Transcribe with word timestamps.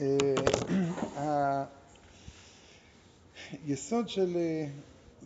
אה, 0.00 1.64
היסוד 3.64 4.08
של, 4.08 4.36
אה, 4.36 4.66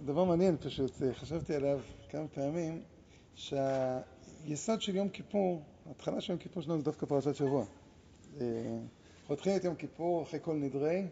דבר 0.04 0.24
מעניין 0.24 0.56
פשוט, 0.56 1.02
אה, 1.02 1.14
חשבתי 1.14 1.54
עליו 1.54 1.80
כמה 2.10 2.28
פעמים, 2.28 2.82
שהיסוד 3.34 4.82
של 4.82 4.96
יום 4.96 5.08
כיפור, 5.08 5.62
ההתחלה 5.86 6.20
של 6.20 6.32
יום 6.32 6.38
כיפור 6.38 6.62
שלנו 6.62 6.78
זה 6.78 6.84
דווקא 6.84 7.06
פרשת 7.06 7.34
שבוע. 7.34 7.64
פותחים 9.26 9.56
את 9.56 9.64
יום 9.64 9.74
כיפור 9.74 10.22
אחרי 10.22 10.40
כל 10.42 10.54
נדרי, 10.54 11.06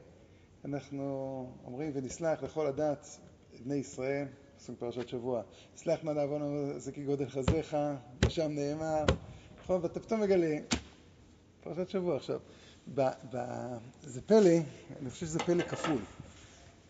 אנחנו 0.64 1.46
אומרים 1.64 1.90
ונסלח 1.94 2.42
לכל 2.42 2.66
הדת 2.66 3.18
בני 3.64 3.74
ישראל, 3.74 4.26
פסוק 4.58 4.78
פרשת 4.78 5.08
שבוע, 5.08 5.42
סלח 5.76 6.04
נא 6.04 6.10
לעוון 6.10 6.72
זה 6.78 6.92
כגודל 6.92 7.28
חזיך, 7.28 7.76
ושם 8.26 8.50
נאמר, 8.50 9.04
נכון, 9.62 9.80
ואתה 9.82 10.00
פתאום 10.00 10.20
מגלה, 10.20 10.56
פרשת 11.62 11.88
שבוע 11.88 12.16
עכשיו, 12.16 12.40
ב, 12.94 13.08
ב, 13.32 13.38
זה 14.02 14.20
פלא, 14.22 14.50
אני 15.00 15.10
חושב 15.10 15.26
שזה 15.26 15.38
פלא 15.38 15.62
כפול, 15.62 15.98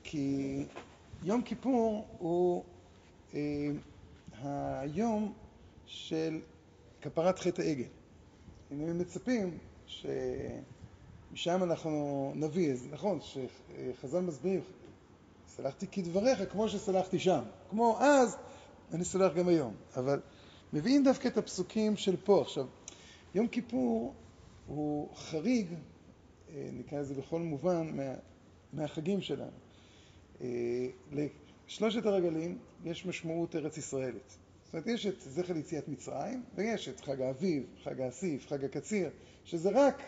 כי 0.02 0.64
יום 1.22 1.42
כיפור 1.42 2.06
הוא 2.18 2.64
אה, 3.34 3.70
היום 4.80 5.32
של 5.86 6.40
כפרת 7.00 7.38
חטא 7.38 7.62
העגל. 7.62 7.84
אם 8.72 8.98
מצפים 8.98 9.58
שמשם 9.86 11.62
אנחנו 11.62 12.32
נביא, 12.34 12.72
אז 12.72 12.88
נכון 12.90 13.18
שחז"ל 13.20 14.20
מסביר, 14.20 14.60
סלחתי 15.48 15.86
כדבריך 15.86 16.52
כמו 16.52 16.68
שסלחתי 16.68 17.18
שם. 17.18 17.42
כמו 17.70 17.98
אז, 18.00 18.36
אני 18.92 19.04
סולח 19.04 19.34
גם 19.34 19.48
היום. 19.48 19.74
אבל 19.96 20.20
מביאים 20.72 21.04
דווקא 21.04 21.28
את 21.28 21.36
הפסוקים 21.36 21.96
של 21.96 22.16
פה. 22.24 22.40
עכשיו, 22.40 22.66
יום 23.34 23.48
כיפור 23.48 24.14
הוא 24.66 25.08
חריג, 25.16 25.66
נקרא 26.54 27.00
לזה 27.00 27.14
בכל 27.14 27.40
מובן, 27.40 27.96
מה, 27.96 28.14
מהחגים 28.72 29.20
שלנו. 29.20 29.50
אה, 30.40 30.86
לשלושת 31.12 32.06
הרגלים 32.06 32.58
יש 32.84 33.06
משמעות 33.06 33.56
ארץ 33.56 33.78
ישראלית. 33.78 34.38
זאת 34.64 34.72
אומרת, 34.74 34.86
יש 34.86 35.06
את 35.06 35.20
זכר 35.20 35.56
יציאת 35.56 35.88
מצרים, 35.88 36.42
ויש 36.54 36.88
את 36.88 37.00
חג 37.00 37.20
האביב, 37.20 37.66
חג 37.84 38.00
האסיף, 38.00 38.46
חג 38.46 38.64
הקציר, 38.64 39.10
שזה 39.44 39.70
רק, 39.74 40.02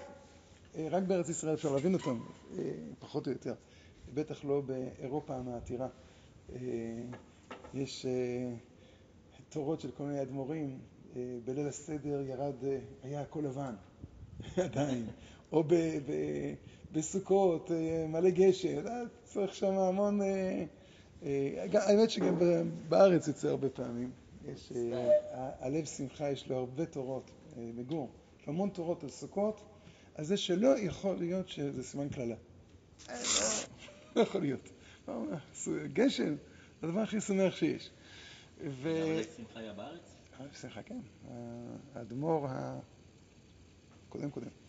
אה, 0.76 0.88
רק 0.90 1.02
בארץ 1.02 1.28
ישראל 1.28 1.54
אפשר 1.54 1.72
להבין 1.72 1.94
אותם, 1.94 2.20
פחות 2.98 3.26
או 3.26 3.32
יותר. 3.32 3.54
בטח 4.14 4.44
לא 4.44 4.60
באירופה 4.60 5.36
המעתירה. 5.36 5.88
יש 7.74 8.06
תורות 9.48 9.80
של 9.80 9.90
כל 9.90 10.04
מיני 10.04 10.22
אדמו"רים, 10.22 10.78
בליל 11.44 11.66
הסדר 11.68 12.20
ירד, 12.20 12.54
היה 13.02 13.20
הכל 13.20 13.40
לבן, 13.40 13.74
עדיין. 14.64 15.06
או 15.54 15.62
ב, 15.62 15.74
ב, 15.74 16.12
בסוכות, 16.92 17.70
אה, 17.70 18.06
מלא 18.08 18.30
גשם, 18.30 18.86
אה, 18.86 19.02
צריך 19.24 19.54
שם 19.54 19.72
המון... 19.72 20.20
אה, 20.22 20.64
האמת 21.72 22.10
שגם 22.10 22.34
בארץ 22.88 23.28
יוצא 23.28 23.48
הרבה 23.48 23.68
פעמים. 23.68 24.10
יש, 24.44 24.72
הלב 25.60 25.84
שמחה 25.84 26.30
יש 26.30 26.48
לו 26.48 26.56
הרבה 26.56 26.86
תורות, 26.86 27.30
לו 27.76 28.08
המון 28.46 28.68
תורות 28.68 29.04
על 29.04 29.10
סוכות, 29.10 29.60
אז 30.14 30.26
זה 30.26 30.36
שלא 30.36 30.78
יכול 30.78 31.16
להיות 31.16 31.48
שזה 31.48 31.82
סימן 31.82 32.08
קללה. 32.08 32.34
לא 34.16 34.22
יכול 34.22 34.40
להיות. 34.40 34.68
גשם, 35.92 36.34
זה 36.80 36.88
הדבר 36.88 37.00
הכי 37.00 37.20
שמח 37.20 37.56
שיש. 37.56 37.90
ו... 38.70 39.02
אבל 39.02 39.22
שמחה 39.36 39.60
היה 39.60 39.72
בארץ? 39.72 40.16
שמחה, 40.60 40.82
כן. 40.82 41.00
האדמו"ר 41.94 42.46
הקודם 44.08 44.30
קודם. 44.30 44.63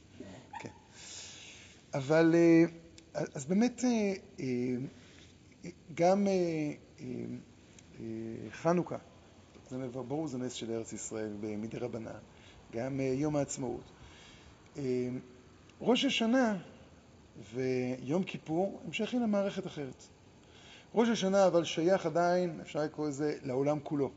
אבל, 1.95 2.35
אה, 2.35 2.63
אז 3.33 3.45
באמת, 3.45 3.83
אה, 3.83 4.13
אה, 4.39 5.69
גם 5.93 6.27
חנוכה, 8.51 8.97
זה 9.69 9.87
ברור, 9.87 10.27
זה 10.27 10.37
נס 10.37 10.53
של 10.53 10.71
ארץ 10.71 10.93
ישראל 10.93 11.33
מדי 11.41 11.77
רבנן, 11.77 12.11
גם 12.71 12.99
יום 12.99 13.35
העצמאות. 13.35 13.83
ראש 15.81 16.05
השנה 16.05 16.57
ויום 17.53 18.23
כיפור 18.23 18.81
הם 18.85 18.93
שייכים 18.93 19.21
למערכת 19.21 19.67
אחרת. 19.67 20.03
ראש 20.95 21.09
השנה 21.09 21.47
אבל 21.47 21.63
שייך 21.63 22.05
עדיין, 22.05 22.59
אפשר 22.61 22.79
לקרוא 22.79 23.07
לזה, 23.07 23.37
לעולם 23.43 23.79
כולו. 23.83 24.11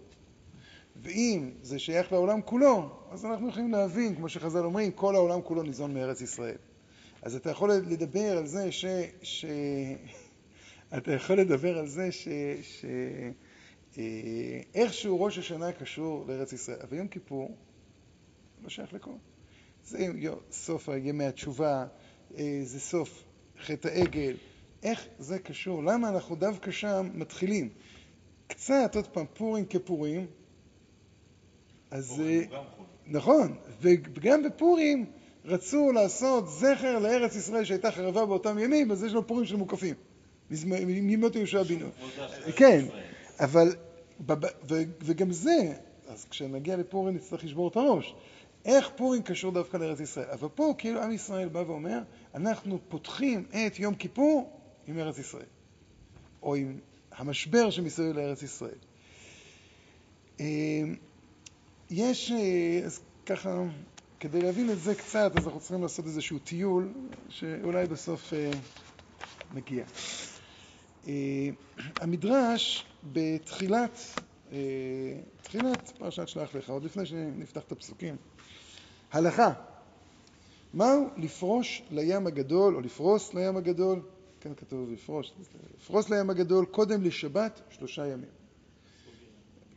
ואם 1.02 1.50
זה 1.62 1.78
שייך 1.78 2.12
לעולם 2.12 2.42
כולו, 2.42 2.90
אז 3.10 3.24
אנחנו 3.24 3.48
יכולים 3.48 3.72
להבין, 3.72 4.16
כמו 4.16 4.28
שחז"ל 4.28 4.64
אומרים, 4.64 4.92
כל 4.92 5.14
העולם 5.14 5.42
כולו 5.42 5.62
ניזון 5.62 5.94
מארץ 5.94 6.20
ישראל. 6.20 6.56
אז 7.22 7.34
אתה 7.36 7.50
יכול 7.50 7.72
לדבר 7.72 8.38
על 8.38 8.46
זה 8.46 8.72
ש... 8.72 8.84
ש... 9.22 9.44
אתה 10.98 11.12
יכול 11.12 11.40
לדבר 11.40 11.78
על 11.78 11.86
זה 11.88 12.12
ש... 12.12 12.28
ש... 12.62 12.84
אה, 13.98 14.60
איכשהו 14.74 15.22
ראש 15.22 15.38
השנה 15.38 15.72
קשור 15.72 16.24
לארץ 16.28 16.52
ישראל, 16.52 16.78
אבל 16.82 16.96
יום 16.96 17.08
כיפור 17.08 17.56
לא 18.62 18.68
שייך 18.68 18.92
לכל. 18.92 19.12
זה 19.84 20.06
סוף 20.50 20.88
ימי 20.88 21.24
התשובה, 21.24 21.86
אה, 22.38 22.60
זה 22.62 22.80
סוף 22.80 23.24
חטא 23.60 23.88
העגל. 23.88 24.36
איך 24.82 25.06
זה 25.18 25.38
קשור? 25.38 25.82
למה 25.84 26.08
אנחנו 26.08 26.36
דווקא 26.36 26.70
שם 26.70 27.10
מתחילים? 27.14 27.68
קצת, 28.46 28.96
עוד 28.96 29.06
פעם, 29.06 29.26
פורים 29.34 29.66
כפורים, 29.66 30.26
אז... 31.90 32.20
אה, 32.20 32.44
נכון, 33.06 33.56
וגם 33.80 34.42
בפורים 34.42 35.06
רצו 35.48 35.92
לעשות 35.92 36.48
זכר 36.48 36.98
לארץ 36.98 37.36
ישראל 37.36 37.64
שהייתה 37.64 37.90
חרבה 37.90 38.26
באותם 38.26 38.58
ימים, 38.58 38.90
אז 38.90 39.04
יש 39.04 39.12
לו 39.12 39.26
פורים 39.26 39.46
של 39.46 39.56
מוקפים, 39.56 39.94
מימות 40.86 41.36
יהושע 41.36 41.62
בינו. 41.62 41.88
כן, 42.56 42.84
אבל, 43.40 43.74
וגם 45.00 45.32
זה, 45.32 45.74
אז 46.08 46.26
כשנגיע 46.30 46.76
לפורים 46.76 47.14
נצטרך 47.14 47.44
לשבור 47.44 47.68
את 47.68 47.76
הראש. 47.76 48.14
איך 48.64 48.90
פורים 48.96 49.22
קשור 49.22 49.52
דווקא 49.52 49.76
לארץ 49.76 50.00
ישראל? 50.00 50.26
אבל 50.32 50.48
פה 50.54 50.74
כאילו 50.78 51.02
עם 51.02 51.12
ישראל 51.12 51.48
בא 51.48 51.58
ואומר, 51.58 51.98
אנחנו 52.34 52.78
פותחים 52.88 53.44
את 53.66 53.78
יום 53.78 53.94
כיפור 53.94 54.50
עם 54.86 54.98
ארץ 54.98 55.18
ישראל, 55.18 55.46
או 56.42 56.54
עם 56.54 56.78
המשבר 57.12 57.70
שמסביב 57.70 58.16
לארץ 58.16 58.42
ישראל. 58.42 58.78
אה, 60.40 60.46
יש, 61.90 62.32
אה, 62.32 62.80
אז 62.84 63.00
ככה, 63.26 63.62
כדי 64.20 64.42
להבין 64.42 64.70
את 64.70 64.78
זה 64.78 64.94
קצת, 64.94 65.32
אז 65.36 65.44
אנחנו 65.46 65.60
צריכים 65.60 65.82
לעשות 65.82 66.04
איזשהו 66.06 66.38
טיול, 66.38 66.92
שאולי 67.28 67.86
בסוף 67.86 68.32
אה, 68.32 68.50
מגיע. 69.54 69.84
אה, 71.08 71.48
המדרש 72.00 72.86
בתחילת, 73.12 73.98
אה, 74.52 74.58
תחילת 75.42 75.92
פרשת 75.98 76.28
שלח 76.28 76.54
לך, 76.54 76.70
עוד 76.70 76.84
לפני 76.84 77.06
שנפתח 77.06 77.60
את 77.66 77.72
הפסוקים, 77.72 78.16
הלכה, 79.12 79.52
מהו 80.74 81.08
לפרוש 81.16 81.82
לים 81.90 82.26
הגדול, 82.26 82.74
או 82.76 82.80
לפרוס 82.80 83.34
לים 83.34 83.56
הגדול, 83.56 84.02
כאן 84.40 84.54
כתוב 84.54 84.90
לפרוש, 84.90 85.32
לפרוס 85.76 86.10
לים 86.10 86.30
הגדול 86.30 86.64
קודם 86.64 87.02
לשבת 87.02 87.60
שלושה 87.70 88.06
ימים. 88.06 88.37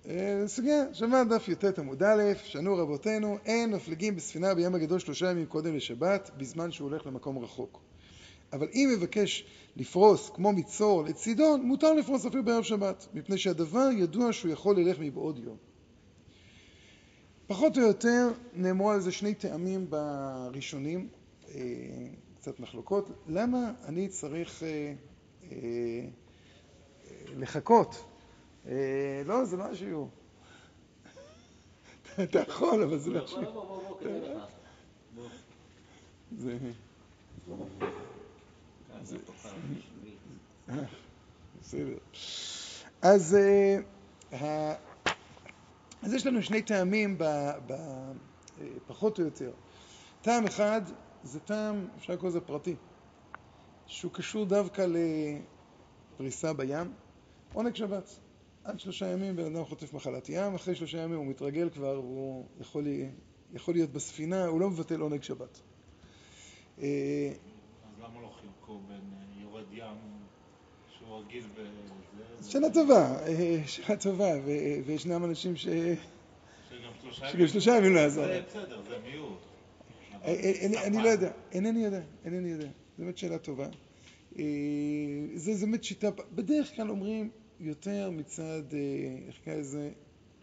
אה, 0.09 0.43
סוגיה, 0.47 0.93
שמע 0.93 1.23
דף 1.23 1.47
י"ט 1.47 1.79
עמוד 1.79 2.03
א', 2.03 2.33
שנו 2.43 2.75
רבותינו, 2.75 3.37
אין 3.45 3.73
מפליגים 3.73 4.15
בספינה 4.15 4.53
בים 4.53 4.75
הגדול 4.75 4.99
שלושה 4.99 5.29
ימים 5.29 5.45
קודם 5.45 5.75
לשבת, 5.75 6.31
בזמן 6.37 6.71
שהוא 6.71 6.89
הולך 6.89 7.07
למקום 7.07 7.37
רחוק. 7.37 7.81
אבל 8.53 8.67
אם 8.73 8.89
מבקש 8.97 9.45
לפרוס 9.75 10.29
כמו 10.29 10.53
מצור 10.53 11.03
לצידון, 11.03 11.61
מותר 11.61 11.93
לפרוס 11.93 12.25
אפילו 12.25 12.45
בערב 12.45 12.63
שבת, 12.63 13.07
מפני 13.13 13.37
שהדבר 13.37 13.89
ידוע 13.97 14.33
שהוא 14.33 14.51
יכול 14.51 14.79
ללך 14.79 14.97
מבעוד 14.99 15.39
יום. 15.39 15.57
פחות 17.47 17.77
או 17.77 17.81
יותר 17.81 18.29
נאמרו 18.53 18.91
על 18.91 19.01
זה 19.01 19.11
שני 19.11 19.33
טעמים 19.33 19.89
בראשונים, 19.89 21.07
אה, 21.55 21.61
קצת 22.35 22.59
מחלוקות. 22.59 23.09
למה 23.27 23.71
אני 23.85 24.07
צריך 24.07 24.63
אה, 24.63 24.93
לחכות 27.37 28.10
לא, 29.25 29.45
זה 29.45 29.57
לא 29.57 29.63
השיעור. 29.63 30.09
אתה 32.23 32.39
יכול, 32.39 32.83
אבל 32.83 32.97
זה 32.97 33.09
לא 33.11 33.23
השיעור. 33.23 33.91
זה... 36.37 36.57
בסדר. 41.61 41.97
אז 43.01 43.37
אה, 44.33 44.75
אז 46.01 46.13
יש 46.13 46.25
לנו 46.25 46.41
שני 46.43 46.61
טעמים, 46.61 47.17
אה, 47.21 47.53
פחות 48.87 49.19
או 49.19 49.23
יותר. 49.23 49.51
טעם 50.21 50.45
אחד 50.45 50.81
זה 51.23 51.39
טעם, 51.39 51.87
אפשר 51.97 52.13
לקרוא 52.13 52.29
לזה 52.29 52.41
פרטי, 52.41 52.75
שהוא 53.85 54.11
קשור 54.11 54.45
דווקא 54.45 54.85
לפריסה 56.15 56.53
בים, 56.53 56.93
עונג 57.53 57.75
שבת. 57.75 58.19
עד 58.63 58.79
שלושה 58.79 59.07
ימים 59.07 59.35
בן 59.35 59.55
אדם 59.55 59.65
חוטף 59.65 59.93
מחלת 59.93 60.29
ים, 60.29 60.55
אחרי 60.55 60.75
שלושה 60.75 60.97
ימים 60.97 61.17
הוא 61.17 61.25
מתרגל 61.25 61.69
כבר 61.69 61.99
והוא 61.99 62.45
יכול, 62.61 62.87
יכול 63.53 63.73
להיות 63.73 63.89
בספינה, 63.89 64.45
הוא 64.45 64.59
לא 64.61 64.69
מבטל 64.69 64.99
עונג 64.99 65.23
שבת. 65.23 65.59
אה, 66.81 67.31
חילקו 68.41 68.79
בין 68.87 68.97
אה, 68.97 69.41
יורד 69.43 69.63
ים, 69.73 69.85
שהוא 70.97 71.19
רגיל 71.19 71.43
בזה. 71.53 71.69
זה- 72.39 72.51
שאלה 72.51 72.69
טובה, 72.73 73.19
אה, 73.27 73.63
שאלה 73.67 73.97
טובה, 73.97 74.29
וישנם 74.85 75.25
אנשים 75.25 75.55
ש... 75.55 75.67
שגם 77.33 77.47
שלושה 77.47 77.77
ימים 77.77 77.93
לא 77.95 77.99
יעזור 77.99 78.25
זה. 78.25 78.41
בסדר, 78.47 78.81
זה 78.89 78.95
מיעוט. 79.03 79.39
אני. 80.23 81.03
לא 81.03 81.09
יודע, 81.09 81.31
אינני 81.51 81.83
יודע, 81.85 82.01
אינני 82.25 82.49
יודע. 82.49 82.65
זו 82.67 83.03
באמת 83.03 83.17
שאלה 83.17 83.37
טובה. 83.37 83.67
זה 85.35 85.65
באמת 85.65 85.83
שיטה, 85.83 86.09
בדרך 86.35 86.75
כלל 86.75 86.89
אומרים 86.89 87.29
יותר 87.61 88.09
מצד, 88.09 88.73
אה, 88.73 88.79
איך 89.27 89.39
קוראים 89.43 89.61
לזה, 89.61 89.91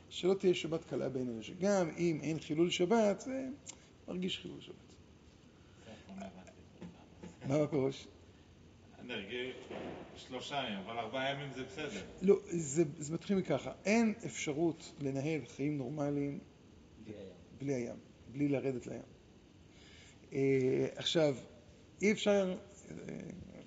שלא 0.09 0.35
תהיה 0.35 0.55
שבת 0.55 0.85
קלה 0.85 1.09
בעינינו, 1.09 1.43
שגם 1.43 1.91
אם 1.99 2.19
אין 2.23 2.39
חילול 2.41 2.71
שבת, 2.71 3.21
זה 3.21 3.49
מרגיש 4.09 4.39
חילול 4.39 4.61
שבת. 4.61 4.75
מה 7.49 9.15
רגיל 9.15 9.53
שלושה 10.17 10.57
ימים, 10.57 10.79
אבל 10.79 10.99
ארבעה 10.99 11.33
ימים 11.33 11.53
זה 11.55 11.65
בסדר. 11.65 12.01
לא, 12.23 12.37
זה, 12.47 12.85
זה 12.99 13.15
מתחיל 13.15 13.37
מככה, 13.37 13.73
אין 13.85 14.15
אפשרות 14.27 14.93
לנהל 15.01 15.41
חיים 15.57 15.79
נורמליים 15.79 16.39
בלי 17.05 17.15
הים. 17.15 17.29
בלי 17.59 17.75
הים, 17.75 17.97
בלי 18.33 18.49
לרדת 18.49 18.87
לים. 18.87 19.03
אה, 20.33 20.87
עכשיו, 20.97 21.37
אי 22.03 22.13
אפשר 22.13 22.57
אה, 22.91 22.95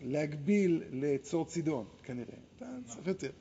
להגביל 0.01 0.83
לצור 0.91 1.45
צידון, 1.45 1.85
כנראה. 2.03 2.40
אתה 2.61 2.93
צריך 2.93 3.07
יותר. 3.07 3.31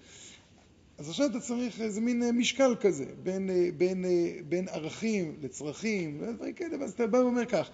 אז 1.00 1.08
עכשיו 1.08 1.26
אתה 1.26 1.40
צריך 1.40 1.80
איזה 1.80 2.00
מין 2.00 2.22
אה, 2.22 2.32
משקל 2.32 2.74
כזה, 2.80 3.04
בין, 3.22 3.50
אה, 3.50 3.68
בין, 3.76 4.04
אה, 4.04 4.36
בין 4.48 4.68
ערכים 4.68 5.36
לצרכים, 5.42 6.24
דברים 6.34 6.54
כאלה, 6.54 6.80
ואז 6.80 6.92
אתה 6.92 7.06
בא 7.06 7.16
ואומר 7.16 7.44
כך, 7.44 7.70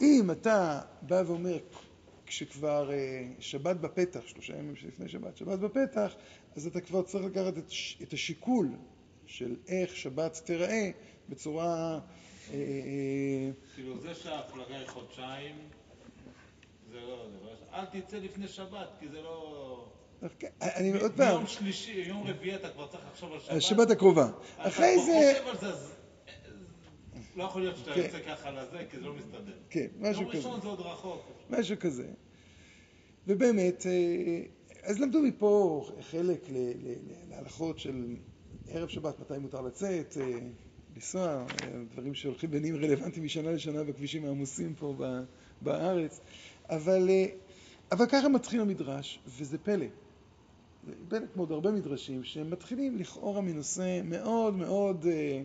אם 0.00 0.30
אתה 0.30 0.80
בא 1.02 1.22
ואומר, 1.26 1.58
כשכבר 2.26 2.90
שבת 3.38 3.76
בפתח, 3.76 4.20
שלושה 4.26 4.56
ימים 4.56 4.76
שלפני 4.76 5.08
שבת, 5.08 5.36
שבת 5.36 5.58
בפתח, 5.58 6.14
אז 6.56 6.66
אתה 6.66 6.80
כבר 6.80 7.02
צריך 7.02 7.24
לקחת 7.24 7.58
את, 7.58 7.70
את 8.02 8.12
השיקול 8.12 8.68
של 9.26 9.56
איך 9.68 9.96
שבת 9.96 10.40
תיראה 10.44 10.90
בצורה... 11.28 12.00
כאילו 13.74 14.00
זה 14.00 14.14
שההפלגה 14.14 14.78
היא 14.78 14.86
חודשיים, 14.86 15.56
לא... 16.92 17.28
זה 17.30 17.36
לא- 17.44 17.56
אל 17.72 17.84
תצא 17.84 18.16
לפני 18.16 18.48
שבת, 18.48 18.88
כי 19.00 19.08
זה 19.08 19.22
לא... 19.22 19.88
דווקא- 20.22 20.46
אני 20.60 21.00
עוד 21.00 21.12
פעם, 21.16 21.28
מיום 21.28 21.46
שלישי, 21.46 21.92
יום 22.06 22.26
רביעי 22.26 22.54
אתה 22.56 22.68
כבר 22.70 22.86
צריך 22.86 23.02
לחשוב 23.12 23.32
על 23.32 23.38
שבת. 23.40 23.56
השבת 23.56 23.90
הקרובה. 23.90 24.28
אתה 24.54 24.68
אחרי 24.68 24.94
כבר 24.94 25.04
זה, 25.04 25.32
חושב 25.44 25.66
על 25.66 25.74
זה. 25.76 25.86
לא 27.36 27.44
יכול 27.44 27.62
להיות 27.62 27.76
שאתה 27.76 27.94
כן. 27.94 28.00
יוצא 28.00 28.18
ככה 28.28 28.50
לזה, 28.50 28.78
כי 28.90 28.96
זה 28.96 29.02
לא 29.04 29.14
מסתדר. 29.14 29.52
כן, 29.70 29.86
משהו 30.00 30.22
יום 30.22 30.30
כזה. 30.30 30.38
ראשון 30.38 30.60
זה 30.60 30.68
עוד 30.68 30.80
רחוק. 30.80 31.22
משהו 31.50 31.76
כזה. 31.80 32.06
ובאמת, 33.26 33.86
אה, 33.86 34.42
אז 34.82 35.00
למדו 35.00 35.22
מפה 35.22 35.84
חלק 36.00 36.40
להלכות 37.30 37.78
של 37.78 38.16
ערב 38.68 38.88
שבת, 38.88 39.20
מתי 39.20 39.38
מותר 39.38 39.60
לצאת, 39.60 40.16
אה, 40.20 40.38
לנסוע, 40.96 41.22
אה, 41.26 41.44
דברים 41.92 42.14
שהולכים 42.14 42.50
ונהיים 42.52 42.76
רלוונטיים 42.76 43.24
משנה 43.24 43.50
לשנה 43.52 43.84
בכבישים 43.84 44.24
העמוסים 44.24 44.74
פה 44.74 44.94
בארץ. 45.60 46.20
אבל, 46.70 47.08
אבל 47.92 48.06
ככה 48.06 48.28
מתחיל 48.28 48.60
המדרש, 48.60 49.20
וזה 49.26 49.58
פלא. 49.58 49.86
זה 50.86 50.92
פלא 51.08 51.26
כמו 51.34 51.42
עוד 51.42 51.52
הרבה 51.52 51.70
מדרשים, 51.70 52.24
שהם 52.24 52.50
מתחילים 52.50 52.96
לכאורה 52.96 53.40
מנושא 53.40 54.00
מאוד 54.04 54.54
מאוד, 54.54 55.06
אה, 55.06 55.42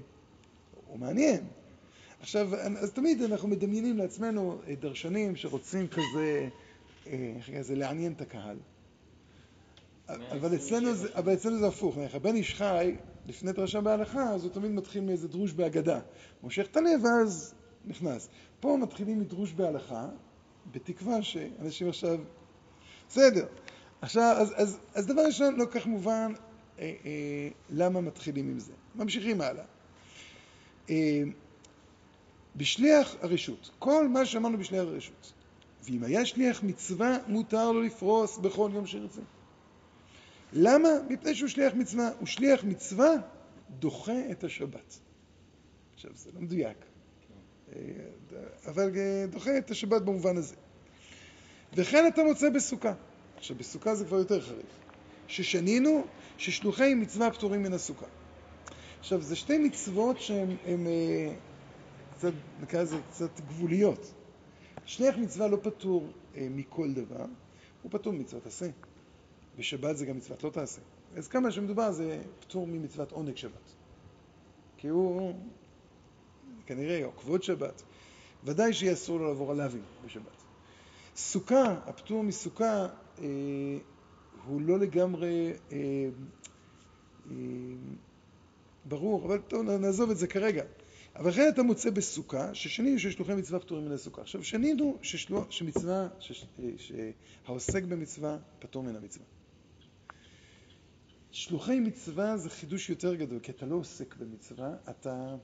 הוא 0.87 0.99
מעניין. 0.99 1.43
עכשיו, 2.19 2.55
אז 2.55 2.91
תמיד 2.91 3.21
אנחנו 3.21 3.47
מדמיינים 3.47 3.97
לעצמנו 3.97 4.61
אה, 4.67 4.75
דרשנים 4.75 5.35
שרוצים 5.35 5.87
כזה, 5.87 6.49
אה, 7.07 7.33
איך 7.37 7.49
נקרא 7.49 7.59
לזה, 7.59 7.75
לעניין 7.75 8.13
את 8.13 8.21
הקהל. 8.21 8.57
אבל 10.07 10.55
אצלנו, 10.55 10.93
זה, 10.95 11.07
אבל 11.15 11.33
אצלנו 11.33 11.59
זה 11.59 11.67
הפוך, 11.67 11.97
נניח, 11.97 12.15
הבן 12.15 12.35
איש 12.35 12.55
חי, 12.55 12.95
לפני 13.27 13.51
דרשה 13.51 13.81
בהלכה, 13.81 14.29
אז 14.33 14.43
הוא 14.43 14.51
תמיד 14.51 14.71
מתחיל 14.71 15.03
מאיזה 15.03 15.27
דרוש 15.27 15.53
בהגדה. 15.53 15.99
מושך 16.43 16.67
את 16.71 16.77
הלב 16.77 17.03
ואז 17.03 17.53
נכנס. 17.85 18.29
פה 18.59 18.77
מתחילים 18.81 19.19
מדרוש 19.19 19.53
בהלכה, 19.53 20.09
בתקווה 20.71 21.21
שאנשים 21.23 21.89
עכשיו... 21.89 22.19
בסדר. 23.09 23.45
עכשיו, 24.01 24.35
אז, 24.37 24.53
אז, 24.55 24.77
אז 24.93 25.07
דבר 25.07 25.21
ראשון, 25.25 25.55
לא 25.55 25.65
כך 25.71 25.85
מובן 25.85 26.33
אה, 26.79 26.93
אה, 27.05 27.49
למה 27.69 28.01
מתחילים 28.01 28.49
עם 28.49 28.59
זה. 28.59 28.73
ממשיכים 28.95 29.41
הלאה. 29.41 29.63
אה, 30.89 31.23
בשליח 32.55 33.15
הרשות, 33.21 33.69
כל 33.79 34.07
מה 34.07 34.25
שאמרנו 34.25 34.57
בשליח 34.57 34.81
הרשות, 34.81 35.33
ואם 35.83 36.03
היה 36.03 36.25
שליח 36.25 36.63
מצווה, 36.63 37.17
מותר 37.27 37.71
לו 37.71 37.81
לפרוס 37.81 38.37
בכל 38.37 38.71
יום 38.73 38.87
שירצה. 38.87 39.21
למה? 40.53 40.89
מפני 41.09 41.35
שהוא 41.35 41.49
שליח 41.49 41.73
מצווה. 41.73 42.09
הוא 42.19 42.27
שליח 42.27 42.63
מצווה, 42.63 43.11
דוחה 43.69 44.31
את 44.31 44.43
השבת. 44.43 44.99
עכשיו, 45.93 46.11
זה 46.15 46.29
לא 46.33 46.41
מדויק, 46.41 46.77
אה, 47.75 47.81
אבל 48.65 48.97
אה, 48.97 49.25
דוחה 49.29 49.57
את 49.57 49.71
השבת 49.71 50.01
במובן 50.01 50.37
הזה. 50.37 50.55
וכן 51.73 52.07
אתה 52.07 52.23
מוצא 52.23 52.49
בסוכה. 52.49 52.93
עכשיו, 53.41 53.57
בסוכה 53.57 53.95
זה 53.95 54.05
כבר 54.05 54.17
יותר 54.17 54.41
חריף. 54.41 54.79
ששנינו 55.27 56.03
ששלוחי 56.37 56.93
מצווה 56.93 57.31
פטורים 57.31 57.63
מן 57.63 57.73
הסוכה. 57.73 58.05
עכשיו, 58.99 59.21
זה 59.21 59.35
שתי 59.35 59.57
מצוות 59.57 60.21
שהן 60.21 60.55
הן, 60.65 60.87
אה, 60.87 61.33
קצת, 62.15 62.31
נקרא 62.61 62.81
לזה 62.81 62.97
קצת 63.09 63.39
גבוליות. 63.39 64.13
שליח 64.85 65.15
מצווה 65.17 65.47
לא 65.47 65.57
פטור 65.63 66.07
אה, 66.35 66.47
מכל 66.51 66.93
דבר, 66.93 67.25
הוא 67.81 67.91
פטור 67.91 68.13
ממצוות 68.13 68.45
עשה. 68.45 68.69
בשבת 69.57 69.97
זה 69.97 70.05
גם 70.05 70.17
מצוות 70.17 70.43
לא 70.43 70.49
תעשה. 70.49 70.81
אז 71.15 71.27
כמה 71.27 71.51
שמדובר 71.51 71.91
זה 71.91 72.21
פטור 72.39 72.67
ממצוות 72.67 73.11
עונג 73.11 73.37
שבת. 73.37 73.75
כי 74.77 74.87
הוא 74.87 75.33
כנראה, 76.65 77.05
או 77.05 77.15
כבוד 77.17 77.43
שבת, 77.43 77.81
ודאי 78.43 78.73
שיהיה 78.73 78.93
אסור 78.93 79.19
לו 79.19 79.27
לעבור 79.27 79.51
עליו 79.51 79.71
בשבת. 80.05 80.41
סוכה, 81.15 81.75
הפטור 81.85 82.23
מסוכה, 82.23 82.87
הוא 84.45 84.61
לא 84.61 84.79
לגמרי 84.79 85.53
אה, 85.71 85.77
אה, 87.31 87.35
ברור, 88.85 89.25
אבל 89.25 89.37
טוב, 89.37 89.69
נעזוב 89.69 90.09
את 90.09 90.17
זה 90.17 90.27
כרגע. 90.27 90.63
אבל 91.15 91.29
לכן 91.29 91.49
אתה 91.49 91.63
מוצא 91.63 91.89
בסוכה, 91.89 92.55
ששנינו 92.55 92.99
ששלוחי 92.99 93.35
מצווה 93.35 93.59
פטורים 93.59 93.85
מן 93.85 93.91
הסוכה. 93.91 94.21
עכשיו, 94.21 94.43
שנינו 94.43 94.97
ששלוח, 95.01 95.51
שמצווה, 95.51 96.07
שש, 96.19 96.45
אה, 96.59 96.69
שהעוסק 96.77 97.83
במצווה 97.83 98.37
פטור 98.59 98.83
מן 98.83 98.95
המצווה. 98.95 99.25
שלוחי 101.31 101.79
מצווה 101.79 102.37
זה 102.37 102.49
חידוש 102.49 102.89
יותר 102.89 103.15
גדול, 103.15 103.39
כי 103.39 103.51
אתה 103.51 103.65
לא 103.65 103.75
עוסק 103.75 104.15
במצווה, 104.15 104.75
אתה, 104.89 105.35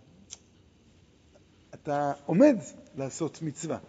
אתה 1.74 2.14
עומד 2.26 2.56
לעשות 2.96 3.42
מצווה. 3.42 3.80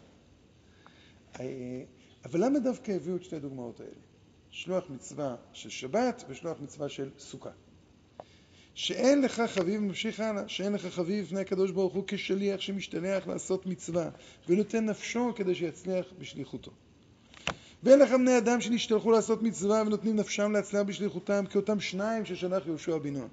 אבל 2.25 2.45
למה 2.45 2.59
דווקא 2.59 2.93
הביאו 2.93 3.17
את 3.17 3.25
שתי 3.25 3.37
הדוגמאות 3.37 3.81
האלה? 3.81 3.93
שלוח 4.51 4.85
מצווה 4.91 5.37
של 5.53 5.71
שבת 5.71 6.25
ושלוח 6.29 6.61
מצווה 6.61 6.89
של 6.89 7.11
סוכה. 7.19 7.51
שאין 8.75 9.23
לך 9.23 9.43
חביב, 9.47 9.81
ממשיך 9.81 10.21
הלאה, 10.21 10.49
שאין 10.49 10.73
לך 10.73 10.87
חביב 10.87 11.25
לפני 11.25 11.41
הקדוש 11.41 11.71
ברוך 11.71 11.95
הוא 11.95 12.05
כשליח 12.07 12.61
שמשתלח 12.61 13.27
לעשות 13.27 13.67
מצווה 13.67 14.11
ונותן 14.49 14.85
נפשו 14.85 15.33
כדי 15.37 15.55
שיצליח 15.55 16.07
בשליחותו. 16.19 16.71
ואין 17.83 17.99
לך 17.99 18.11
בני 18.11 18.39
אדם 18.39 18.61
שנשתלחו 18.61 19.11
לעשות 19.11 19.43
מצווה 19.43 19.83
ונותנים 19.87 20.17
נפשם 20.17 20.53
להצליח 20.53 20.83
בשליחותם 20.83 21.45
כאותם 21.51 21.81
שניים 21.81 22.25
ששלח 22.25 22.67
יהושע 22.67 22.99
בן 22.99 23.13
נון. 23.17 23.29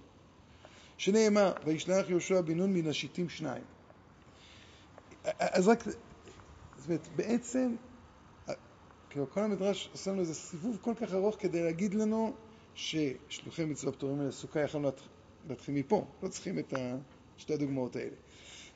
שנאמר, 0.98 1.54
וישלח 1.65 2.10
יהושע 2.10 2.42
בן 2.42 2.58
נון 2.58 2.74
מן 2.74 2.88
השיטים 2.88 3.30
שניים. 3.30 3.63
אז 5.24 5.68
רק, 5.68 5.84
זאת 5.84 5.96
אומרת, 6.88 7.08
בעצם, 7.15 7.75
כאילו 9.15 9.29
כל 9.29 9.39
המדרש 9.39 9.89
עושה 9.91 10.12
לנו 10.12 10.19
איזה 10.19 10.34
סיבוב 10.34 10.77
כל 10.81 10.93
כך 10.95 11.13
ארוך 11.13 11.36
כדי 11.39 11.63
להגיד 11.63 11.93
לנו 11.93 12.34
ששלוחי 12.74 13.65
מצווה 13.65 13.93
פטורים 13.93 14.17
מן 14.17 14.27
הסוכה 14.27 14.60
יכולנו 14.60 14.91
להתחיל 15.50 15.75
מפה, 15.75 16.05
לא 16.24 16.27
צריכים 16.27 16.60
את 16.60 16.74
שתי 17.38 17.53
הדוגמאות 17.53 17.95
האלה. 17.95 18.15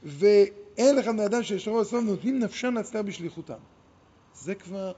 ואין 0.04 0.96
לך 0.96 1.08
בני 1.08 1.26
אדם 1.26 1.44
שישרו 1.44 1.82
הסוף 1.82 2.04
נותנים 2.04 2.40
נפשם 2.40 2.74
להצליח 2.74 3.02
בשליחותם. 3.06 3.60
זה 4.34 4.56
כבר 4.56 4.92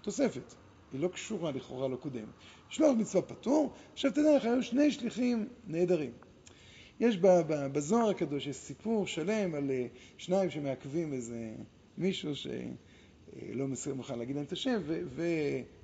תוספת, 0.00 0.54
היא 0.92 1.00
לא 1.00 1.08
קשורה 1.08 1.50
לכאורה 1.50 1.96
קודמת. 1.96 2.24
שלוח 2.68 2.96
מצווה 2.98 3.22
פטור, 3.22 3.72
עכשיו 3.92 4.10
תדע 4.10 4.36
לך, 4.36 4.44
היו 4.44 4.62
שני 4.62 4.90
שליחים 4.90 5.48
נהדרים. 5.66 6.12
יש 7.00 7.16
בזוהר 7.72 8.10
הקדוש, 8.10 8.46
יש 8.46 8.56
סיפור 8.56 9.06
שלם 9.06 9.54
על 9.54 9.70
אה, 9.70 9.86
שניים 10.18 10.50
שמעכבים 10.50 11.12
איזה 11.12 11.52
מישהו 11.98 12.32
שלא 13.40 13.94
מוכן 13.94 14.18
להגיד 14.18 14.36
להם 14.36 14.44
את 14.44 14.52
השם, 14.52 14.80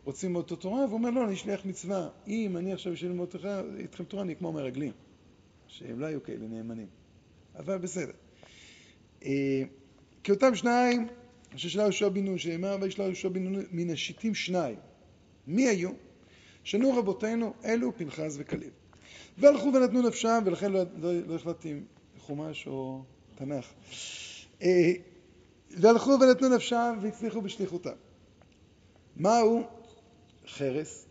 ורוצים 0.03 0.31
ללמוד 0.31 0.45
תורה, 0.45 0.85
והוא 0.85 0.93
אומר, 0.93 1.11
לא, 1.11 1.25
אני 1.25 1.37
שליח 1.37 1.65
מצווה. 1.65 2.09
אם 2.29 2.57
אני 2.57 2.73
עכשיו 2.73 2.93
אשאל 2.93 3.09
ללמוד 3.09 3.35
איתכם 3.79 4.05
תורה, 4.05 4.23
אני 4.23 4.37
כמו 4.37 4.53
מרגלים, 4.53 4.93
שהם 5.67 6.01
לא 6.01 6.07
היו 6.07 6.23
כאלה 6.23 6.47
נאמנים. 6.47 6.87
אבל 7.57 7.79
בסדר. 7.79 8.13
אה, 9.25 9.63
כאותם 10.25 10.55
שניים 10.55 11.07
אשר 11.55 11.69
שאלה 11.69 11.83
יהושע 11.83 12.09
בן 12.09 12.25
נון, 12.25 12.39
שנאמר 12.39 12.77
וישלח 12.81 13.07
יהושע 13.07 13.29
בן 13.29 13.43
נון 13.43 13.65
מן 13.73 13.91
השיטים 13.91 14.35
שניים. 14.35 14.77
מי 15.47 15.69
היו? 15.69 15.91
שנו 16.65 16.97
רבותינו, 16.97 17.55
אלו 17.65 17.97
פנחס 17.97 18.35
וכלב. 18.39 18.71
והלכו 19.39 19.73
ונתנו 19.75 20.03
נפשם, 20.03 20.43
ולכן 20.45 20.73
לא, 20.73 20.83
לא, 20.97 21.13
לא 21.27 21.35
החלטתי 21.35 21.73
אם 21.73 21.83
חומש 22.19 22.67
או 22.67 23.03
תנ"ך. 23.35 23.73
והלכו 25.81 26.11
ונתנו 26.21 26.49
נפשם 26.49 26.99
והצליחו 27.03 27.41
בשליחותם. 27.41 27.91
מהו? 29.17 29.63
חרס. 30.47 31.07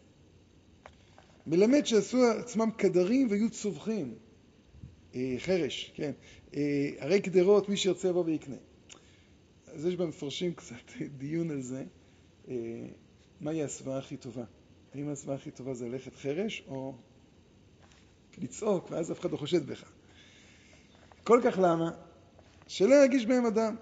מלמד 1.47 1.85
שעשו 1.85 2.17
עצמם 2.27 2.69
קדרים 2.77 3.27
והיו 3.29 3.49
צווחים. 3.49 4.15
אה, 5.15 5.35
חרש, 5.39 5.91
כן. 5.95 6.11
אה, 6.55 6.89
הרי 6.99 7.21
קדרות, 7.21 7.69
מי 7.69 7.77
שירצה 7.77 8.07
יבוא 8.07 8.23
ויקנה. 8.25 8.55
אז 9.67 9.85
יש 9.85 9.95
במפרשים 9.95 10.53
קצת 10.53 10.91
דיון 11.17 11.51
על 11.51 11.61
זה. 11.61 11.83
אה, 12.49 12.55
מהי 13.41 13.63
הסוואה 13.63 13.97
הכי 13.97 14.17
טובה? 14.17 14.43
האם 14.93 15.09
הסוואה 15.09 15.35
הכי 15.35 15.51
טובה 15.51 15.73
זה 15.73 15.89
ללכת 15.89 16.15
חרש 16.15 16.63
או 16.67 16.95
לצעוק 18.37 18.91
ואז 18.91 19.11
אף 19.11 19.19
אחד 19.19 19.31
לא 19.31 19.37
חושד 19.37 19.65
בך? 19.65 19.91
כל 21.23 21.41
כך 21.43 21.59
למה? 21.61 21.91
שלא 22.67 22.95
ירגיש 22.95 23.25
בהם 23.25 23.45
אדם. 23.45 23.75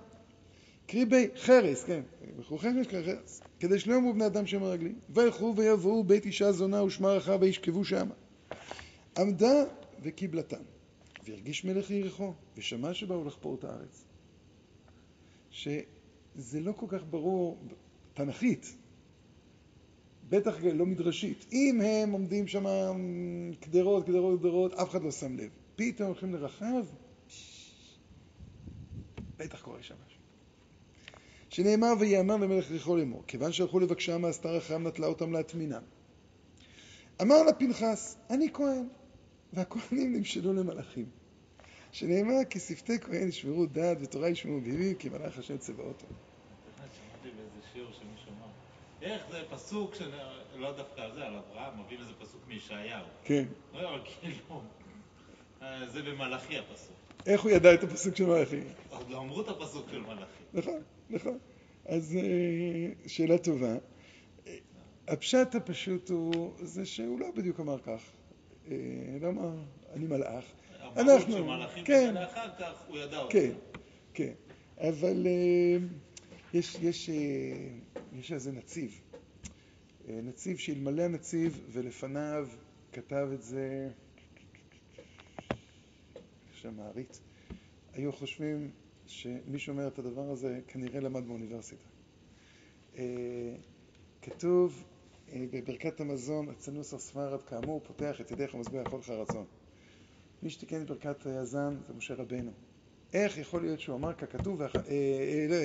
קרי 0.91 1.05
בי 1.05 1.27
חרס, 1.36 1.84
כן, 1.84 2.01
וכו 2.38 2.58
חרס 2.58 2.88
כחרס, 2.88 3.41
כדי 3.60 3.79
שלא 3.79 3.93
יאמרו 3.93 4.13
בני 4.13 4.25
אדם 4.25 4.48
שם 4.48 4.63
הרגלים. 4.63 5.00
וילכו 5.10 5.53
ויבואו 5.58 6.03
בית 6.03 6.25
אישה 6.25 6.51
זונה 6.51 6.84
ושמה 6.84 7.08
רחב 7.08 7.38
וישכבו 7.41 7.86
שמה. 7.86 8.13
עמדה 9.17 9.63
וקיבלתם. 10.01 10.62
והרגיש 11.24 11.65
מלך 11.65 11.91
יריחו, 11.91 12.34
ושמע 12.58 12.93
שבאו 12.93 13.25
לחפור 13.25 13.55
את 13.55 13.63
הארץ. 13.63 14.05
שזה 15.51 16.60
לא 16.60 16.72
כל 16.72 16.86
כך 16.89 17.03
ברור 17.10 17.58
תנכית, 18.13 18.75
בטח 20.29 20.55
לא 20.63 20.86
מדרשית. 20.86 21.46
אם 21.51 21.81
הם 21.81 22.12
עומדים 22.12 22.48
שם 22.48 22.65
קדרות, 23.60 24.05
קדרות, 24.05 24.39
קדרות, 24.39 24.74
אף 24.74 24.89
אחד 24.89 25.03
לא 25.03 25.12
שם 25.12 25.38
לב. 25.38 25.50
פתאום 25.75 26.08
הולכים 26.08 26.34
לרחב, 26.34 26.86
בטח 29.38 29.62
קורה 29.62 29.84
שם 29.84 29.96
משהו. 30.08 30.18
שנאמר 31.49 31.93
ויאמר 31.99 32.35
למלך 32.35 32.71
ריחו 32.71 32.95
לאמור, 32.95 33.23
כיוון 33.27 33.51
שהלכו 33.51 33.79
לבקשה 33.79 34.17
מהסתר 34.17 34.57
אחריו 34.57 34.79
נטלה 34.79 35.07
אותם 35.07 35.33
להטמינם. 35.33 35.81
אמר 37.21 37.43
לה 37.43 37.53
פנחס, 37.53 38.17
אני 38.29 38.47
כהן, 38.53 38.87
והכהנים 39.53 40.15
נמשלו 40.15 40.53
למלאכים. 40.53 41.05
שנאמר 41.91 42.35
כי 42.49 42.59
שפתי 42.59 42.99
כהן 42.99 43.27
ישמרו 43.27 43.65
דעת 43.65 43.97
ותורה 44.01 44.29
ישמעו 44.29 44.61
ביבי 44.61 44.93
כי 44.99 45.09
מלאך 45.09 45.37
השם 45.37 45.57
צבאות. 45.57 45.99
שמעתי 45.99 47.35
באיזה 47.35 47.67
שיעור 47.73 47.91
שמישהו 47.91 48.31
אמר, 48.37 48.47
איך 49.01 49.21
זה 49.31 49.41
פסוק, 49.49 49.95
של... 49.95 50.11
לא 50.55 50.71
דווקא 50.71 51.01
על 51.01 51.13
זה, 51.13 51.25
על 51.25 51.35
אברהם, 51.35 51.79
מביאים 51.79 52.01
איזה 52.01 52.13
פסוק 52.19 52.41
מישעיהו. 52.47 53.05
כן. 53.23 53.45
לא, 53.73 53.89
אבל 53.89 53.99
כאילו, 54.05 54.61
אה, 55.61 55.87
זה 55.87 56.01
במלאכי 56.01 56.57
הפסוק. 56.57 56.95
איך 57.25 57.41
הוא 57.41 57.51
ידע 57.51 57.73
את 57.73 57.83
הפסוק 57.83 58.15
של 58.15 58.25
מלאכי? 58.25 58.61
עוד 58.89 59.09
לא 59.09 59.17
אמרו 59.17 59.41
את 59.41 59.47
הפסוק 59.47 59.89
של 59.91 60.01
מלאכי. 60.01 60.43
נכון, 60.53 60.81
נכון. 61.09 61.37
אז 61.85 62.15
אה, 62.15 63.07
שאלה 63.07 63.37
טובה. 63.37 63.75
אה, 64.47 64.57
הפשט 65.07 65.55
הפשוט 65.55 66.09
הוא, 66.09 66.53
זה 66.61 66.85
שהוא 66.85 67.19
לא 67.19 67.31
בדיוק 67.35 67.59
אמר 67.59 67.79
כך. 67.79 68.01
למה 69.21 69.51
אני 69.93 70.05
מלאך? 70.07 70.45
המהות 70.79 71.21
של 71.21 71.41
מלאכים, 71.43 71.85
כן, 71.85 72.13
ואחר 72.19 72.49
כך 72.59 72.83
הוא 72.87 72.97
ידע 72.97 73.17
אותה. 73.17 73.33
כן, 73.33 73.51
כן. 74.13 74.33
אבל 74.77 75.27
יש, 76.53 76.75
יש, 76.81 77.09
יש 78.13 78.31
איזה 78.31 78.51
נציב. 78.51 79.01
נציב 80.07 80.57
שאלמלא 80.57 81.01
הנציב 81.01 81.59
ולפניו 81.71 82.47
כתב 82.93 83.27
את 83.33 83.41
זה 83.41 83.89
שהמעריץ, 86.53 87.19
היו 87.93 88.11
חושבים 88.11 88.71
שמי 89.09 89.59
שאומר 89.59 89.87
את 89.87 89.99
הדבר 89.99 90.31
הזה 90.31 90.59
כנראה 90.67 90.99
למד 90.99 91.27
באוניברסיטה. 91.27 91.83
אה, 92.97 93.55
כתוב 94.21 94.83
אה, 95.31 95.45
בברכת 95.51 95.99
המזון, 95.99 96.49
אצל 96.49 96.71
נוסח 96.71 96.97
ספרד, 96.97 97.41
כאמור, 97.41 97.81
פותח 97.87 98.21
את 98.21 98.31
ידיך 98.31 98.55
ומשביע 98.55 98.83
כל 98.85 98.99
לך 99.01 99.09
רצון. 99.09 99.45
מי 100.43 100.49
שתיקן 100.49 100.81
את 100.81 100.87
ברכת 100.87 101.25
היזן 101.25 101.77
זה 101.87 101.93
משה 101.93 102.13
רבנו. 102.13 102.51
איך 103.13 103.37
יכול 103.37 103.61
להיות 103.61 103.79
שהוא 103.79 103.95
אמר 103.95 104.13
ככתוב, 104.13 104.61
אה, 104.61 104.67
לא, 105.49 105.55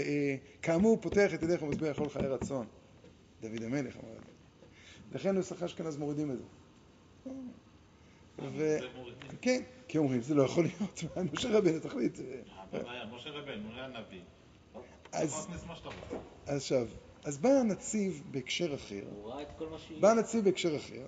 כאמור, 0.63 0.99
פותח 1.01 1.35
את 1.35 1.43
ידיך 1.43 1.63
ומשביע 1.63 1.95
כל 1.95 2.09
חיי 2.09 2.27
רצון. 2.27 2.67
דוד 3.41 3.63
המלך 3.63 3.97
אמר 3.97 4.13
את 4.13 4.25
זה. 4.25 4.33
לכן 5.13 5.35
נוסח 5.35 5.63
אשכנז 5.63 5.97
מורידים 5.97 6.31
את 6.31 6.37
זה. 6.39 6.45
ו... 8.39 8.77
כן, 9.41 9.63
כי 9.89 9.99
אומרים, 9.99 10.23
זה 10.23 10.35
לא 10.35 10.43
יכול 10.43 10.65
להיות, 10.65 11.05
משה 11.33 11.59
רבנו 11.59 11.81
תחליט. 11.81 12.19
משה 13.13 13.31
רבנו, 13.31 13.69
הוא 13.69 13.75
היה 13.75 13.89
נביא. 13.89 14.21
אז 15.13 15.49
עכשיו, 16.47 16.89
אז 17.25 17.39
בא 17.39 17.49
הנציב 17.49 18.23
בהקשר 18.31 18.75
אחר, 18.75 19.03
הוא 19.11 19.29
ראה 19.29 19.43
את 19.43 19.49
כל 19.59 19.69
מה 19.69 19.79
שהיא... 19.79 20.03
בא 20.03 20.11
הנציב 20.11 20.45
בהקשר 20.45 20.77
אחר, 20.77 21.07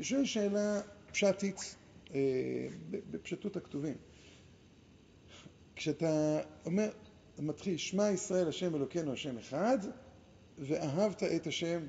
ושואל 0.00 0.24
שאלה 0.24 0.80
פשטית, 1.12 1.76
אה, 2.14 2.68
בפשטות 2.90 3.56
הכתובים. 3.56 3.94
כשאתה 5.76 6.40
אומר, 6.66 6.90
מתחיל, 7.38 7.76
שמע 7.76 8.10
ישראל 8.10 8.48
השם 8.48 8.74
אלוקינו 8.74 9.12
השם 9.12 9.38
אחד, 9.38 9.78
ואהבת 10.58 11.22
את 11.22 11.46
השם 11.46 11.80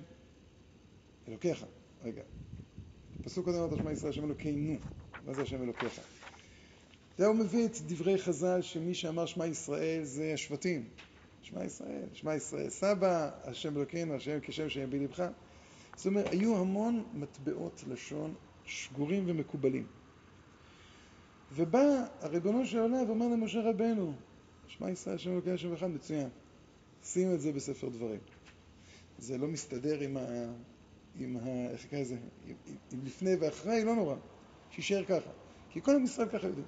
אלוקיך. 1.28 1.66
רגע, 2.04 2.22
פסוק 3.24 3.46
קודם 3.46 3.58
אמרת 3.58 3.78
שמע 3.78 3.92
ישראל 3.92 4.10
השם 4.10 4.26
אלוקינו, 4.26 4.76
מה 5.26 5.34
זה 5.34 5.42
השם 5.42 5.64
אלוקיך? 5.64 6.02
זה 7.18 7.26
הוא 7.26 7.36
מביא 7.36 7.66
את 7.66 7.78
דברי 7.88 8.18
חז"ל 8.18 8.62
שמי 8.62 8.94
שאמר 8.94 9.26
שמע 9.26 9.48
ישראל 9.48 10.04
זה 10.04 10.32
השבטים. 10.34 10.84
שמע 11.42 11.66
ישראל, 11.66 12.04
שמע 12.14 12.36
ישראל 12.36 12.70
סבא, 12.70 13.30
השם 13.44 13.78
אלוקינו, 13.78 14.16
השם 14.16 14.40
כשם 14.42 14.70
שהם 14.70 14.90
בלבך. 14.90 15.24
זאת 15.96 16.06
אומרת, 16.06 16.32
היו 16.32 16.58
המון 16.58 17.04
מטבעות 17.14 17.84
לשון 17.88 18.34
שגורים 18.66 19.24
ומקובלים. 19.28 19.88
ובא 21.52 22.06
הריבונו 22.20 22.66
של 22.66 22.80
עולם 22.80 23.08
ואומר 23.08 23.28
למשה 23.28 23.62
רבנו, 23.62 24.14
שמע 24.68 24.92
ישראל, 24.92 25.16
השם 25.16 25.32
אלוקינו, 25.32 25.56
השם 25.56 25.74
אחד, 25.74 25.88
מצוין. 25.88 26.30
שים 27.04 27.34
את 27.34 27.42
זה 27.42 27.52
בספר 27.52 27.90
דברים. 27.90 28.20
זה 29.20 29.38
לא 29.38 29.48
מסתדר 29.48 30.00
עם 30.00 30.18
ה... 30.18 30.22
עם 31.16 31.38
ה... 31.38 31.72
איך 31.72 31.86
נקרא 31.86 32.00
לזה? 32.00 32.16
עם 32.92 33.00
לפני 33.06 33.36
ואחרי, 33.36 33.84
לא 33.84 33.96
נורא. 33.96 34.16
שישאר 34.72 35.04
ככה. 35.04 35.30
כי 35.70 35.82
כל 35.82 35.96
עם 35.96 36.04
ישראל 36.04 36.28
ככה 36.28 36.48
יודעים. 36.48 36.66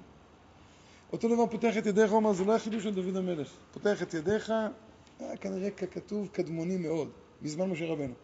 אותו 1.12 1.28
דבר 1.28 1.46
פותח 1.46 1.78
את 1.78 1.86
ידיך, 1.86 2.12
אומר, 2.12 2.32
זה 2.32 2.44
לא 2.44 2.56
החידוש 2.56 2.82
של 2.82 2.94
דוד 2.94 3.16
המלך. 3.16 3.52
פותח 3.72 4.02
את 4.02 4.14
ידיך, 4.14 4.52
היה 5.20 5.36
כנראה 5.36 5.70
ככתוב 5.70 6.28
קדמוני 6.32 6.76
מאוד, 6.76 7.10
מזמן 7.42 7.70
משה 7.70 7.86
רבנו. 7.86 8.14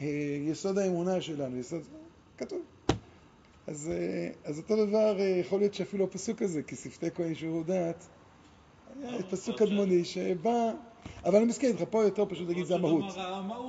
אה, 0.00 0.06
יסוד 0.40 0.78
האמונה 0.78 1.20
שלנו, 1.20 1.56
יסוד... 1.56 1.82
כתוב. 2.38 2.62
אז, 3.66 3.90
אה, 3.92 4.30
אז 4.44 4.58
אותו 4.58 4.86
דבר 4.86 5.20
אה, 5.20 5.24
יכול 5.24 5.58
להיות 5.58 5.74
שאפילו 5.74 6.04
הפסוק 6.04 6.42
הזה, 6.42 6.62
כי 6.62 6.76
שפתי 6.76 7.10
כהן 7.14 7.34
שירו 7.34 7.62
דעת, 7.62 8.06
היה 9.02 9.22
פסוק 9.30 9.58
קדמוני 9.58 10.04
שבא... 10.04 10.72
אבל 11.24 11.36
אני 11.36 11.44
מסכים 11.44 11.70
איתך, 11.70 11.82
פה 11.90 12.02
יותר 12.04 12.24
פשוט 12.28 12.48
להגיד 12.48 12.64
זה 12.64 12.74
המהות. 12.74 13.04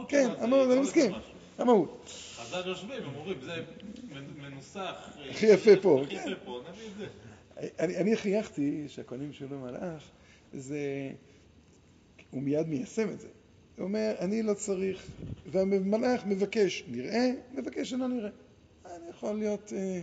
כן, 0.07 0.29
המהות, 0.37 0.71
אני 0.71 0.79
מסכים. 0.79 1.11
המהות. 1.57 2.09
חז"ל 2.35 2.67
יושבים, 2.67 3.03
הם 3.03 3.15
אומרים, 3.15 3.37
זה 3.41 3.63
מנוסח. 4.37 5.17
הכי 5.29 5.45
יפה 5.45 5.71
פה. 5.81 6.01
הכי 6.03 6.15
יפה 6.15 6.29
פה, 6.45 6.61
נביא 6.69 6.87
את 6.87 6.97
זה. 6.97 7.07
אני 7.79 8.15
חייכתי 8.15 8.85
שהכהנים 8.87 9.33
שלו 9.33 9.59
מלאך, 9.59 10.03
זה... 10.53 11.11
הוא 12.31 12.41
מיד 12.41 12.67
מיישם 12.67 13.09
את 13.09 13.19
זה. 13.19 13.27
הוא 13.77 13.83
אומר, 13.83 14.15
אני 14.19 14.43
לא 14.43 14.53
צריך, 14.53 15.07
והמלאך 15.45 16.25
מבקש 16.25 16.83
נראה, 16.87 17.31
מבקש 17.53 17.89
שלא 17.89 18.07
נראה. 18.07 18.29
אני 18.85 19.09
יכול 19.09 19.35
להיות... 19.35 19.73
אה, 19.73 20.01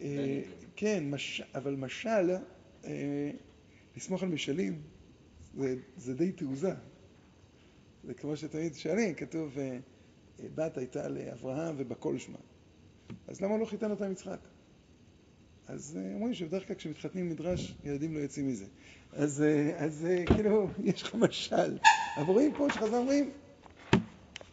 אה, 0.00 0.40
כן, 0.76 1.04
אבל 1.54 1.74
משל, 1.74 2.30
אה, 2.84 3.30
לסמוך 3.96 4.22
על 4.22 4.28
משלים, 4.28 4.82
זה, 5.54 5.76
זה 5.96 6.14
די 6.14 6.32
תעוזה. 6.32 6.72
זה 8.04 8.14
כמו 8.14 8.36
שתמיד 8.36 8.74
שואלים, 8.74 9.14
כתוב, 9.14 9.58
אה, 9.58 9.78
בת 10.54 10.78
הייתה 10.78 11.08
לאברהם 11.08 11.74
ובכל 11.78 12.18
שמה. 12.18 12.38
אז 13.28 13.40
למה 13.40 13.56
לא 13.56 13.64
חיתן 13.64 13.90
אותה 13.90 14.06
עם 14.06 14.12
יצחק? 14.12 14.38
אז 15.66 15.98
אה, 16.00 16.14
אומרים 16.14 16.34
שבדרך 16.34 16.66
כלל 16.66 16.76
כשמתחתנים 16.76 17.30
מדרש, 17.30 17.74
ילדים 17.84 18.14
לא 18.14 18.18
יוצאים 18.18 18.48
מזה. 18.48 18.66
אז, 19.12 19.42
אה, 19.42 19.84
אז 19.84 20.06
כאילו, 20.26 20.68
יש 20.84 21.02
לך 21.02 21.14
משל. 21.14 21.78
אבל 22.16 22.32
רואים 22.32 22.52
פה 22.56 22.66
שחז"ל 22.70 22.94
אומרים, 22.94 23.30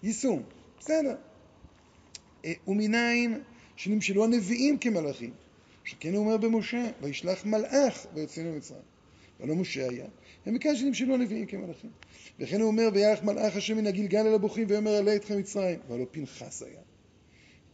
יישום, 0.03 0.44
בסדר. 0.79 1.15
ומנין 2.68 3.41
שנמשלו 3.75 4.24
הנביאים 4.24 4.77
כמלאכים, 4.77 5.34
שכן 5.84 6.13
הוא 6.13 6.25
אומר 6.25 6.38
במשה, 6.38 6.89
וישלח 7.01 7.46
מלאך 7.46 8.06
ויוצאנו 8.13 8.53
ממצרים. 8.53 8.82
ולא 9.39 9.55
משה 9.55 9.89
היה, 9.89 10.08
ומכאן 10.48 10.75
שנמשלו 10.75 11.13
הנביאים 11.13 11.46
כמלאכים. 11.46 11.89
וכן 12.39 12.62
הוא 12.62 12.67
אומר, 12.67 12.89
וירח 12.93 13.24
מלאך 13.24 13.55
השם 13.55 13.77
מן 13.77 13.88
הגלגל 13.88 14.27
אל 14.27 14.34
הבוכים, 14.34 14.67
ויאמר 14.69 14.91
עלה 14.91 15.15
אתכם 15.15 15.38
מצרים, 15.38 15.79
והלא 15.88 16.05
פנחס 16.12 16.63
היה. 16.63 16.81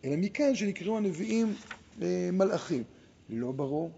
אלא 0.03 0.15
מכאן 0.17 0.55
שנקראו 0.55 0.97
הנביאים 0.97 1.55
אה, 2.01 2.29
מלאכים. 2.33 2.83
לא 3.29 3.51
ברור, 3.51 3.91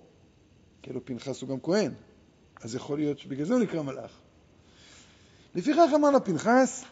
כי 0.81 0.89
הלא 0.89 1.01
פנחס 1.05 1.41
הוא 1.41 1.49
גם 1.49 1.59
כהן, 1.59 1.91
אז 2.61 2.75
יכול 2.75 2.99
להיות 2.99 3.19
שבגלל 3.19 3.45
זה 3.45 3.53
הוא 3.53 3.61
נקרא 3.61 3.81
מלאך. 3.81 4.19
לפיכך 5.55 5.89
אמר 5.95 6.11
לה 6.11 6.19
פנחס, 6.19 6.83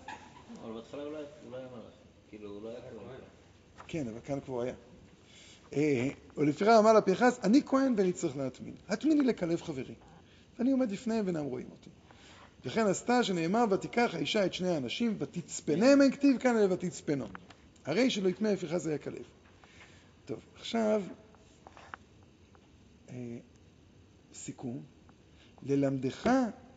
אבל 0.64 0.74
בהתחלה 0.74 1.04
הוא 1.04 1.12
לא 1.12 1.18
היה 1.18 1.28
הוא 1.44 1.52
לא 1.52 1.58
היה 1.58 1.68
מלאך. 1.68 1.94
כאילו, 2.30 2.50
הוא 2.50 2.64
לא 2.64 2.70
היה 2.70 2.80
כהן. 2.80 3.20
כן, 3.88 4.08
אבל 4.08 4.20
כאן 4.24 4.40
כבר 4.40 4.62
היה. 4.62 4.74
אה, 5.74 6.10
ולפיכך 6.38 6.72
אמר 6.80 6.94
לה 6.94 7.02
פנחס, 7.02 7.40
אני 7.44 7.62
כהן 7.66 7.94
ואני 7.98 8.14
צריך 8.14 8.38
להטמין. 8.38 8.74
הטמיני 8.88 9.24
לכלב 9.24 9.62
חברי. 9.62 9.96
ואני 10.60 10.72
עומד 10.72 10.92
לפניהם 10.92 11.26
ואינם 11.26 11.46
רואים 11.46 11.68
אותי. 11.72 11.90
וכן 12.66 12.88
עשתה 12.88 13.24
שנאמר, 13.24 13.66
ותיקח 13.72 14.12
האישה 14.14 14.46
את 14.46 14.54
שני 14.54 14.70
האנשים, 14.70 15.16
ותצפנם, 15.20 16.02
אין 16.02 16.12
כתיב 16.12 16.38
כאן, 16.38 16.58
אלא 16.58 16.74
ותצפנו. 16.74 17.26
הרי 17.86 18.10
שלא 18.10 18.30
יטמא 18.30 18.48
לפיכך 18.48 18.86
היה 18.86 18.98
כלב. 18.98 19.24
טוב, 20.26 20.40
עכשיו, 20.56 21.04
אה, 23.10 23.38
סיכום. 24.34 24.84
ללמדך 25.64 26.30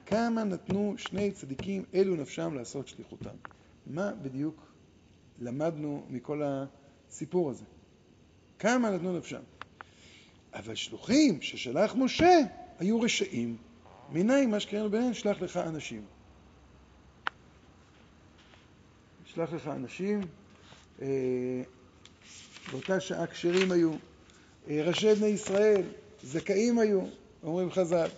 כמה 0.06 0.44
נתנו 0.44 0.94
שני 0.96 1.30
צדיקים 1.30 1.84
אלו 1.94 2.16
נפשם 2.16 2.54
לעשות 2.54 2.88
שליחותם. 2.88 3.34
מה 3.86 4.12
בדיוק 4.22 4.72
למדנו 5.38 6.06
מכל 6.10 6.42
הסיפור 6.44 7.50
הזה? 7.50 7.64
כמה 8.58 8.90
נתנו 8.90 9.18
נפשם. 9.18 9.42
אבל 10.54 10.74
שלוחים 10.74 11.42
ששלח 11.42 11.94
משה 11.94 12.38
היו 12.78 13.00
רשעים. 13.00 13.56
מניין 14.12 14.50
מה 14.50 14.60
שקראנו 14.60 14.90
ביניהם, 14.90 15.14
שלח 15.14 15.42
לך 15.42 15.56
אנשים. 15.56 16.02
שלח 19.24 19.52
לך 19.52 19.66
אנשים, 19.68 20.20
אה, 21.02 21.62
באותה 22.70 23.00
שעה 23.00 23.26
כשרים 23.26 23.72
היו, 23.72 23.90
אה, 24.68 24.82
ראשי 24.86 25.14
בני 25.14 25.26
ישראל, 25.26 25.82
זכאים 26.22 26.78
היו, 26.78 27.00
אומרים 27.42 27.70
חז"ל. 27.70 28.08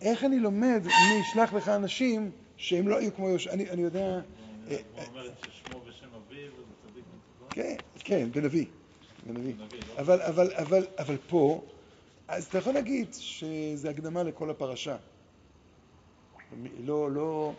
איך 0.00 0.24
אני 0.24 0.38
לומד 0.38 0.80
מי 0.84 1.20
ישלח 1.20 1.52
לך 1.52 1.68
אנשים 1.68 2.30
שהם 2.56 2.88
לא 2.88 2.98
היו 2.98 3.14
כמו 3.14 3.28
יהושע? 3.28 3.52
אני, 3.52 3.70
אני 3.70 3.82
יודע... 3.82 4.20
אה, 4.68 4.76
הוא 4.94 5.04
אומר 5.04 5.30
ששמו 5.38 5.80
בשם 5.80 6.06
אביו 6.06 6.50
וצדיק 6.52 7.04
מצבו. 7.16 7.46
כן, 7.52 7.76
כן, 7.94 8.28
בנביא. 8.32 8.66
אבל, 9.98 10.22
אבל, 10.22 10.52
אבל, 10.52 10.86
אבל 10.98 11.16
פה, 11.26 11.64
אז 12.28 12.44
אתה 12.44 12.58
יכול 12.58 12.74
להגיד 12.74 13.14
שזה 13.14 13.90
הקדמה 13.90 14.22
לכל 14.22 14.50
הפרשה. 14.50 14.96
לא, 16.84 17.10
לא... 17.10 17.52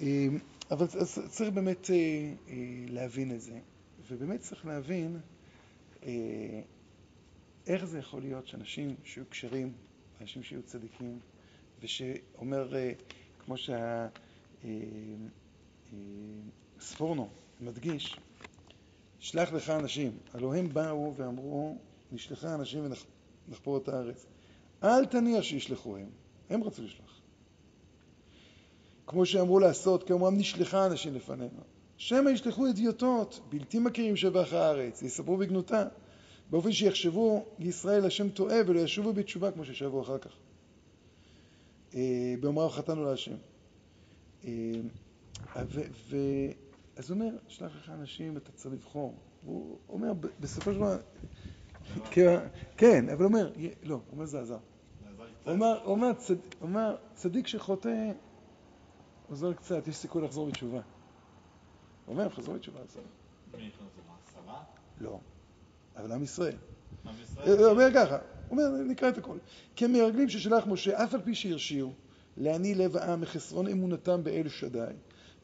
אה, 0.00 0.26
אבל 0.70 0.86
צריך 1.28 1.50
באמת 1.54 1.90
אה, 1.90 1.96
אה, 1.96 2.54
להבין 2.88 3.34
את 3.34 3.40
זה, 3.40 3.58
ובאמת 4.10 4.40
צריך 4.40 4.66
להבין 4.66 5.20
אה, 6.02 6.60
איך 7.66 7.84
זה 7.84 7.98
יכול 7.98 8.22
להיות 8.22 8.46
שאנשים 8.46 8.96
שיהיו 9.04 9.24
כשרים, 9.30 9.72
אנשים 10.20 10.42
שיהיו 10.42 10.62
צדיקים, 10.62 11.18
ושאומר, 11.80 12.72
כמו 13.44 13.54
שהספורנו 16.78 17.28
מדגיש, 17.60 18.16
שלח 19.18 19.52
לך 19.52 19.70
אנשים. 19.70 20.12
הלוא 20.34 20.54
הם 20.54 20.68
באו 20.68 21.14
ואמרו, 21.16 21.78
נשלחה 22.12 22.54
אנשים 22.54 22.92
ונחפור 23.48 23.76
את 23.76 23.88
הארץ. 23.88 24.26
אל 24.82 25.06
תניח 25.06 25.42
שישלחו 25.42 25.96
הם, 25.96 26.10
הם 26.50 26.64
רצו 26.64 26.82
לשלוח. 26.82 27.20
כמו 29.06 29.26
שאמרו 29.26 29.58
לעשות, 29.58 30.02
כאומרם 30.02 30.36
נשלחה 30.36 30.86
אנשים 30.86 31.14
לפנינו. 31.14 31.60
שמא 31.96 32.30
ישלחו 32.30 32.68
אדיוטות, 32.68 33.40
בלתי 33.48 33.78
מכירים 33.78 34.16
שבח 34.16 34.52
הארץ, 34.52 35.02
יספרו 35.02 35.36
בגנותה, 35.36 35.84
באופן 36.50 36.72
שיחשבו 36.72 37.44
ישראל 37.58 38.06
השם 38.06 38.28
טועה 38.28 38.56
ולא 38.66 38.80
ישובו 38.80 39.12
בתשובה 39.12 39.50
כמו 39.50 39.64
ששבו 39.64 40.02
אחר 40.02 40.18
כך. 40.18 40.30
אה, 41.94 42.34
באומרם 42.40 42.68
חטאנו 42.68 43.04
להשם. 43.04 43.34
אה, 44.44 44.50
אז 46.96 47.10
הוא 47.10 47.14
אומר, 47.20 47.36
שלח 47.48 47.76
לך 47.76 47.90
אנשים, 47.90 48.36
אתה 48.36 48.52
צריך 48.52 48.74
לבחור. 48.74 49.14
הוא 49.44 49.78
אומר, 49.88 50.12
בסופו 50.40 50.72
של 50.72 50.76
דבר, 50.76 50.96
כן, 52.10 52.38
כן, 52.76 53.08
אבל 53.08 53.24
אומר, 53.24 53.52
לא, 53.82 54.00
אומר 54.12 54.26
זה 54.26 54.40
עזר. 54.40 54.58
אומר, 56.60 56.96
צדיק 57.14 57.46
שחוטא, 57.46 58.12
עוזר 59.28 59.52
קצת, 59.52 59.88
יש 59.88 59.96
סיכוי 59.96 60.22
לחזור 60.22 60.46
בתשובה. 60.46 60.80
אומר, 62.08 62.28
חזור 62.28 62.54
בתשובה? 62.54 62.80
עשרה? 62.88 63.02
לא. 65.00 65.18
אבל 65.96 66.12
עם 66.12 66.22
ישראל. 66.22 66.56
הוא 67.04 67.12
ישראל? 67.22 67.64
אומר 67.64 67.88
ככה, 67.94 68.18
הוא 68.48 68.58
אומר, 68.58 68.82
נקרא 68.82 69.08
את 69.08 69.18
הכל. 69.18 69.38
כי 69.76 69.84
המרגלים 69.84 70.28
ששלח 70.28 70.66
משה, 70.66 71.04
אף 71.04 71.14
על 71.14 71.20
פי 71.20 71.34
שהרשיעו, 71.34 71.92
להניא 72.36 72.76
לב 72.76 72.96
העם 72.96 73.20
מחסרון 73.20 73.68
אמונתם 73.68 74.24
באל 74.24 74.48
שדי. 74.48 74.92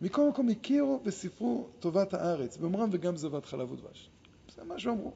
מכל 0.00 0.28
מקום 0.28 0.48
הכירו 0.48 1.00
וספרו 1.04 1.68
טובת 1.78 2.14
הארץ, 2.14 2.56
באומרם 2.56 2.88
וגם 2.92 3.16
זבת 3.16 3.46
חלב 3.46 3.72
ודבש. 3.72 4.10
זה 4.54 4.64
מה 4.64 4.78
שאמרו. 4.78 5.12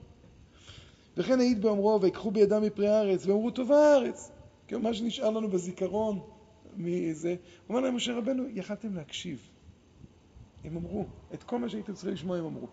וכן 1.16 1.40
העיד 1.40 1.62
באומרו, 1.62 2.00
ויקחו 2.02 2.30
בידם 2.30 2.62
מפרי 2.62 2.88
הארץ, 2.88 3.26
ואמרו 3.26 3.50
טובה 3.50 3.76
הארץ. 3.76 4.30
כאילו 4.66 4.80
מה 4.80 4.94
שנשאר 4.94 5.30
לנו 5.30 5.48
בזיכרון 5.48 6.20
מזה, 6.76 7.36
אומר 7.68 7.80
להם, 7.80 7.96
משה 7.96 8.16
רבנו, 8.16 8.44
יכלתם 8.54 8.94
להקשיב. 8.94 9.48
הם 10.64 10.76
אמרו, 10.76 11.06
את 11.34 11.42
כל 11.42 11.58
מה 11.58 11.68
שהייתם 11.68 11.92
צריכים 11.92 12.12
לשמוע 12.12 12.38
הם 12.38 12.44
אמרו. 12.44 12.66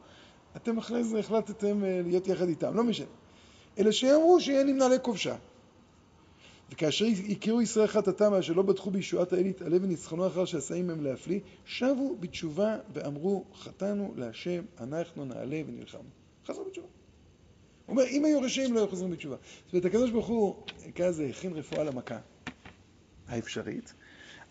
אתם 0.56 0.78
אחרי 0.78 1.04
זה 1.04 1.20
החלטתם 1.20 1.84
אה, 1.84 2.02
להיות 2.06 2.28
יחד 2.28 2.48
איתם, 2.48 2.76
לא 2.76 2.84
משנה. 2.84 3.06
אלא 3.78 3.92
שאמרו 3.92 4.42
שיהיה 4.42 4.64
נמנע 4.64 4.88
לכובשה. 4.88 5.36
וכאשר 6.72 7.06
הכירו 7.30 7.62
ישראל 7.62 7.88
חטאתם, 7.88 8.34
אשר 8.34 8.54
לא 8.54 8.64
בטחו 8.64 8.92
בישועת 8.92 9.34
האל 9.34 9.46
יתעלה 9.46 9.78
וניצחונו 9.82 10.28
אחר 10.28 10.46
שעשה 10.46 10.76
עמהם 10.76 11.04
להפליא, 11.04 11.40
שבו 11.66 12.16
בתשובה 12.20 12.78
ואמרו, 12.94 13.44
חטאנו 13.54 14.14
להשם, 14.16 14.62
אנחנו 14.80 15.26
נעלה 15.26 15.62
ונלחמנו. 15.68 16.10
חזרו 16.48 16.66
בתשובה. 16.66 16.99
הוא 17.90 17.98
אומר, 17.98 18.10
אם 18.10 18.26
היו 18.26 18.42
רשעים 18.42 18.74
לא 18.74 18.80
היו 18.80 18.88
חוזרים 18.88 19.12
בתשובה. 19.12 19.36
זאת 19.66 19.74
אומרת, 19.74 19.86
הקדוש 19.86 20.12
ברוך 20.12 20.28
הוא, 20.28 20.56
כזה, 20.96 21.26
הכין 21.26 21.54
רפואה 21.54 21.84
למכה 21.84 22.18
האפשרית, 23.28 23.94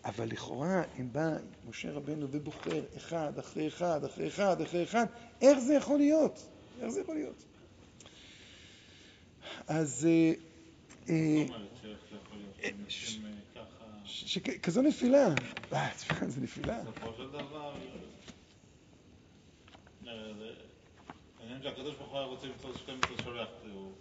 אבל 0.05 0.25
לכאורה, 0.27 0.83
אם 0.99 1.13
בא 1.13 1.37
משה 1.69 1.91
רבנו 1.91 2.27
ובוחר 2.31 2.81
אחד 2.97 3.37
אחרי 3.39 3.67
אחד 3.67 4.03
אחרי 4.03 4.27
אחד 4.27 4.61
אחרי 4.61 4.83
אחד, 4.83 5.05
איך 5.41 5.59
זה 5.59 5.73
יכול 5.73 5.97
להיות? 5.97 6.47
איך 6.81 6.89
זה 6.89 7.01
יכול 7.01 7.15
להיות? 7.15 7.45
אז 9.67 10.07
אה, 10.09 10.33
אה, 11.09 11.45
שכזו 14.05 14.81
נפילה, 14.81 15.27
אה, 15.73 15.89
תשמע, 15.97 16.27
זה 16.27 16.41
נפילה. 16.41 16.83
בסופו 16.83 17.13
של 17.17 17.29
דבר, 17.29 17.73
אה, 21.59 21.63
זה- 21.63 21.69
העניין 21.69 21.75
שהקדוש 21.75 21.95
ברוך 21.95 22.09
הוא 22.11 22.17
היה 22.19 22.27
רוצה 22.27 22.47
למצוא 22.47 22.69
12 22.75 23.23
שולח, 23.23 23.47
הוא 23.73 23.91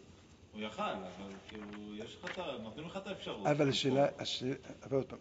הוא 0.52 0.62
יכל, 0.62 0.82
אבל 0.82 1.32
כאילו, 1.48 1.94
יש 1.96 2.16
לך 2.24 2.30
את 2.32 2.38
ה... 2.38 2.62
נותנים 2.62 2.86
לך 2.86 2.96
את 2.96 3.06
האפשרות. 3.06 3.46
אבל 3.46 3.68
השאלה, 3.68 4.06
השאלה, 4.18 4.54
אבל 4.82 4.96
עוד 4.96 5.06
פעם, 5.06 5.18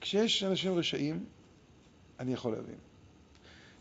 כשיש 0.00 0.42
אנשים 0.44 0.78
רשעים, 0.78 1.24
אני 2.20 2.32
יכול 2.32 2.52
להבין. 2.52 2.74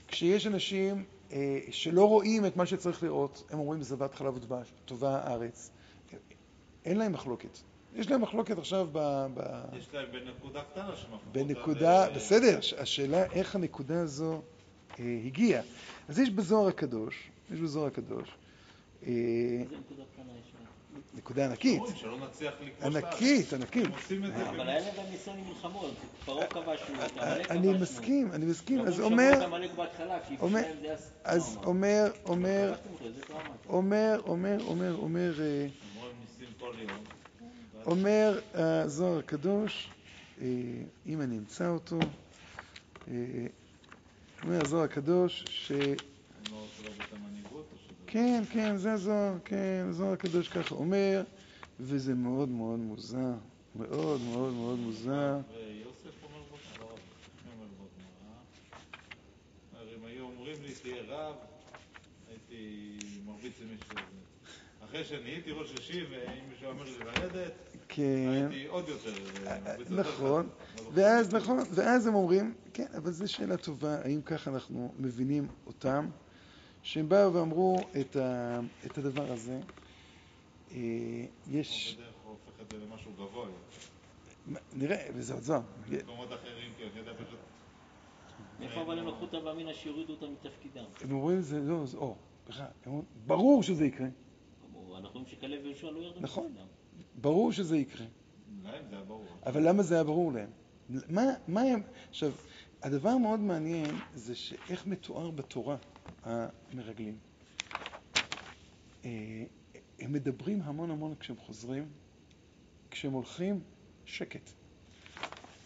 כשיש 0.08 0.48
אנשים 0.48 1.06
אה, 1.32 1.38
שלא 1.72 2.08
רואים 2.08 2.46
את 2.46 2.56
מה 2.58 2.66
שצריך 2.66 3.04
לראות, 3.04 3.44
הם 3.50 3.60
אומרים 3.60 3.84
זבת 3.84 4.16
חלב 4.16 4.36
ודבש, 4.36 4.74
טובה 4.86 5.18
הארץ, 5.24 5.72
אין 6.86 6.98
להם 6.98 7.12
מחלוקת. 7.12 7.58
יש 7.96 8.12
להם 8.12 8.22
מחלוקת 8.22 8.58
עכשיו 8.58 8.88
ב... 8.92 9.00
ב... 9.34 9.64
יש 9.78 9.94
להם 9.94 10.06
בנקודה 10.12 10.62
קטנה 10.64 10.90
אותה 11.12 11.18
בנקודה, 11.32 12.08
ל- 12.10 12.14
בסדר, 12.16 12.60
השאלה 12.78 13.26
איך 13.26 13.56
הנקודה 13.56 14.02
הזו 14.02 14.42
אה, 15.02 15.20
הגיעה. 15.26 15.62
אז 16.10 16.20
יש 16.20 16.30
בזוהר 16.30 16.68
הקדוש, 16.68 17.30
יש 17.54 17.60
בזוהר 17.60 17.88
הקדוש, 17.88 18.30
אה? 19.08 19.12
נקודה 21.18 21.46
ענקית, 21.46 21.82
את. 21.84 22.84
ענקית, 22.84 23.54
ענקית. 23.54 23.86
את 23.86 24.36
זה 24.38 24.50
אבל 24.50 24.70
היה 24.70 24.80
להם 24.80 24.94
גם 24.98 25.04
ניסיון 25.12 25.38
עם 25.38 25.48
מלחמות. 25.48 25.94
פרעה 26.26 26.48
כבשנו, 26.48 27.06
את 27.06 27.18
עמלק 27.18 27.52
אני. 27.52 27.74
מסכים, 27.74 28.32
אני 28.32 28.46
מסכים. 28.46 28.82
אז 28.82 29.00
אומר, 29.00 29.32
את 29.34 29.42
אז 31.24 31.54
טראומה. 31.54 31.64
אומר, 31.64 32.12
אומר. 32.26 32.74
אומר, 33.70 34.22
אומר, 34.28 34.58
אומר, 34.68 34.96
אומר, 34.96 35.34
אה. 35.42 35.68
אומר 37.86 38.40
הזוהר 38.54 39.20
הקדוש, 39.20 39.90
אה, 40.42 40.48
אם 41.08 41.22
אני 41.22 41.38
אמצא 41.38 41.68
אותו, 41.70 42.00
אה, 43.08 43.14
אומר 44.44 44.62
הזוהר 44.62 44.84
הקדוש, 44.84 45.46
ש... 45.50 45.72
לא. 46.52 46.66
כן, 48.08 48.44
כן, 48.52 48.78
זה 48.78 48.92
הזוהר, 48.94 49.34
כן, 49.46 49.86
הזוהר 49.90 50.14
הקדוש 50.14 50.48
ככה 50.48 50.76
אומר, 50.76 51.24
וזה 51.80 52.14
מאוד 52.14 52.50
מאוד 52.50 52.80
מוזר, 52.80 53.34
מאוד 53.76 54.22
מאוד 54.22 54.54
מאוד 54.54 54.80
מוזר. 54.80 55.38
לא 55.38 55.92
אם 63.22 63.30
הייתי 63.44 63.64
הזה. 63.92 64.02
אחרי 64.86 65.04
שנהייתי 65.04 65.52
ראש 65.52 65.72
אישי, 65.80 66.04
ואם 66.12 66.50
מישהו 66.50 66.68
אומר 66.70 66.84
לי 66.84 66.98
לרדת, 67.00 67.54
כן, 67.94 68.48
הייתי 68.52 68.68
עוד 68.68 68.90
יותר 68.90 69.10
אה, 69.48 69.60
מרביץ 69.66 69.90
יותר 69.90 70.02
נכון, 70.02 70.50
ואז 70.94 71.36
נכון, 71.36 71.58
ואז 71.72 72.08
הם 72.08 72.16
אומרים, 72.16 72.54
כן, 72.74 72.86
אבל 72.98 73.12
זו 73.12 73.32
שאלה 73.32 73.58
טובה, 73.58 74.02
האם 74.04 74.22
ככה 74.22 74.52
אנחנו 74.52 74.94
מבינים 75.00 75.48
אותם, 75.68 76.10
שהם 76.84 77.10
באו 77.10 77.34
ואמרו 77.34 77.78
את, 78.02 78.16
ה, 78.16 78.60
את 78.86 78.98
הדבר 78.98 79.32
הזה. 79.32 79.60
אה, 80.72 80.78
יש, 81.48 81.98
נראה, 84.74 85.08
וזה 85.16 85.34
עוד 85.34 85.44
זמן. 85.44 85.62
במקומות 85.90 86.34
אחרים, 86.34 86.72
כי 86.78 86.84
אני 86.84 87.00
יודע 87.00 87.12
פשוט... 87.14 87.40
מאיפה 88.60 88.82
אבל 88.82 89.00
הם 89.00 89.08
לקחו 89.08 89.26
את 89.26 89.34
הבאמינא 89.34 89.74
שיורידו 89.74 90.14
אותם 90.14 90.34
מתפקידם? 90.34 90.84
הם 91.02 91.12
אומרים 91.12 91.42
זה 91.42 91.60
לא, 91.60 91.86
זה 91.86 91.98
או, 91.98 92.16
בכלל, 92.48 92.66
הם 92.66 92.92
אומרים, 92.92 93.06
ברור 93.28 93.64
שזה 93.64 93.86
יקרה, 93.86 94.08
אנחנו 94.98 95.20
רואים 95.20 95.28
שכלב 95.28 95.60
ויהושע 95.64 95.92
לא 95.92 96.00
ירדו 96.00 96.20
נכון. 96.20 96.54
ברור 97.16 97.52
שזה 97.52 97.78
יקרה. 97.78 98.06
להם 98.64 98.84
זה 98.90 98.96
היה 98.96 99.06
ברור. 99.06 99.26
אבל 99.46 99.68
למה 99.68 99.84
זה 99.84 99.96
היה 99.96 100.04
ברור 100.04 100.32
להם? 100.34 100.50
מה, 101.10 101.22
מה 101.48 101.62
הם... 101.62 101.82
עכשיו, 102.10 102.32
הדבר 102.84 103.10
המאוד 103.10 103.40
מעניין 103.40 103.96
זה 104.16 104.36
שאיך 104.36 104.88
מתואר 104.88 105.32
בתורה 105.32 105.76
המרגלים. 106.24 107.18
אה, 109.06 109.44
הם 110.00 110.14
מדברים 110.14 110.62
המון 110.64 110.92
המון 110.92 111.16
כשהם 111.20 111.36
חוזרים, 111.38 111.86
כשהם 112.92 113.12
הולכים, 113.12 113.60
שקט. 114.06 114.50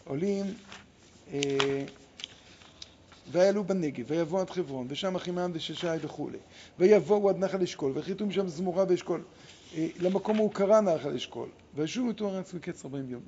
עולים, 0.04 0.46
אה, 1.34 1.86
ויעלו 3.32 3.64
בנגב, 3.64 4.06
ויבואו 4.08 4.42
עד 4.42 4.50
חברון, 4.50 4.88
ושם 4.90 5.16
אחימעם 5.16 5.52
וששי 5.54 5.88
וכולי. 6.02 6.38
ויבואו 6.80 7.30
עד 7.30 7.38
נחל 7.38 7.62
אשכול, 7.62 7.92
ויחיתו 7.96 8.26
משם 8.26 8.48
זמורה 8.48 8.86
באשכול. 8.86 9.24
למקום 10.00 10.38
ההוא 10.38 10.54
קרא 10.54 10.82
נחל 10.82 11.14
אשכול. 11.16 11.50
וישובו 11.74 12.12
את 12.12 12.22
הארץ 12.22 12.54
מקץ 12.54 12.86
40 12.86 13.10
יום. 13.10 13.22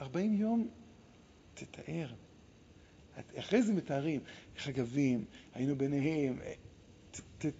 40 0.00 0.34
יום, 0.34 0.68
תתאר. 1.54 2.06
אחרי 3.38 3.62
זה 3.62 3.72
מתארים, 3.72 4.20
חגבים, 4.58 5.24
היינו 5.54 5.76
ביניהם. 5.76 6.38
אה, 6.44 6.52
ת- 7.10 7.20
ת- 7.46 7.52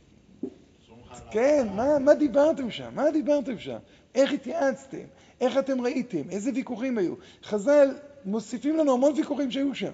כן, 1.30 1.66
מה, 1.76 1.98
מה 1.98 2.14
דיברתם 2.14 2.70
שם? 2.70 2.94
מה 2.94 3.10
דיברתם 3.10 3.58
שם? 3.58 3.78
איך 4.14 4.32
התייעצתם? 4.32 5.04
איך 5.40 5.58
אתם 5.58 5.80
ראיתם? 5.80 6.30
איזה 6.30 6.50
ויכוחים 6.54 6.98
היו? 6.98 7.14
חז"ל 7.44 7.88
מוסיפים 8.24 8.76
לנו 8.76 8.92
המון 8.92 9.12
ויכוחים 9.16 9.50
שהיו 9.50 9.74
שם. 9.74 9.92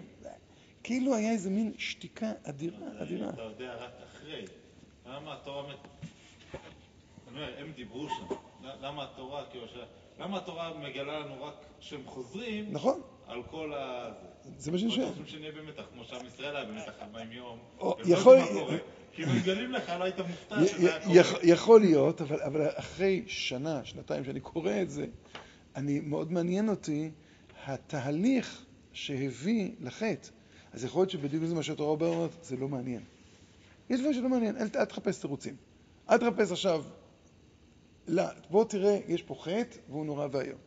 כאילו 0.82 1.14
היה 1.14 1.30
איזה 1.32 1.50
מין 1.50 1.72
שתיקה 1.78 2.32
אדירה, 2.44 2.78
אדירה. 3.02 3.28
אתה 3.30 3.42
יודע 3.42 3.74
רק 3.74 3.90
אחרי. 4.04 4.44
למה 5.06 5.34
התורה... 5.34 5.74
אומר, 7.36 7.54
הם 7.58 7.72
דיברו 7.76 8.08
שם. 8.08 8.34
למה 8.82 9.04
התורה, 9.04 9.44
כאילו, 9.50 9.66
ש- 9.68 9.76
למה 10.20 10.36
התורה 10.38 10.72
מגלה 10.78 11.18
לנו 11.20 11.44
רק 11.44 11.54
שהם 11.80 12.00
חוזרים 12.06 12.66
נכון, 12.72 13.00
על 13.26 13.42
כל 13.50 13.72
ה... 13.74 14.08
זה 14.58 14.72
מה 14.72 14.78
שאני 14.78 14.90
שואל. 14.90 15.06
רוצים 15.06 15.26
שנהיה 15.26 15.52
במתח, 15.52 15.82
כמו 15.92 16.04
שעם 16.04 16.26
ישראל 16.26 16.56
היה 16.56 16.64
במתח 16.64 16.92
40 17.00 17.32
יום. 17.32 17.58
לא 17.80 17.96
יכול-. 18.06 18.38
כי 19.12 19.22
מגלים 19.24 19.72
לך, 19.72 19.88
לא 19.98 20.04
היית 20.04 20.18
מופתע 20.18 20.66
שזה 20.66 20.90
היה 20.94 21.04
קורה. 21.04 21.16
יכ- 21.20 21.38
יכול 21.42 21.80
להיות, 21.80 22.20
אבל, 22.20 22.40
אבל 22.42 22.66
אחרי 22.74 23.22
שנה, 23.26 23.84
שנתיים 23.84 24.24
שאני 24.24 24.40
קורא 24.40 24.72
את 24.82 24.90
זה, 24.90 25.06
אני, 25.76 26.00
מאוד 26.00 26.32
מעניין 26.32 26.68
אותי 26.68 27.10
התהליך 27.66 28.64
שהביא 28.92 29.70
לחטא. 29.80 30.28
אז 30.72 30.84
יכול 30.84 31.00
להיות 31.00 31.10
שבדיוק 31.10 31.44
זה 31.44 31.54
מה 31.54 31.62
שהתורה 31.62 31.90
אומרת, 31.90 32.30
זה 32.44 32.56
לא 32.56 32.68
מעניין. 32.68 33.02
יש 33.90 34.00
דברים 34.00 34.14
שלא 34.14 34.28
מעניין, 34.28 34.56
אל 34.56 34.84
תחפש 34.84 35.18
תירוצים. 35.18 35.56
אל 36.10 36.18
תחפש 36.18 36.50
עכשיו, 36.52 36.84
לא, 38.08 38.24
בוא 38.50 38.64
תראה, 38.64 38.98
יש 39.08 39.22
פה 39.22 39.36
חטא 39.40 39.78
והוא 39.88 40.06
נורא 40.06 40.26
ואיום. 40.32 40.58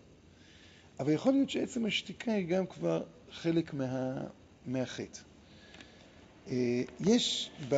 אבל 0.99 1.11
יכול 1.11 1.33
להיות 1.33 1.49
שעצם 1.49 1.85
השתיקה 1.85 2.31
היא 2.31 2.47
גם 2.47 2.67
כבר 2.67 3.03
חלק 3.31 3.73
מה, 3.73 4.17
מהחטא. 4.65 5.19
אה, 6.47 6.83
יש 6.99 7.51
ב... 7.69 7.75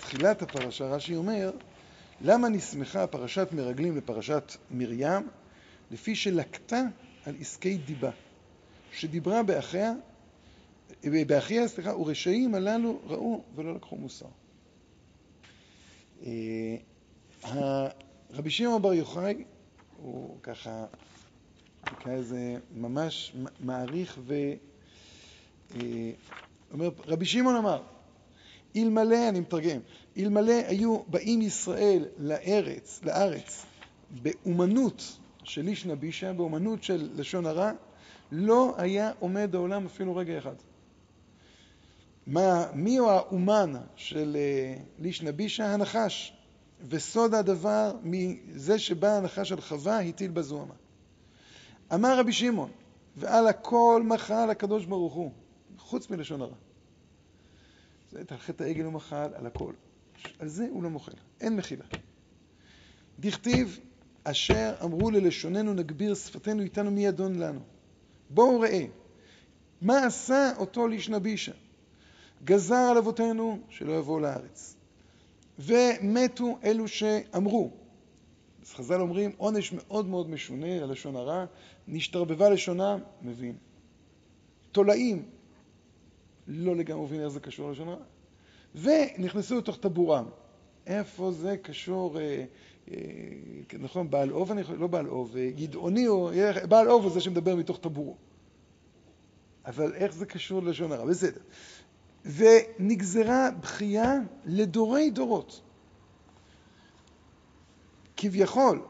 בתחילת 0.00 0.42
הפרשה, 0.42 0.84
רש"י 0.84 1.16
אומר, 1.16 1.50
למה 2.20 2.48
נסמכה 2.48 3.06
פרשת 3.06 3.48
מרגלים 3.52 3.96
לפרשת 3.96 4.52
מרים? 4.70 5.28
לפי 5.90 6.14
שלקתה 6.14 6.82
על 7.26 7.34
עסקי 7.40 7.78
דיבה, 7.78 8.10
שדיברה 8.92 9.42
באחיה, 9.42 9.92
באחיה, 11.26 11.68
סליחה, 11.68 11.96
ורשעים 11.96 12.54
הללו 12.54 13.00
ראו 13.06 13.42
ולא 13.54 13.74
לקחו 13.74 13.96
מוסר. 13.96 14.26
רבי 18.30 18.50
שמעון 18.50 18.82
בר 18.82 18.92
יוחאי, 18.92 19.44
הוא 19.96 20.36
ככה, 20.42 20.84
לזה, 22.06 22.56
ממש 22.76 23.36
מעריך 23.60 24.18
ו... 24.26 24.34
אה, 25.74 26.10
אומר, 26.72 26.90
רבי 27.06 27.24
שמעון 27.24 27.56
אמר, 27.56 27.82
אלמלא, 28.76 29.28
אני 29.28 29.40
מתרגם, 29.40 29.80
אלמלא 30.18 30.52
היו 30.66 31.02
באים 31.06 31.42
ישראל 31.42 32.04
לארץ, 32.18 33.00
לארץ, 33.02 33.66
באומנות 34.22 35.18
של 35.44 35.68
איש 35.68 35.86
נבישה, 35.86 36.32
באומנות 36.32 36.82
של 36.82 37.10
לשון 37.14 37.46
הרע, 37.46 37.72
לא 38.32 38.74
היה 38.78 39.12
עומד 39.18 39.54
העולם 39.54 39.86
אפילו 39.86 40.16
רגע 40.16 40.38
אחד. 40.38 40.54
מה, 42.26 42.66
מי 42.74 42.96
הוא 42.96 43.10
האומן 43.10 43.72
של 43.96 44.36
אה, 44.36 44.76
ליש 44.98 45.22
נבישה? 45.22 45.74
הנחש. 45.74 46.32
וסוד 46.88 47.34
הדבר 47.34 47.92
מזה 48.02 48.78
שבא 48.78 49.16
הנחש 49.16 49.52
על 49.52 49.60
חווה, 49.60 50.00
הטיל 50.00 50.30
בזוהמה. 50.30 50.74
אמר 51.94 52.18
רבי 52.18 52.32
שמעון, 52.32 52.70
ועל 53.16 53.46
הכל 53.46 54.02
מחל 54.04 54.50
הקדוש 54.50 54.84
ברוך 54.84 55.14
הוא, 55.14 55.30
חוץ 55.78 56.10
מלשון 56.10 56.42
הרע. 56.42 56.54
זה 58.12 58.20
את 58.20 58.32
חטא 58.32 58.64
העגל 58.64 58.84
הוא 58.84 58.92
מחל 58.92 59.28
על 59.34 59.46
הכל. 59.46 59.72
על 60.38 60.48
זה 60.48 60.66
הוא 60.70 60.82
לא 60.82 60.90
מוחל, 60.90 61.12
אין 61.40 61.56
מחילה. 61.56 61.84
דכתיב, 63.20 63.78
אשר 64.24 64.74
אמרו 64.84 65.10
ללשוננו 65.10 65.74
נגביר 65.74 66.14
שפתנו 66.14 66.62
איתנו 66.62 66.90
מי 66.90 67.08
אדון 67.08 67.38
לנו. 67.38 67.60
בואו 68.30 68.60
ראה, 68.60 68.86
מה 69.82 70.06
עשה 70.06 70.52
אותו 70.56 70.88
ליש 70.88 71.08
נבישה? 71.08 71.52
גזר 72.44 72.74
על 72.90 72.98
אבותינו 72.98 73.58
שלא 73.68 73.92
יבואו 73.92 74.20
לארץ. 74.20 74.73
ומתו 75.58 76.58
אלו 76.64 76.88
שאמרו. 76.88 77.70
אז 78.62 78.72
חז"ל 78.72 79.00
אומרים, 79.00 79.32
עונש 79.36 79.72
מאוד 79.72 80.06
מאוד 80.06 80.30
משונה 80.30 80.80
ללשון 80.80 81.16
הרע, 81.16 81.44
נשתרבבה 81.88 82.50
לשונם, 82.50 83.00
מבין. 83.22 83.56
תולעים, 84.72 85.24
לא 86.46 86.76
לגמרי 86.76 87.04
מבין 87.04 87.20
איך 87.20 87.28
זה 87.28 87.40
קשור 87.40 87.68
ללשון 87.68 87.88
הרע. 87.88 88.04
ונכנסו 88.74 89.58
לתוך 89.58 89.76
טבורם. 89.76 90.24
איפה 90.86 91.32
זה 91.32 91.56
קשור, 91.56 92.20
אה, 92.20 92.44
אה, 92.90 92.98
נכון, 93.78 94.10
בעל 94.10 94.32
אוב, 94.32 94.50
אני 94.50 94.62
לא 94.78 94.86
בעל 94.86 95.08
אוב, 95.08 95.36
אה, 95.36 95.50
גדעוני, 95.50 96.08
או, 96.08 96.30
בעל 96.68 96.90
אוב 96.90 97.04
הוא 97.04 97.12
זה 97.12 97.20
שמדבר 97.20 97.56
מתוך 97.56 97.78
טבורו. 97.78 98.16
אבל 99.66 99.94
איך 99.94 100.14
זה 100.14 100.26
קשור 100.26 100.62
ללשון 100.62 100.92
הרע? 100.92 101.06
בסדר. 101.06 101.40
ונגזרה 102.24 103.50
בכייה 103.60 104.12
לדורי 104.44 105.10
דורות. 105.10 105.60
כביכול, 108.16 108.82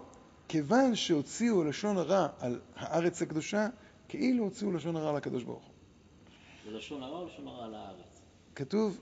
כיוון 0.49 0.95
שהוציאו 0.95 1.65
לשון 1.65 1.97
הרע 1.97 2.29
על 2.39 2.61
הארץ 2.77 3.23
הקדושה, 3.23 3.69
כאילו 4.09 4.45
הוציאו 4.45 4.73
לשון 4.73 4.97
הרע 4.97 5.11
על 5.11 5.17
הקדוש 5.17 5.43
ברוך 5.43 5.65
הוא. 5.65 5.73
זה 6.65 6.79
לשון 6.79 7.03
הרע 7.03 7.19
או 7.19 7.27
לשון 7.27 7.49
הרע 7.49 7.65
על 7.65 7.75
הארץ? 7.75 8.21
כתוב, 8.55 9.01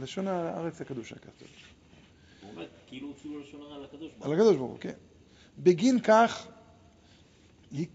לשון 0.00 0.28
הרע 0.28 0.40
על 0.40 0.46
הארץ 0.46 0.80
הקדושה 0.80 1.14
כתוב. 1.14 1.48
הוא 2.42 2.50
אומר, 2.50 2.66
כאילו 2.86 3.08
הוציאו 3.08 3.38
לשון 3.38 3.60
הרע 3.60 3.76
על 3.76 3.84
הקדוש 3.84 4.10
ברוך 4.12 4.26
על 4.26 4.32
הקדוש 4.32 4.56
ברוך 4.56 4.70
הוא, 4.70 4.78
כן. 4.80 4.94
בגין 5.58 6.00
כך, 6.00 6.46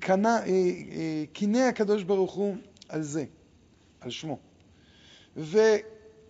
אה, 0.10 0.16
אה, 0.16 1.24
קינא 1.34 1.58
הקדוש 1.58 2.04
ברוך 2.04 2.34
הוא 2.34 2.56
על 2.90 3.02
זה, 3.02 3.26
על 4.02 4.10
שמו. 4.10 4.40
ו, 5.38 5.58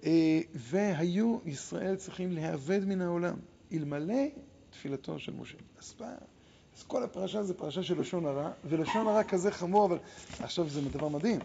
אה, 0.06 0.42
והיו 0.56 1.38
ישראל 1.46 1.96
צריכים 1.96 2.32
להיאבד 2.32 2.86
מן 2.86 3.02
העולם, 3.02 3.36
אלמלא 3.74 4.24
תפילתו 4.70 5.20
של 5.20 5.34
משה. 5.34 5.58
אז, 5.80 5.96
בא, 6.00 6.16
אז 6.78 6.84
כל 6.84 7.04
הפרשה 7.04 7.44
זה 7.44 7.54
פרשה 7.54 7.84
של 7.84 8.00
לשון 8.00 8.26
הרע, 8.26 8.52
ולשון 8.66 9.08
הרע 9.08 9.24
כזה 9.24 9.52
חמור, 9.52 9.86
אבל 9.86 9.98
עכשיו 10.40 10.70
זה 10.70 10.82
דבר 10.82 11.08
מדהים. 11.08 11.40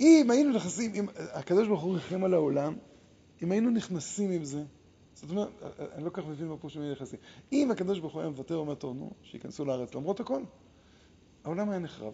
אם 0.00 0.30
היינו 0.30 0.52
נכנסים, 0.52 0.94
אם 0.94 1.06
הקדוש 1.16 1.68
ברוך 1.68 1.82
הוא 1.82 1.94
ריחם 1.94 2.24
על 2.24 2.34
העולם, 2.34 2.74
אם 3.42 3.52
היינו 3.52 3.70
נכנסים 3.70 4.30
עם 4.30 4.44
זה, 4.44 4.62
זאת 5.14 5.30
אומרת, 5.30 5.48
אני 5.94 6.04
לא 6.04 6.10
כל 6.10 6.22
כך 6.22 6.28
מבין 6.28 6.48
מה 6.48 6.56
פירוש 6.56 6.76
המילה 6.76 6.92
יחסי. 6.92 7.16
אם 7.52 7.70
הקדוש 7.70 7.98
ברוך 7.98 8.12
הוא 8.12 8.20
היה 8.20 8.30
מוותר 8.30 8.58
ואומר, 8.58 8.74
טוב, 8.74 9.12
שייכנסו 9.22 9.64
לארץ 9.64 9.94
למרות 9.94 10.20
הכל, 10.20 10.42
העולם 11.44 11.70
היה 11.70 11.78
נחרב. 11.78 12.12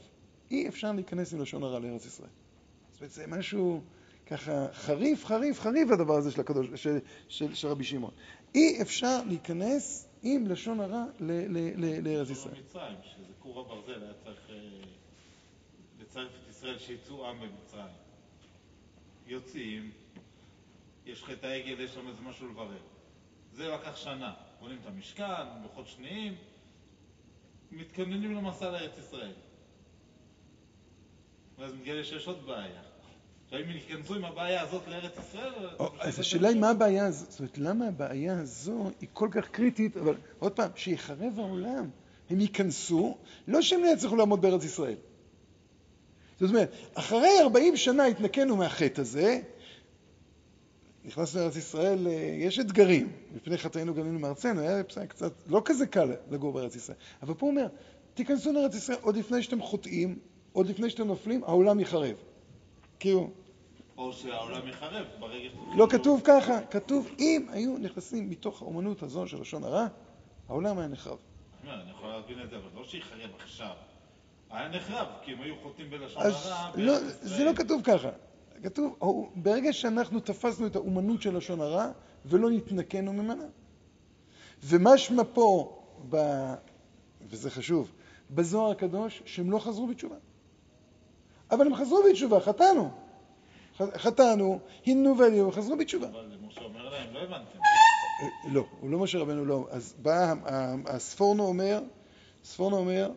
אי 0.50 0.68
אפשר 0.68 0.92
להיכנס 0.92 1.32
עם 1.32 1.40
לשון 1.40 1.62
הרע 1.62 1.78
לארץ 1.78 2.06
ישראל. 2.06 2.28
זאת 2.92 3.00
אומרת, 3.00 3.12
זה 3.12 3.26
משהו 3.26 3.80
ככה 4.26 4.72
חריף, 4.72 5.24
חריף, 5.24 5.60
חריף 5.60 5.90
הדבר 5.90 6.14
הזה 6.14 6.30
של, 6.30 6.40
הקדוש, 6.40 6.66
של, 6.74 6.98
של, 7.28 7.54
של 7.54 7.68
רבי 7.68 7.84
שמעון. 7.84 8.10
אי 8.54 8.82
אפשר 8.82 9.22
להיכנס 9.26 10.08
עם 10.22 10.46
לשון 10.46 10.80
הרע 10.80 11.04
לארץ 12.02 12.30
ישראל. 12.30 12.54
מצרים, 12.60 12.96
שזה 13.02 13.32
כור 13.38 13.60
הברזל, 13.60 14.02
היה 14.02 14.12
צריך 14.24 14.50
אה, 14.50 14.56
לצרף 16.00 16.30
את 16.42 16.50
ישראל 16.50 16.78
שיצאו 16.78 17.28
עם 17.28 17.40
במצרים. 17.40 17.94
יוצאים, 19.26 19.90
יש 21.06 21.24
חטא 21.24 21.46
העגל, 21.46 21.80
יש 21.80 21.90
שם 21.94 22.08
איזה 22.08 22.20
משהו 22.22 22.48
לברר. 22.48 22.82
זה 23.52 23.68
לקח 23.68 23.96
שנה. 23.96 24.34
בונים 24.60 24.78
את 24.82 24.86
המשכן, 24.86 25.62
לוחות 25.62 25.88
שניים, 25.88 26.34
מתכוננים 27.70 28.34
למסע 28.34 28.70
לארץ 28.70 28.98
ישראל. 28.98 29.32
ואז 31.58 31.74
מתגלה 31.74 32.04
שיש 32.04 32.26
עוד 32.26 32.46
בעיה. 32.46 32.82
עכשיו, 33.46 33.60
אם 33.60 33.70
ייכנסו 33.70 34.14
עם 34.14 34.24
הבעיה 34.24 34.62
הזאת 34.62 34.82
לארץ 34.88 35.12
ישראל... 35.28 35.52
אז 36.00 36.18
השאלה 36.18 36.48
היא 36.48 36.60
מה 36.60 36.70
הבעיה 36.70 37.06
הזאת, 37.06 37.30
זאת 37.30 37.40
אומרת, 37.40 37.58
למה 37.58 37.88
הבעיה 37.88 38.38
הזו 38.38 38.90
היא 39.00 39.08
כל 39.12 39.28
כך 39.30 39.48
קריטית, 39.48 39.96
אבל 39.96 40.14
עוד 40.38 40.52
פעם, 40.52 40.70
שיחרב 40.74 41.32
העולם, 41.38 41.90
הם 42.30 42.40
ייכנסו, 42.40 43.16
לא 43.48 43.62
שהם 43.62 43.82
לא 43.82 43.88
יצליחו 43.88 44.16
לעמוד 44.16 44.42
בארץ 44.42 44.64
ישראל. 44.64 44.96
זאת 46.40 46.50
אומרת, 46.50 46.72
אחרי 46.94 47.28
40 47.40 47.76
שנה 47.76 48.06
התנקנו 48.06 48.56
מהחטא 48.56 49.00
הזה, 49.00 49.40
נכנסנו 51.04 51.40
לארץ 51.40 51.56
ישראל, 51.56 52.06
אה, 52.06 52.12
יש 52.38 52.58
אתגרים. 52.58 53.12
לפני 53.36 53.58
חטאינו 53.58 53.94
גלינו 53.94 54.18
מארצנו, 54.18 54.60
היה 54.60 54.82
קצת 54.82 55.32
לא 55.46 55.62
כזה 55.64 55.86
קל 55.86 56.12
לגור 56.30 56.52
בארץ 56.52 56.76
ישראל. 56.76 56.98
אבל 57.22 57.34
פה 57.34 57.46
הוא 57.46 57.50
אומר, 57.50 57.66
תיכנסו 58.14 58.52
לארץ 58.52 58.74
ישראל 58.74 58.98
עוד 59.00 59.16
לפני 59.16 59.42
שאתם 59.42 59.62
חוטאים, 59.62 60.18
עוד 60.52 60.66
לפני 60.66 60.90
שאתם 60.90 61.06
נופלים, 61.06 61.44
העולם 61.44 61.78
ייחרב. 61.78 62.16
כאילו... 63.00 63.30
או 63.98 64.12
שהעולם 64.12 64.66
ייחרב 64.66 65.06
ברגע 65.20 65.48
ש... 65.48 65.52
לא 65.76 65.86
כתוב 65.90 66.20
ככה, 66.24 66.66
כתוב 66.66 67.08
אם 67.18 67.46
היו 67.50 67.78
נכנסים 67.78 68.30
מתוך 68.30 68.62
האומנות 68.62 69.02
הזו 69.02 69.26
של 69.26 69.40
לשון 69.40 69.64
הרע, 69.64 69.86
העולם 70.48 70.78
היה 70.78 70.88
נחרב. 70.88 71.18
אני 71.64 71.90
יכול 71.90 72.08
להבין 72.08 72.42
את 72.42 72.50
זה, 72.50 72.56
אבל 72.56 72.68
לא 72.74 72.84
שיחרב 72.84 73.30
עכשיו. 73.38 73.74
היה 74.50 74.68
נחרב, 74.68 75.06
כי 75.22 75.32
הם 75.32 75.40
היו 75.40 75.54
חוטאים 75.62 75.90
בלשון 75.90 76.22
הרע. 76.22 76.70
לא, 76.74 76.98
זה 77.20 77.44
לא 77.44 77.52
כתוב 77.52 77.82
ככה. 77.84 78.10
כתוב, 78.62 78.96
ברגע 79.36 79.72
שאנחנו 79.72 80.20
תפסנו 80.20 80.66
את 80.66 80.76
האומנות 80.76 81.22
של 81.22 81.36
לשון 81.36 81.60
הרע 81.60 81.90
ולא 82.26 82.50
נתנקנו 82.50 83.12
ממנה, 83.12 83.44
ומשמע 84.62 85.22
פה, 85.32 85.78
ב... 86.10 86.16
וזה 87.28 87.50
חשוב, 87.50 87.92
בזוהר 88.30 88.70
הקדוש, 88.70 89.22
שהם 89.24 89.50
לא 89.50 89.58
חזרו 89.58 89.86
בתשובה. 89.86 90.16
אבל 91.50 91.66
הם 91.66 91.74
חזרו 91.74 91.98
בתשובה, 92.10 92.40
חטאנו. 92.40 92.90
חטאנו, 93.78 94.58
הינו 94.84 95.18
ועלינו, 95.18 95.52
חזרו 95.52 95.76
בתשובה. 95.76 96.08
אבל 96.08 96.26
משה 96.48 96.60
אומר 96.60 96.88
להם, 96.88 97.14
לא 97.14 97.18
הבנתם. 97.18 97.58
לא, 98.52 98.64
הוא 98.80 98.90
לא 98.90 98.98
משה 98.98 99.18
רבנו, 99.18 99.44
לא. 99.44 99.66
אז 99.70 99.94
בא, 100.02 100.34
הספורנו 100.86 101.46
אומר, 101.46 101.82
ספורנו 102.44 102.76
אומר, 102.76 103.10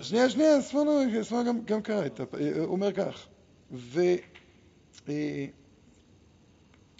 שנייה, 0.00 0.30
שנייה, 0.30 0.62
ספורנו, 0.62 1.00
גם, 1.46 1.64
גם 1.64 1.82
קרא 1.82 2.06
את, 2.06 2.20
הוא 2.20 2.64
אומר 2.66 2.92
כך, 2.92 3.26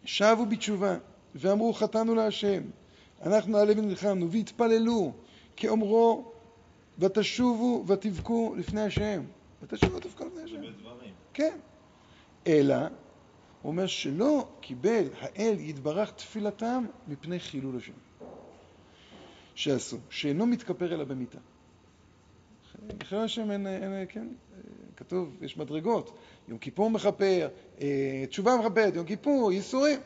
ושבו 0.04 0.46
בתשובה, 0.46 0.96
ואמרו 1.34 1.72
חטאנו 1.72 2.14
להשם, 2.14 2.62
אנחנו 3.22 3.52
נעלה 3.52 3.72
ונלחמנו, 3.76 4.30
והתפללו, 4.30 5.12
כאומרו, 5.56 6.31
ותשובו 6.98 7.84
ותבכו 7.86 8.54
לפני 8.58 8.80
השם. 8.80 9.22
ותשובו 9.62 9.96
ותבכו 9.96 10.24
לפני 10.24 10.42
השם. 10.42 10.62
כן. 11.34 11.58
אלא, 12.46 12.76
הוא 13.62 13.70
אומר 13.72 13.86
שלא 13.86 14.48
קיבל 14.60 15.04
האל 15.20 15.56
יתברך 15.58 16.12
תפילתם 16.12 16.84
מפני 17.08 17.40
חילול 17.40 17.76
השם. 17.76 17.92
שעשו, 19.54 19.98
שאינו 20.10 20.46
מתכפר 20.46 20.94
אלא 20.94 21.04
במיתה. 21.04 21.38
חילול 23.02 23.24
השם 23.24 23.50
אין, 23.50 23.66
אין, 23.66 24.06
כן, 24.08 24.28
כתוב, 24.96 25.36
יש 25.42 25.56
מדרגות. 25.56 26.18
יום 26.48 26.58
כיפור 26.58 26.90
מכפר, 26.90 27.48
אה, 27.80 28.24
תשובה 28.28 28.56
מכפרת, 28.56 28.94
יום 28.94 29.06
כיפור, 29.06 29.52
ייסורים. 29.52 30.00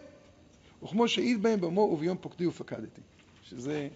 וכמו 0.82 1.08
שהעיד 1.08 1.42
בהם 1.42 1.60
במו 1.60 1.80
וביום 1.80 2.16
פוקדי 2.20 2.46
ופקדתי. 2.46 3.00
שזה 3.42 3.88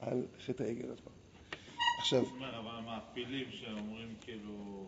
על 0.00 0.22
חטא 0.46 0.62
העגל 0.62 0.88
עוד 0.88 1.00
פעם. 1.00 1.15
עכשיו... 1.98 2.24
אבל 2.40 2.76
המעפילים 2.78 3.50
שאומרים 3.50 4.14
כאילו, 4.20 4.86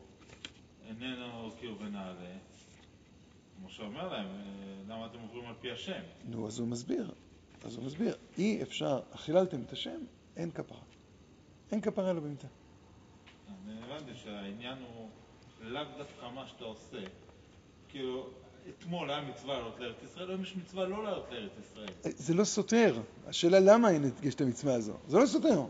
איננו 0.86 1.50
כאילו 1.58 1.78
ונעלה, 1.78 2.36
כמו 3.58 3.70
שאומר 3.70 4.08
להם, 4.12 4.26
אה, 4.26 4.82
למה 4.88 5.06
אתם 5.06 5.18
עוברים 5.20 5.46
על 5.46 5.54
פי 5.60 5.70
השם? 5.70 6.00
נו, 6.24 6.46
אז 6.46 6.58
הוא 6.58 6.68
מסביר. 6.68 7.10
אז 7.64 7.76
הוא 7.76 7.84
מסביר. 7.84 8.16
אי 8.38 8.62
אפשר, 8.62 9.00
חיללתם 9.14 9.62
את 9.62 9.72
השם, 9.72 10.00
אין 10.36 10.50
כפרה. 10.50 10.80
אין 11.72 11.80
כפרה 11.80 12.10
אלא 12.10 12.20
במיתה. 12.20 12.46
אני 13.48 13.82
הבנתי 13.82 14.14
שהעניין 14.14 14.78
הוא 14.78 15.08
לאו 15.60 15.82
דווקא 15.98 16.26
מה 16.34 16.46
שאתה 16.46 16.64
עושה. 16.64 17.00
כאילו, 17.88 18.30
אתמול 18.78 19.10
היה 19.10 19.20
מצווה 19.20 19.54
לעלות 19.54 19.80
לארץ 19.80 19.96
ישראל, 20.04 20.30
היום 20.30 20.42
יש 20.42 20.56
מצווה 20.56 20.84
לא 20.84 21.04
לעלות 21.04 21.26
לארץ 21.30 21.52
ישראל. 21.60 21.88
זה 22.02 22.34
לא 22.34 22.44
סותר. 22.44 23.00
השאלה 23.26 23.60
למה 23.60 23.90
אין 23.90 24.10
יש 24.22 24.34
את 24.34 24.40
המצווה 24.40 24.74
הזו. 24.74 24.92
זה 25.08 25.18
לא 25.18 25.26
סותר. 25.26 25.62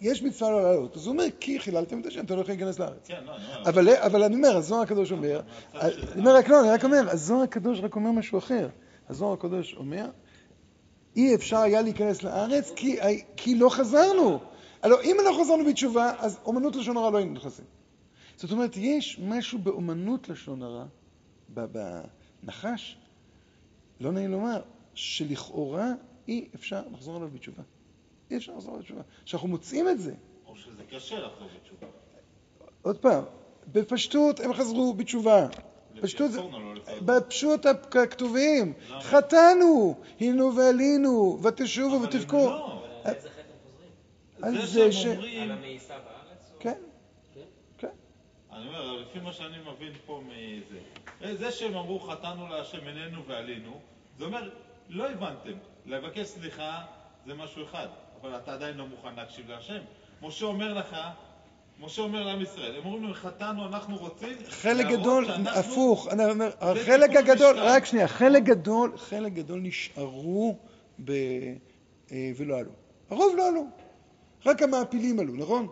יש 0.00 0.22
מצווה 0.22 0.50
לא 0.50 0.62
לעלות. 0.62 0.96
אז 0.96 1.06
הוא 1.06 1.12
אומר, 1.12 1.24
כי 1.40 1.60
חיללתם 1.60 2.00
את 2.00 2.06
השם, 2.06 2.24
אתה 2.24 2.34
לא 2.34 2.40
יכול 2.40 2.54
להיכנס 2.54 2.78
לארץ. 2.78 3.06
כן, 3.06 3.24
לא. 3.26 3.32
אבל, 3.68 3.88
אבל 3.88 4.22
אני 4.22 4.36
אומר, 4.36 4.56
הזוהר 4.56 4.82
הקדוש 4.82 5.12
אומר, 5.12 5.40
אני 5.74 5.92
אומר 6.16 6.36
רק 6.36 6.48
לא, 6.48 6.60
אני 6.60 6.70
רק 6.70 6.84
אומר, 6.84 7.10
הזוהר 7.10 7.42
הקדוש 7.42 7.80
רק 7.80 7.96
אומר 7.96 8.10
משהו 8.10 8.38
אחר. 8.38 8.68
הזוהר 9.08 9.32
הקדוש 9.32 9.74
אומר, 9.74 10.06
אי 11.16 11.34
אפשר 11.34 11.58
היה 11.58 11.82
להיכנס 11.82 12.22
לארץ 12.22 12.72
כי, 12.76 12.96
כי 13.36 13.54
לא 13.54 13.68
חזרנו. 13.68 14.38
הלוא 14.82 15.00
אם 15.02 15.16
לא 15.24 15.38
חזרנו 15.40 15.64
בתשובה, 15.64 16.12
אז 16.18 16.38
אומנות 16.44 16.76
לשון 16.76 16.96
הרע 16.96 17.10
לא 17.10 17.18
היינו 17.18 17.32
נכנסים. 17.32 17.64
זאת 18.36 18.52
אומרת, 18.52 18.76
יש 18.76 19.20
משהו 19.22 19.58
באומנות 19.58 20.28
לשון 20.28 20.62
הרע, 20.62 20.84
בנחש, 21.54 22.96
לא 24.00 24.12
נעים 24.12 24.30
לומר, 24.30 24.62
שלכאורה 24.94 25.92
אי 26.28 26.48
אפשר 26.54 26.82
לחזור 26.92 27.16
עליו 27.16 27.28
בתשובה. 27.28 27.62
אי 28.30 28.36
אפשר 28.36 28.52
לחזור 28.52 28.70
עליו 28.70 28.82
בתשובה. 28.82 29.02
כשאנחנו 29.24 29.48
מוצאים 29.48 29.88
את 29.88 30.00
זה... 30.00 30.14
או 30.46 30.56
שזה 30.56 30.82
קשה 30.90 31.18
לחזור 31.20 31.48
בתשובה. 31.56 31.86
עוד 32.82 32.98
פעם, 32.98 33.24
בפשטות 33.72 34.40
הם 34.40 34.54
חזרו 34.54 34.94
בתשובה. 34.94 35.46
פשטות, 36.00 36.30
בפשוט 37.04 37.66
הכתובים, 37.66 38.72
חטאנו, 39.00 39.94
הינו 40.20 40.56
ועלינו, 40.56 41.38
ותשובו 41.42 42.02
ותבכו. 42.02 42.36
לא. 42.36 42.82
על 44.42 44.66
זה 44.66 44.92
ש... 44.92 45.02
שהם 45.02 45.16
אומרים... 45.16 45.42
על 45.42 45.50
המאיסה 45.50 45.94
בארץ? 45.94 46.02
כן, 46.04 46.04
כן. 46.04 46.04
אני 46.04 46.10
אומר, 46.10 46.21
לפי 49.12 49.24
מה 49.24 49.32
שאני 49.32 49.56
מבין 49.58 49.92
פה 50.06 50.22
מזה, 50.26 51.36
זה 51.36 51.50
שהם 51.50 51.74
אמרו 51.74 52.00
חטאנו 52.00 52.48
להשם 52.48 52.88
איננו 52.88 53.24
ועלינו, 53.26 53.80
זה 54.18 54.24
אומר, 54.24 54.50
לא 54.88 55.10
הבנתם, 55.10 55.52
לבקש 55.86 56.26
סליחה 56.26 56.80
זה 57.26 57.34
משהו 57.34 57.64
אחד, 57.64 57.86
אבל 58.20 58.36
אתה 58.36 58.52
עדיין 58.52 58.76
לא 58.76 58.86
מוכן 58.86 59.14
להקשיב 59.14 59.50
להשם. 59.50 59.78
משה 60.22 60.46
אומר 60.46 60.74
לך, 60.74 60.96
משה 61.80 62.02
אומר 62.02 62.22
לעם 62.26 62.42
ישראל, 62.42 62.76
הם 62.76 62.86
אומרים, 62.86 63.14
חטאנו, 63.14 63.66
אנחנו 63.66 63.96
רוצים 63.96 64.36
חלק 64.48 64.86
גדול, 64.86 65.26
הפוך, 65.46 66.08
אני 66.08 66.30
אומר, 66.30 66.50
החלק 66.60 67.16
הגדול, 67.16 67.54
משקל. 67.54 67.66
רק 67.68 67.84
שנייה, 67.84 68.08
חלק 68.08 68.42
גדול, 68.42 68.96
חלק 68.96 69.32
גדול 69.32 69.60
נשארו 69.60 70.56
ב... 71.04 71.12
אה, 72.12 72.30
ולא 72.36 72.58
עלו. 72.58 72.70
הרוב 73.10 73.36
לא 73.36 73.48
עלו. 73.48 73.66
רק 74.46 74.62
המעפילים 74.62 75.20
עלו, 75.20 75.32
נכון? 75.36 75.68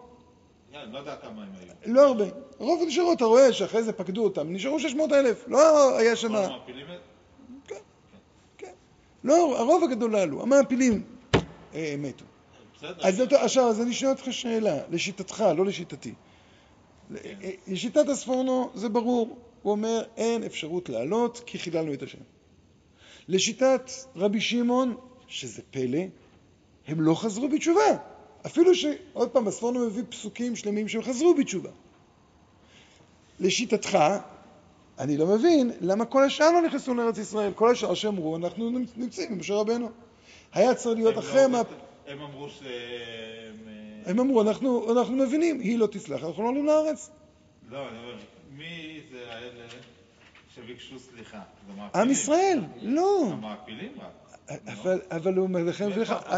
כן, 0.72 0.78
אני 0.78 0.92
לא 0.92 0.98
יודע 0.98 1.16
כמה 1.16 1.42
הם 1.42 1.48
היו. 1.60 1.94
לא 1.94 2.06
הרבה. 2.06 2.24
הרוב 2.60 2.82
נשארו, 2.86 3.12
אתה 3.12 3.24
רואה 3.24 3.52
שאחרי 3.52 3.82
זה 3.82 3.92
פקדו 3.92 4.24
אותם, 4.24 4.52
נשארו 4.52 4.80
600 4.80 5.12
אלף, 5.12 5.44
לא 5.48 5.98
היה 5.98 6.10
כל 6.10 6.16
שם... 6.16 6.34
המעפילים 6.34 6.86
האלה? 6.86 7.00
כן. 8.58 8.72
לא, 9.24 9.58
הרוב 9.58 9.84
הגדול 9.84 10.10
לא 10.10 10.20
עלו, 10.20 10.42
המעפילים 10.42 11.02
אה, 11.74 11.94
מתו. 11.98 12.24
אז 12.82 13.20
עכשיו, 13.32 13.68
אז 13.68 13.80
אני 13.80 13.92
שואל 13.92 14.10
אותך 14.10 14.24
שאלה, 14.30 14.78
לשיטתך, 14.90 15.44
לא 15.56 15.64
לשיטתי. 15.66 16.14
אה, 17.14 17.50
לשיטת 17.68 18.08
הספורנו 18.08 18.70
זה 18.74 18.88
ברור, 18.88 19.38
הוא 19.62 19.72
אומר 19.72 20.02
אין 20.16 20.44
אפשרות 20.44 20.88
לעלות 20.88 21.42
כי 21.46 21.58
חיללנו 21.58 21.92
את 21.92 22.02
השם. 22.02 22.18
לשיטת 23.28 23.90
רבי 24.16 24.40
שמעון, 24.40 24.96
שזה 25.28 25.62
פלא, 25.70 26.00
הם 26.86 27.00
לא 27.00 27.14
חזרו 27.14 27.48
בתשובה. 27.48 27.96
אפילו 28.46 28.74
ש... 28.74 28.84
עוד 29.12 29.30
פעם, 29.30 29.48
הספורנו 29.48 29.86
מביא 29.86 30.02
פסוקים 30.08 30.56
שלמים 30.56 30.88
שהם 30.88 31.02
חזרו 31.02 31.34
בתשובה. 31.34 31.70
לשיטתך, 33.40 33.98
אני 34.98 35.16
לא 35.16 35.26
מבין 35.26 35.70
למה 35.80 36.04
כל 36.04 36.24
השאר 36.24 36.52
לא 36.52 36.62
נכנסו 36.62 36.94
לארץ 36.94 37.18
ישראל. 37.18 37.52
כל 37.52 37.70
השאר 37.70 37.94
שאמרו, 37.94 38.36
אנחנו 38.36 38.70
נמצאים 38.96 39.32
עם 39.32 39.38
משה 39.38 39.54
רבנו. 39.54 39.90
היה 40.52 40.74
צריך 40.74 40.96
להיות 40.98 41.14
הם 41.16 41.18
אחרי 41.18 41.42
לא- 41.42 41.48
מה... 41.48 41.62
הם 42.06 42.20
אמרו 42.20 42.48
שהם... 42.48 42.68
אה, 43.68 44.10
הם 44.10 44.20
אמרו, 44.20 44.42
אנחנו, 44.42 44.92
אנחנו 44.92 45.16
מבינים, 45.16 45.60
היא 45.60 45.78
לא 45.78 45.86
תסלח, 45.86 46.24
אנחנו 46.24 46.42
לא 46.42 46.48
עולים 46.48 46.66
לארץ. 46.66 47.10
לא, 47.70 47.88
אני 47.88 47.98
אומר, 47.98 48.16
מי 48.56 49.00
זה 49.10 49.18
האלה 49.28 49.64
שביקשו 50.54 50.98
סליחה? 50.98 51.40
עם 51.94 52.10
ישראל, 52.10 52.60
לא. 52.82 53.28
המעפילים 53.32 53.92
רק. 53.98 54.29
אבל, 54.66 55.00
אבל 55.10 55.34
הוא 55.34 55.46
אומר 55.46 55.68
הפסוק 55.68 55.88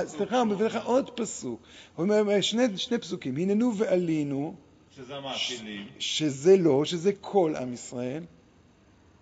סליחה, 0.06 0.38
הוא 0.38 0.46
מביא 0.46 0.66
לך? 0.66 0.78
עוד 0.84 1.10
פסוק. 1.10 1.60
הוא 1.96 2.02
אומר, 2.02 2.40
שני, 2.40 2.78
שני 2.78 2.98
פסוקים, 2.98 3.36
הננו 3.36 3.76
ועלינו, 3.76 4.54
שזה 4.96 5.16
המעפילים. 5.16 5.86
שזה 5.98 6.56
לא, 6.56 6.84
שזה 6.84 7.12
כל 7.20 7.54
עם 7.60 7.72
ישראל, 7.72 8.24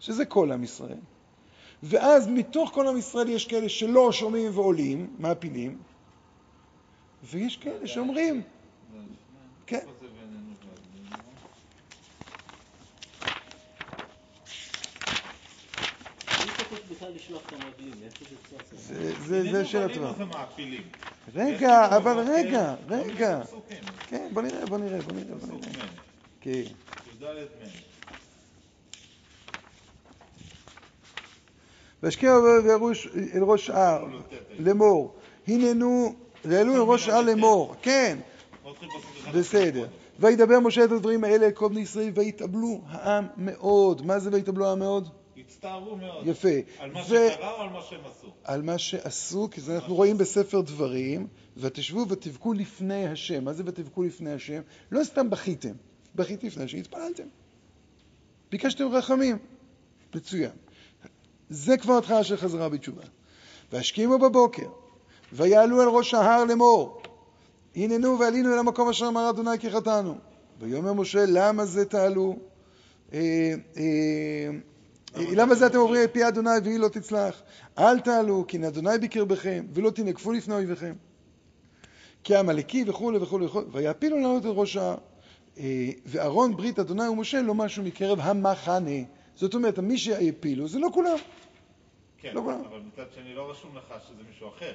שזה 0.01 0.25
כל 0.25 0.53
עם 0.53 0.65
ישראל. 0.65 0.99
ואז 1.83 2.29
מתוך 2.29 2.71
כל 2.75 2.89
עם 2.89 2.97
ישראל 2.97 3.29
יש 3.29 3.47
כאלה 3.47 3.69
שלא 3.69 4.13
שומעים 4.13 4.51
ועולים, 4.55 5.17
מעפילים, 5.19 5.79
ויש 7.25 7.57
כאלה 7.57 7.87
שאומרים, 7.87 8.43
כן. 9.67 9.77
איפה 9.77 9.91
זה 10.01 10.07
בינינו 10.09 10.53
ועלינו? 10.61 11.17
מי 16.45 16.51
כתוב 16.51 16.79
בכלל 16.91 17.00
לשלוח 17.15 17.43
את 17.47 17.53
המרגלים? 17.53 17.93
מאיפה 18.01 18.25
זה? 18.89 19.13
זה, 19.27 19.53
זה. 19.53 19.65
זה 20.19 20.25
מעפילים. 20.25 20.83
רגע, 21.35 21.97
אבל 21.97 22.19
רגע, 22.19 22.75
רגע. 22.89 23.41
כן, 24.09 24.29
בוא 24.33 24.43
נראה, 24.43 24.67
בוא 24.67 24.79
נראה, 24.79 25.01
בוא 25.01 25.13
נראה, 25.13 25.37
בוא 25.37 25.59
נראה. 25.59 25.87
כן. 26.41 26.51
י"ד 26.51 27.25
מ'. 27.25 27.91
והשקיעו 32.03 32.43
וירוש 32.65 33.09
אל 33.35 33.43
ראש 33.43 33.71
ההר 33.71 34.05
לאמור, 34.59 35.15
הננו, 35.49 36.15
והעלו 36.45 36.75
אל 36.75 36.81
ראש 36.81 37.09
ההר 37.09 37.23
לאמור, 37.23 37.75
כן, 37.83 38.19
אחד. 39.23 39.37
בסדר. 39.37 39.87
וידבר 40.19 40.61
משה 40.61 40.85
את 40.85 40.93
הדברים 40.93 41.25
האלה 41.25 41.47
אל 41.47 41.51
כל 41.51 41.69
בני 41.69 41.81
ישראל, 41.81 42.11
ויתאבלו 42.15 42.81
העם 42.89 43.27
מאוד. 43.37 44.07
מה 44.07 44.19
זה 44.19 44.31
ויתאבלו 44.33 44.67
העם 44.67 44.79
מאוד? 44.79 45.09
הצטערו 45.51 45.97
מאוד. 45.97 46.27
יפה. 46.27 46.49
על 46.79 46.93
מה 46.93 47.01
ו- 47.01 47.05
שקרה 47.05 47.53
או 47.53 47.63
על 47.63 47.69
מה 47.69 47.81
שהם 47.83 48.01
עשו? 48.05 48.27
על 48.45 48.63
מה 48.63 48.79
שעשו, 48.79 49.49
כי 49.51 49.61
זה 49.61 49.75
אנחנו 49.75 49.95
רואים 49.95 50.19
בספר 50.19 50.61
דברים, 50.61 51.27
ותשבו 51.57 52.09
ותבכו 52.09 52.53
לפני 52.53 53.07
השם. 53.07 53.45
מה 53.45 53.53
זה 53.53 53.63
ותבכו 53.67 54.03
לפני 54.03 54.33
השם? 54.33 54.61
לא 54.91 55.05
סתם 55.05 55.31
בכיתם, 55.31 55.73
בכיתי 56.15 56.47
לפני 56.47 56.65
השם, 56.65 56.79
התפללתם. 56.79 57.29
ביקשתם 58.51 58.89
רחמים. 58.89 59.39
מצוין. 60.15 60.51
זה 61.51 61.77
כבר 61.77 61.99
התחלה 61.99 62.25
של 62.25 62.37
חזרה 62.37 62.69
בתשובה. 62.69 63.03
והשכימו 63.73 64.19
בבוקר, 64.19 64.69
ויעלו 65.33 65.83
אל 65.83 65.89
ראש 65.89 66.15
ההר 66.15 66.45
לאמור, 66.45 67.03
הננו 67.77 68.19
ועלינו 68.19 68.55
אל 68.55 68.59
המקום 68.59 68.89
אשר 68.89 69.09
אמר 69.09 69.31
אדוני 69.31 69.59
כי 69.59 69.71
חטאנו. 69.71 70.15
ויאמר 70.61 70.93
משה, 70.93 71.25
למה 71.29 71.65
זה 71.65 71.85
תעלו? 71.85 72.37
למה 75.17 75.55
זה 75.55 75.67
אתם 75.67 75.79
עוברים 75.79 76.05
את 76.05 76.13
פי 76.13 76.29
אדוני 76.29 76.51
והיא 76.65 76.79
לא 76.79 76.89
תצלח? 76.89 77.43
אל 77.79 78.01
תעלו, 78.01 78.45
כי 78.49 78.67
אדוני 78.69 78.99
בקרבכם, 79.03 79.67
ולא 79.73 79.91
תנגפו 79.91 80.33
לפני 80.33 80.55
אויביכם. 80.55 80.95
כי 82.25 82.35
העמלקי 82.35 82.85
וכולי 82.87 83.19
וכולי 83.19 83.47
וכולי, 83.47 83.67
ויעפילו 83.73 84.17
לעלות 84.17 84.47
את 84.47 84.51
ראש 84.55 84.77
ההר. 84.77 84.97
אה, 85.59 85.91
ואהרון 86.07 86.57
ברית 86.57 86.79
אדוני 86.79 87.09
ומשה 87.09 87.43
לא 87.43 87.55
משהו 87.55 87.83
מקרב 87.83 88.19
המחנה. 88.21 89.01
זאת 89.35 89.55
אומרת, 89.55 89.79
מי 89.79 89.99
שהעפילו 89.99 90.69
זה 90.69 90.79
לא 90.79 90.89
כולם. 90.95 91.17
כן, 92.19 92.35
לא 92.35 92.41
כולם. 92.41 92.61
אבל 92.61 92.79
מצד 92.79 93.13
שני 93.15 93.35
לא 93.35 93.51
רשום 93.51 93.77
לך 93.77 93.95
שזה 94.09 94.23
מישהו 94.29 94.49
אחר. 94.49 94.73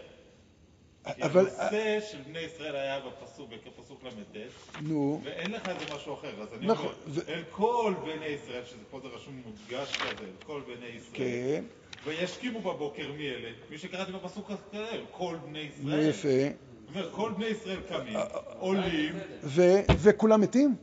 כי 1.13 1.23
אבל, 1.23 1.39
הנושא 1.57 1.99
של 2.11 2.17
בני 2.27 2.39
ישראל 2.39 2.75
היה 2.75 2.99
בפסוק, 2.99 3.49
בפסוק 3.67 4.03
ל"ט, 4.03 4.37
נו, 4.81 5.21
ואין 5.23 5.51
לך 5.51 5.69
איזה 5.69 5.95
משהו 5.95 6.13
אחר, 6.13 6.41
אז 6.41 6.47
אני 6.57 6.67
נכון, 6.67 6.85
אומר, 6.85 6.95
ו- 7.07 7.29
אל 7.31 7.43
כל 7.51 7.93
בני 8.05 8.25
ישראל, 8.25 8.65
שזה 8.65 8.77
פה 8.91 8.99
זה 8.99 9.07
רשום 9.07 9.41
מודגש 9.45 9.97
כזה, 9.97 10.23
אל 10.23 10.45
כל 10.45 10.61
בני 10.67 10.85
ישראל, 10.85 11.13
כן, 11.13 11.63
וישכימו 12.05 12.59
בבוקר 12.61 13.11
מי 13.17 13.29
אלה? 13.29 13.49
מי 13.69 13.77
שקראתי 13.77 14.11
בפסוק 14.11 14.51
הקודם, 14.51 15.05
כל 15.11 15.35
בני 15.45 15.69
נו 15.79 15.89
ישראל. 15.97 16.09
יפה. 16.09 16.55
אומרת, 16.89 17.11
כל 17.11 17.31
בני 17.37 17.45
ישראל 17.45 17.79
קמים, 17.89 18.17
עולים, 18.59 19.15
ו- 19.43 19.79
וכולם 19.97 20.41
מתים? 20.41 20.75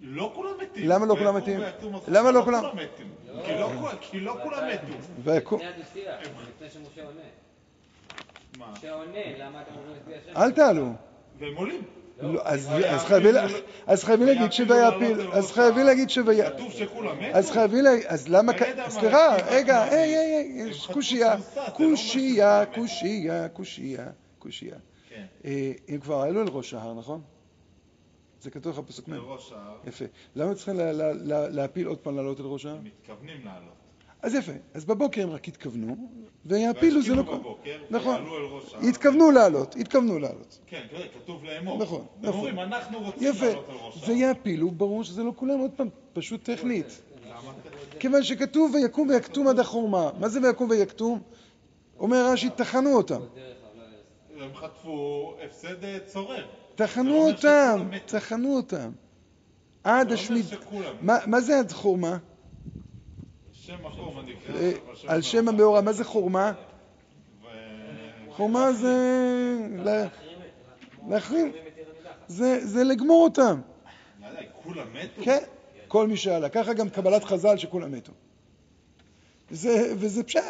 לא 0.00 0.32
כולם 0.34 0.58
מתים. 0.62 0.88
למה 0.88 1.06
לא 1.06 1.14
כולם 1.18 1.36
מתים? 1.36 1.60
למה 2.08 2.30
לא 2.30 2.42
כולם? 2.44 2.64
מתים. 2.76 3.10
כי 3.44 3.52
לא 3.54 3.70
כי 4.10 4.20
לא 4.20 4.36
כולם 4.42 4.62
מתו. 4.68 5.58
לפני 5.58 6.70
שמשה 6.70 7.04
עונה. 7.04 7.20
מה? 8.58 8.72
משה 8.72 8.92
עונה, 8.94 9.18
למה 9.38 9.62
אתם 9.62 9.70
אומרים 9.76 9.96
לפי 10.02 10.30
השם? 10.30 10.36
אל 10.36 10.50
תעלו. 10.50 10.92
והם 11.38 11.56
עולים. 11.56 11.82
לא, 12.20 12.40
אז 12.44 12.68
והיה 12.70 12.94
אז 13.86 14.04
חייבים 14.04 14.26
להגיד 14.26 14.52
שויפיל, 14.52 14.76
אפילו 14.88 15.32
אז 15.34 15.52
חייבים 15.52 15.86
להגיד 15.86 16.10
שויפיל. 16.10 16.50
כתוב 16.50 16.72
שכולם 16.72 17.16
מתו. 17.20 17.38
אז 17.38 17.50
חייבים 17.50 17.84
להגיד, 17.84 18.06
אז 18.06 18.28
למה, 18.28 18.52
סליחה, 18.88 19.36
רגע, 19.50 19.82
היי, 19.82 20.16
היי, 20.16 20.52
יש 20.68 20.86
קושייה, 20.86 21.36
לא 21.56 21.70
קושייה. 21.70 22.64
קושייה, 22.74 23.48
קושייה, 23.48 24.06
קושייה. 24.38 24.76
כן, 25.08 25.26
אה, 25.44 25.72
הם 25.88 26.00
כבר 26.00 26.16
עלו 26.20 26.42
אל 26.42 26.48
ראש 26.48 26.74
ההר, 26.74 26.94
נכון? 26.94 27.20
זה 28.40 28.50
כתוב 28.50 28.72
לך 28.72 28.78
בפסוק 28.78 29.08
מ'. 29.08 29.12
לראש 29.14 29.52
ההר, 29.52 29.76
יפה. 29.86 30.04
למה 30.36 30.54
צריכים 30.54 30.76
לה- 30.76 30.92
לה- 30.92 31.12
לה- 31.12 31.48
להפיל 31.48 31.86
עוד 31.86 31.98
פעם 31.98 32.16
לעלות 32.16 32.40
אל 32.40 32.44
ראש 32.44 32.66
ההר? 32.66 32.76
הם 32.76 32.84
מתכוונים 32.84 33.40
לעלות. 33.44 33.75
אז 34.26 34.34
יפה. 34.34 34.52
אז 34.74 34.84
בבוקר 34.84 35.22
הם 35.22 35.30
רק 35.30 35.48
התכוונו, 35.48 35.96
ויעפילו 36.46 37.02
זה 37.02 37.14
לא 37.14 37.20
והשכימו. 37.20 37.38
בבוקר, 37.40 37.78
נכון. 37.90 38.14
ועלו 38.14 38.36
אל 38.36 38.42
ראש 38.42 38.74
ההר. 38.74 38.84
התכוונו 38.88 39.30
לעלות, 39.30 39.76
התכוונו 39.76 40.18
לעלות. 40.18 40.58
כן, 40.66 40.86
תראה, 40.90 41.08
כתוב 41.08 41.44
לאמור. 41.44 41.78
נכון, 41.78 42.00
הם 42.00 42.28
נכון. 42.28 42.38
אומרים, 42.38 42.58
אנחנו 42.60 42.98
רוצים 43.00 43.28
יפה. 43.28 43.46
לעלות 43.46 43.70
אל 43.70 43.74
ראש 43.74 44.02
ההר. 44.02 44.10
ויעפילו, 44.10 44.70
ברור 44.70 45.04
שזה 45.04 45.22
לא 45.22 45.32
כולם, 45.36 45.58
עוד 45.58 45.70
פעם, 45.76 45.88
פשוט 46.12 46.44
טכנית. 46.44 47.02
כיוון 47.98 48.22
שכתוב 48.22 48.74
ויקום 48.74 49.08
ויקטום 49.08 49.48
עד 49.48 49.58
החורמה. 49.58 50.10
מה 50.20 50.28
זה 50.28 50.40
ויקום 50.42 50.70
ויקטום? 50.70 51.20
אומר 51.98 52.32
רש"י, 52.32 52.50
טחנו 52.50 52.96
אותם. 52.96 53.20
הם 54.40 54.54
חטפו 54.54 55.34
הפסד 55.44 55.84
אה, 55.84 55.98
צורם. 56.06 56.42
טחנו 56.74 57.28
אותם. 57.28 57.88
טחנו 58.06 58.56
אותם. 58.56 58.90
עד 59.84 60.12
השמיד... 60.12 60.44
מה 61.02 61.40
זה 61.40 61.58
עד 61.58 61.72
חורמה? 61.72 62.18
שם 62.22 62.22
מקום 62.22 62.24
הנקרא. 62.24 63.54
אה, 63.54 63.54
שם 63.54 63.55
על 65.08 65.22
שם 65.22 65.48
המאורע, 65.48 65.80
מה 65.80 65.92
זה 65.92 66.04
חורמה? 66.04 66.52
חורמה 68.30 68.72
זה... 68.72 68.94
לה- 69.78 70.06
להחרים. 71.08 71.52
זה 72.28 72.58
זה 72.66 72.84
לגמור 72.84 73.24
אותם. 73.24 73.60
כולם 74.62 74.86
מתו? 74.92 75.22
כן, 75.24 75.38
כל 75.88 76.06
מי 76.06 76.16
שעלה. 76.16 76.48
ככה 76.48 76.72
גם 76.72 76.88
קבלת 76.88 77.24
חז"ל 77.24 77.56
שכולם 77.56 77.92
מתו. 77.92 78.12
זה- 79.50 79.92
וזה 79.98 80.22
פשט. 80.24 80.40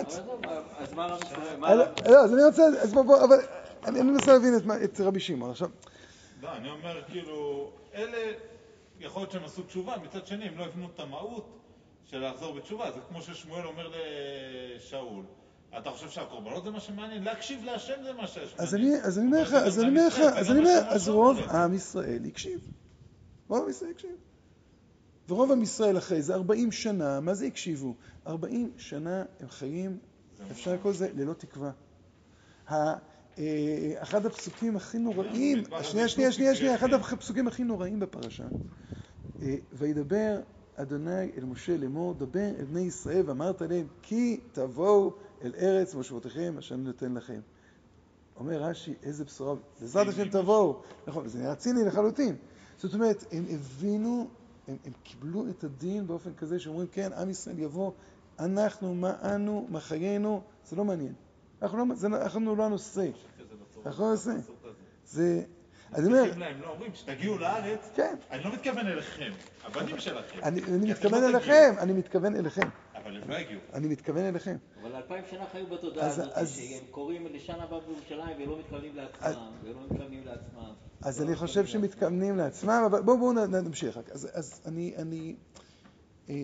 אז 0.79 0.93
מה 0.93 1.07
רב 1.07 1.21
ישראל? 1.23 1.57
מה 1.59 1.69
אז- 1.69 1.79
רב- 1.81 2.09
לא, 2.09 2.25
אז 2.25 2.35
אני 2.35 2.45
רוצה, 2.45 2.63
אז 2.83 2.93
בוא, 2.93 3.03
בוא, 3.03 3.25
אבל 3.25 3.37
אני 3.85 4.03
מנסה 4.03 4.33
להבין 4.33 4.53
את 4.85 5.01
רבי 5.01 5.21
שמעון. 5.21 5.51
עכשיו, 5.51 5.69
לא, 6.43 6.53
אני 6.57 6.71
אומר, 6.71 7.03
כאילו, 7.11 7.71
אלה, 7.95 8.19
יכול 9.01 9.23
להיות 9.23 9.33
שהם 9.33 9.45
עשו 9.45 9.63
תשובה, 9.63 9.95
מצד 10.05 10.27
שני, 10.27 10.45
הם 10.45 10.59
לא 10.59 10.65
הבינו 10.65 10.89
את 10.95 11.01
המהות 11.01 11.47
של 12.07 12.29
לחזור 12.29 12.55
בתשובה. 12.55 12.93
זה 12.93 13.01
כמו 13.09 13.23
ששמואל 13.23 13.67
אומר 13.67 13.93
לשאול, 14.77 15.25
אתה 15.79 15.91
חושב 15.91 16.11
שהקורבנות 16.11 16.65
זה 16.65 16.71
מה 16.71 16.81
שמעניין? 16.81 17.25
להקשיב 17.25 17.65
להשם 17.65 18.03
זה 18.03 18.13
מה 18.13 18.27
שיש 18.27 18.55
אז. 18.59 18.75
אני, 18.75 18.97
אז 19.03 19.19
אני 19.19 19.27
אומר 19.27 19.43
לך, 19.43 19.53
אז 19.53 19.81
אני 19.81 19.89
אומר 19.89 20.07
לך, 20.07 20.19
אז 20.19 20.51
אני 20.51 20.59
אומר, 20.59 20.81
רוב. 21.09 21.39
עם 21.39 21.75
ישראל 21.75 22.25
הקשיב. 22.27 22.61
רוב 23.49 23.63
עם 23.63 23.71
ישראל 23.71 23.91
הקשיב. 23.91 24.17
ורוב 25.29 25.53
עם 25.53 25.63
ישראל 25.63 25.99
אחרי 25.99 26.23
זה 26.23 26.35
40 26.35 26.73
שנה, 26.73 27.21
מה 27.21 27.35
זה 27.35 27.47
הקשיבו? 27.47 27.95
40 28.27 28.73
שנה 28.77 29.25
הם 29.41 29.49
חיים, 29.49 29.99
אפשר 30.51 30.73
לקרוא 30.73 30.93
לזה 30.93 31.09
ללא 31.15 31.33
תקווה. 31.33 31.71
אה, 32.71 32.95
אחד 33.99 34.27
הפסוקים 34.27 34.77
הכי 34.77 34.99
נוראים, 34.99 35.59
במדבר 35.59 35.83
שנייה, 35.83 36.09
שנייה, 36.09 36.33
שנייה, 36.33 36.55
שנייה, 36.55 36.75
אחד 36.75 36.93
הפסוקים 36.93 37.49
הכי 37.49 37.65
נוראים 37.65 38.01
בפרשה. 38.01 38.45
אה, 39.43 39.55
וידבר 39.73 40.41
אדוני 40.77 41.31
אל 41.37 41.45
משה 41.45 41.77
לאמור, 41.77 42.15
דבר 42.15 42.41
אל 42.59 42.65
בני 42.65 42.81
ישראל 42.81 43.23
ואמרת 43.27 43.63
להם, 43.63 43.87
כי 44.03 44.41
תבואו 44.53 45.13
אל 45.43 45.53
ארץ 45.59 45.95
מושבותיכם 45.95 46.55
אשר 46.59 46.75
אני 46.75 46.85
נותן 46.85 47.15
לכם. 47.15 47.41
אומר 48.37 48.63
רש"י, 48.63 48.95
איזה 49.03 49.25
בשורה, 49.25 49.55
בעזרת 49.81 50.09
השם 50.09 50.29
תבואו. 50.29 50.83
נכון, 51.07 51.29
זה 51.29 51.39
נראה 51.39 51.55
ציני 51.55 51.85
לחלוטין. 51.85 52.37
זאת 52.79 52.95
אומרת, 52.95 53.25
הם 53.33 53.45
הבינו, 53.51 54.29
הם, 54.69 54.77
הם 54.85 54.93
קיבלו 55.03 55.49
את 55.49 55.65
הדין 55.65 56.07
באופן 56.07 56.35
כזה 56.35 56.59
שאומרים, 56.59 56.87
כן, 56.93 57.13
עם 57.13 57.31
ישראל 57.31 57.59
יבוא, 57.59 57.93
אנחנו, 58.39 58.95
מה 58.95 59.35
אנו, 59.35 59.67
מה 59.71 59.81
חיינו, 59.81 60.43
זה 60.69 60.77
לא 60.77 60.85
מעניין. 60.85 61.13
אנחנו 61.63 61.79
לא, 61.79 61.95
זה, 61.95 62.07
אנחנו 62.07 62.57
לא 62.57 62.65
הנושא. 62.65 63.11
אנחנו 63.87 64.05
לא 64.05 64.09
הנושא. 64.09 64.31
הזה. 64.31 64.41
זה... 65.07 65.45
אני 65.95 66.07
אומר, 66.07 66.23
להם, 66.39 66.61
לא 66.61 66.69
אומרים, 66.71 66.93
כשתגיעו 66.93 67.39
לארץ, 67.39 67.91
כן, 67.95 68.17
אני 68.31 68.45
לא 68.45 68.53
מתכוון 68.53 68.87
אליכם, 68.87 69.33
הבנים 69.65 69.99
שלכם. 69.99 70.39
אני 70.43 70.61
אני 70.63 70.91
מתכוון 70.91 71.23
לא 71.23 71.29
אליכם, 71.29 71.75
אני 71.79 71.93
מתכוון 71.93 72.37
אליכם, 72.37 72.69
אבל 72.95 73.17
הם 73.23 73.31
לא 73.31 73.35
יגיעו. 73.37 73.61
אני 73.75 73.89
מתכוון 73.89 74.25
אליכם. 74.25 74.57
אבל 74.83 74.95
אלפיים 74.97 75.25
שנה 75.31 75.45
חיו 75.53 75.67
בתודעה 75.67 76.07
אז- 76.07 76.19
הזאת, 76.19 76.33
אז- 76.35 76.57
שהם 76.57 76.85
קוראים 76.91 77.27
לשנה 77.27 77.63
הבאה 77.63 77.81
בירושלים 77.81 78.37
ולא 78.43 78.59
מתכוונים 78.59 78.97
לעצמם, 78.97 79.51
ולא 79.65 79.81
מתכוונים 79.91 80.23
לעצמם. 80.27 80.73
אז 81.03 81.21
לא 81.21 81.27
אני 81.27 81.37
חושב. 81.37 81.67
שמתכוונים 81.67 82.37
לעצמם, 82.37 82.83
אבל 82.87 83.03
בואו 83.03 83.19
בואו 83.19 83.33
נ- 83.33 83.55
נמשיך. 83.55 83.99
אז, 84.13 84.29
אז 84.35 84.61
אני, 84.67 84.95
אני, 84.97 85.37
אה, 86.29 86.43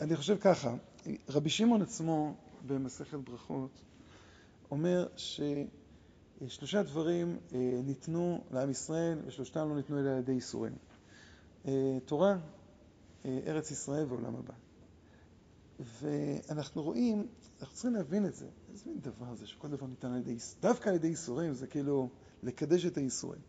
אני 0.00 0.16
חושב 0.16 0.36
ככה, 0.40 0.74
רבי 1.28 1.50
שמעון 1.50 1.82
עצמו 1.82 2.34
במסכת 2.66 3.14
ברכות 3.18 3.70
אומר 4.70 5.06
ששלושה 6.48 6.82
דברים 6.82 7.38
אה, 7.52 7.80
ניתנו 7.84 8.44
לעם 8.50 8.70
ישראל 8.70 9.18
ושלושתם 9.26 9.68
לא 9.68 9.76
ניתנו 9.76 9.98
אלא 9.98 10.10
על 10.10 10.18
ידי 10.18 10.32
ייסורים. 10.32 10.72
אה, 11.66 11.98
תורה, 12.04 12.36
אה, 13.24 13.40
ארץ 13.46 13.70
ישראל 13.70 14.04
ועולם 14.08 14.36
הבא. 14.36 14.54
ואנחנו 16.00 16.82
רואים, 16.82 17.26
אנחנו 17.60 17.74
צריכים 17.74 17.94
להבין 17.94 18.26
את 18.26 18.34
זה. 18.34 18.46
איזה 18.72 18.84
מין 18.86 19.00
דבר 19.00 19.34
זה 19.34 19.46
שכל 19.46 19.68
דבר 19.68 19.86
ניתן 19.86 20.12
על 20.12 20.18
ידי, 20.18 20.36
דווקא 20.60 20.88
על 20.88 20.94
ידי 20.94 21.08
ייסורים, 21.08 21.54
זה 21.54 21.66
כאילו 21.66 22.08
לקדש 22.42 22.86
את 22.86 22.96
הייסורים. 22.96 23.40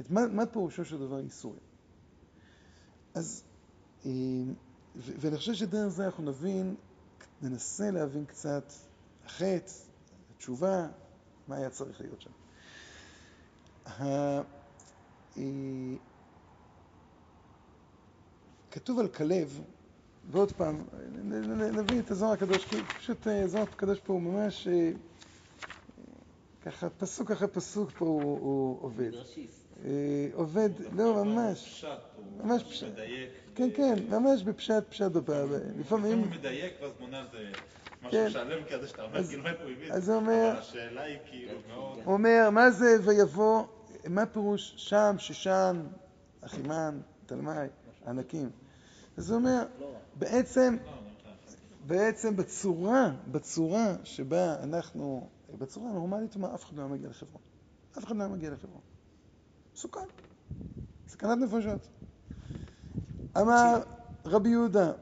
את 0.00 0.10
מה, 0.10 0.26
מה 0.26 0.46
פירושו 0.46 0.84
של 0.84 0.98
דבר 0.98 1.20
ייסורים? 1.20 1.60
אז, 3.14 3.44
ואני 4.94 5.36
חושב 5.36 5.54
שדרך 5.54 5.88
זה 5.88 6.06
אנחנו 6.06 6.24
נבין, 6.24 6.74
ננסה 7.42 7.90
להבין 7.90 8.24
קצת 8.24 8.72
החטא, 9.24 9.72
התשובה, 10.36 10.88
מה 11.50 11.56
היה 11.56 11.70
צריך 11.70 12.00
להיות 12.00 12.20
שם. 12.20 12.30
ה- 13.86 14.40
אה, 15.36 15.42
כתוב 18.70 18.98
על 18.98 19.08
כלב, 19.08 19.60
ועוד 20.30 20.52
פעם, 20.52 20.84
נביא 21.72 22.00
את 22.00 22.10
הזוהר 22.10 22.32
הקדוש, 22.32 22.64
כי 22.64 22.76
פשוט 22.98 23.26
אה, 23.26 23.42
הזוהר 23.44 23.62
הקדוש 23.62 24.00
פה 24.00 24.12
הוא 24.12 24.22
ממש, 24.22 24.68
אה, 24.68 24.90
ככה 26.62 26.90
פסוק 26.90 27.30
אחרי 27.30 27.48
פסוק 27.48 27.90
פה 27.90 28.04
הוא, 28.04 28.22
הוא 28.22 28.82
עובד. 28.82 29.10
אה, 29.84 29.90
עובד, 30.32 30.70
לא, 30.96 31.24
ממש, 31.24 31.84
ממש 32.44 32.62
פשט. 32.64 32.86
כן, 33.54 33.68
כן, 33.76 33.94
ממש 34.08 34.42
בפשט, 34.42 34.84
פשט. 34.88 35.10
לפעמים 35.80 36.18
הוא 36.18 36.26
מדייק 36.26 36.72
ואז 36.82 36.92
מונה 37.00 37.26
זה. 37.32 37.50
משהו 38.02 38.30
שלם 38.30 38.64
כזה 38.70 38.88
שאתה 38.88 39.02
אומר, 39.02 39.18
אז- 39.18 39.28
כאילו 39.28 39.42
מאיפה 39.42 39.62
הוא 39.62 39.70
הביא 39.70 39.92
את 39.92 40.02
זה. 40.02 40.18
אבל 40.18 40.58
השאלה 40.58 41.02
היא 41.02 41.18
כאילו 41.30 41.58
מאוד... 41.68 41.98
הוא 42.04 42.12
אומר, 42.12 42.48
מה 42.52 42.70
זה 42.70 42.96
ויבוא, 43.04 43.64
מה 44.08 44.26
פירוש 44.26 44.74
שם, 44.76 45.14
ששן, 45.18 45.86
אחימן, 46.40 47.00
תלמי, 47.26 47.50
ענקים. 48.06 48.50
אז 49.16 49.30
הוא 49.30 49.38
אומר, 49.38 49.66
בעצם, 50.14 50.76
לא, 50.84 50.90
אומר, 50.90 51.00
בעצם 51.86 52.36
בצורה, 52.36 53.10
בצורה 53.30 53.94
שבה 54.04 54.62
אנחנו, 54.62 55.28
בצורה 55.58 55.90
הנורמלית, 55.90 56.34
הוא 56.34 56.42
אומר, 56.42 56.54
אף 56.54 56.64
אחד 56.64 56.76
לא 56.76 56.82
היה 56.82 56.90
מגיע 56.92 57.08
לחברון. 57.08 57.42
אף 57.98 58.04
אחד 58.04 58.16
לא 58.16 58.22
היה 58.22 58.32
מגיע 58.32 58.50
לחברון. 58.50 58.80
מסוכן. 59.74 60.00
סכנת 61.08 61.38
נפשות. 61.38 61.88
אמר 63.40 63.82
רבי 64.24 64.48
יהודה, 64.48 64.92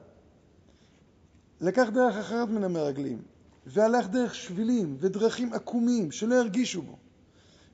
לקח 1.60 1.88
דרך 1.94 2.16
אחרת 2.16 2.48
מן 2.48 2.64
המרגלים, 2.64 3.22
והלך 3.66 4.08
דרך 4.08 4.34
שבילים 4.34 4.96
ודרכים 5.00 5.52
עקומים 5.52 6.10
שלא 6.12 6.34
הרגישו 6.34 6.82
בו, 6.82 6.98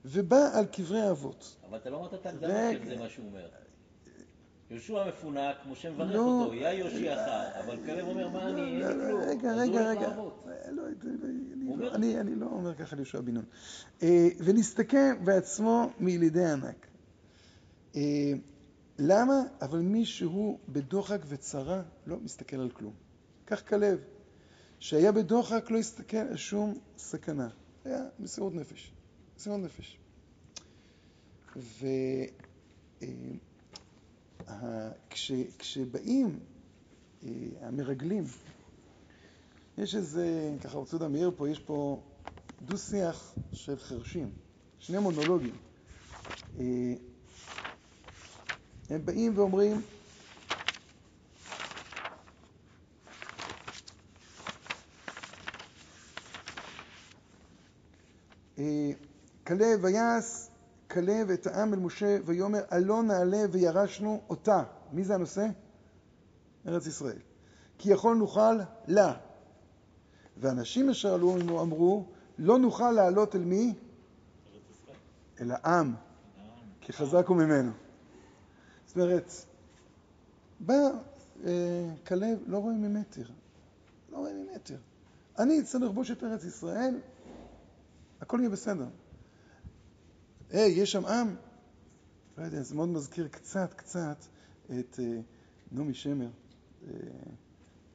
ובא 0.05 0.59
על 0.59 0.67
קברי 0.67 1.01
האבות. 1.01 1.57
אבל 1.69 1.79
אתה 1.79 1.91
לא 1.91 1.99
אמרת 1.99 2.15
את 2.15 2.27
ההגדרה. 2.27 2.73
של 2.73 2.89
זה, 2.89 2.97
מה 2.97 3.09
שהוא 3.09 3.27
אומר. 3.27 3.49
יהושע 4.71 5.09
מפונק, 5.09 5.57
משה 5.71 5.91
מברך 5.91 6.15
לא. 6.15 6.21
אותו, 6.21 6.55
יא 6.55 6.69
יושיעך, 6.69 7.29
אבל 7.65 7.77
כלב 7.87 8.09
אומר, 8.09 8.29
מה 8.29 8.49
אני, 8.49 8.61
אין 8.61 8.81
לא, 8.81 8.89
לי 8.89 8.99
לא, 8.99 9.05
כלום. 9.09 9.21
רגע, 9.21 9.53
רגע, 9.53 9.91
רגע. 9.91 10.09
אה, 10.09 10.17
לא, 10.17 10.31
לא, 10.71 10.83
לא- 11.67 11.73
אומר. 11.73 11.95
אני 11.95 12.35
לא 12.35 12.47
אומר 12.47 12.75
ככה 12.75 12.97
ליהושע 12.97 13.21
בן 13.21 13.35
נון. 13.35 13.45
אה, 14.03 14.29
ונסתכל 14.45 15.15
בעצמו 15.25 15.91
מילידי 16.01 16.45
ענק. 16.45 16.87
אה, 17.97 18.33
למה? 18.99 19.43
אבל 19.63 19.79
מי 19.79 20.05
שהוא 20.05 20.59
בדוחק 20.69 21.21
וצרה 21.29 21.83
לא 22.07 22.17
מסתכל 22.21 22.57
על 22.57 22.71
כלום. 22.71 23.04
כך 23.47 23.69
כלב, 23.69 23.99
שהיה 24.79 25.13
בדוחק 25.13 25.71
לא 25.71 25.79
הסתכל 25.79 26.17
על 26.17 26.37
שום 26.37 26.79
סכנה. 26.99 27.49
היה 27.85 28.05
מסירות 28.19 28.55
נפש. 28.55 28.93
מסירות 29.37 29.61
נפש. 29.61 29.99
ו... 31.57 31.87
אה, 34.49 34.91
כש, 35.11 35.33
אה, 37.25 37.29
המרגלים, 37.61 38.25
יש 39.79 39.95
איזה, 39.95 40.55
ככה 40.61 40.79
רוצה 40.79 40.97
לדעת, 40.97 41.11
מאיר 41.11 41.31
פה, 41.37 41.49
יש 41.49 41.59
פה 41.59 42.03
דו-שיח 42.63 43.35
של 43.53 43.79
חרשים, 43.79 44.31
שני 44.79 44.99
מונולוגים. 44.99 45.55
אה, 46.59 46.95
הם 48.91 49.05
באים 49.05 49.39
ואומרים, 49.39 49.81
כלב 59.47 59.85
ויעש 59.85 60.49
כלב 60.91 61.31
את 61.31 61.47
העם 61.47 61.75
אל 61.75 61.79
משה 61.79 62.19
ויאמר 62.25 62.61
עלה 62.71 63.03
נעלה 63.03 63.43
וירשנו 63.51 64.21
אותה. 64.31 64.63
מי 64.93 65.05
זה 65.05 65.15
הנושא? 65.15 65.47
ארץ 66.67 66.87
ישראל. 66.87 67.19
כי 67.79 67.93
יכול 67.93 68.17
נוכל 68.17 68.59
לה. 68.87 69.15
ואנשים 70.37 70.91
אשר 70.91 71.15
עלו 71.15 71.37
עמו 71.37 71.63
אמרו 71.63 72.07
לא 72.39 72.59
נוכל 72.59 72.91
לעלות 72.91 73.35
אל 73.35 73.41
מי? 73.41 73.75
אל 75.41 75.51
העם, 75.51 75.95
כי 76.81 76.93
חזק 76.93 77.27
הוא 77.27 77.37
ממנו. 77.37 77.73
זאת 78.87 78.97
אומרת, 78.97 79.33
בא 80.61 80.75
אה, 81.45 81.91
כלב, 82.07 82.39
לא 82.47 82.59
רואה 82.59 82.75
ממטר. 82.75 83.23
לא 84.13 84.17
רואה 84.17 84.33
ממטר. 84.33 84.77
אני 85.39 85.61
אצטרך 85.61 85.83
לכבוש 85.83 86.11
את 86.11 86.25
ארץ 86.25 86.45
ישראל, 86.45 87.01
הכל 88.25 88.39
יהיה 88.41 88.51
בסדר. 88.51 88.87
היי, 90.51 90.73
יש 90.73 90.93
שם 90.93 91.07
עם? 91.07 91.37
לא 92.39 92.43
יודע, 92.45 92.63
זה 92.63 92.75
מאוד 92.75 92.89
מזכיר 92.89 93.29
קצת, 93.29 93.75
קצת 93.75 94.17
את 94.67 95.01
אה, 95.03 95.21
נעמי 95.73 95.95
שמר, 95.95 96.29
אה, 96.87 96.91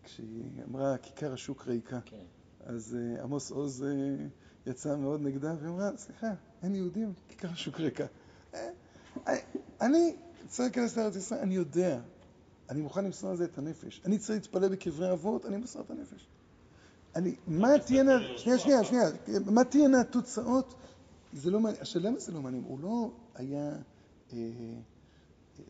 כשהיא 0.04 0.44
אמרה 0.70 0.98
כיכר 0.98 1.34
השוק 1.34 1.68
ריקה. 1.68 2.00
כן. 2.06 2.26
אז 2.66 2.98
אה, 3.00 3.24
עמוס 3.24 3.52
עוז 3.52 3.84
אה, 3.84 4.26
יצא 4.66 4.96
מאוד 4.96 5.22
נגדה 5.22 5.56
ואמרה, 5.62 5.98
סליחה, 5.98 6.32
אין 6.64 6.76
יהודים, 6.76 7.14
כיכר 7.30 7.50
השוק 7.50 7.80
ריקה. 7.80 8.06
אה, 8.54 8.70
אני 9.82 10.16
צריך 10.48 10.60
להיכנס 10.60 10.98
לארץ 10.98 11.16
ישראל, 11.16 11.40
אני 11.40 11.56
יודע, 11.56 12.00
אני 12.70 12.82
מוכן 12.82 13.06
למסור 13.06 13.30
על 13.30 13.38
זה 13.38 13.46
את 13.46 13.58
הנפש. 13.58 14.02
אני 14.06 14.18
צריך 14.18 14.30
להתפלל 14.30 14.70
בקברי 14.70 15.12
אבות, 15.12 15.46
אני 15.46 15.58
מוסר 15.58 15.82
את 15.82 15.92
הנפש. 15.92 16.28
אני, 17.16 17.36
מה 17.47 17.80
תהיינה, 17.86 18.20
שנייה, 18.38 18.60
שנייה, 18.60 18.84
שנייה, 18.84 19.05
מה 19.45 19.64
תהיינה 19.64 20.01
התוצאות? 20.01 20.76
זה 21.34 21.51
לא 21.51 21.60
מעניין, 21.60 21.82
עכשיו 21.82 22.01
למה 22.01 22.20
זה 22.20 22.32
לא 22.32 22.41
מעניין? 22.41 22.64
הוא 22.68 22.80
לא 22.80 23.12
היה, 23.36 23.72
אה, 24.34 24.39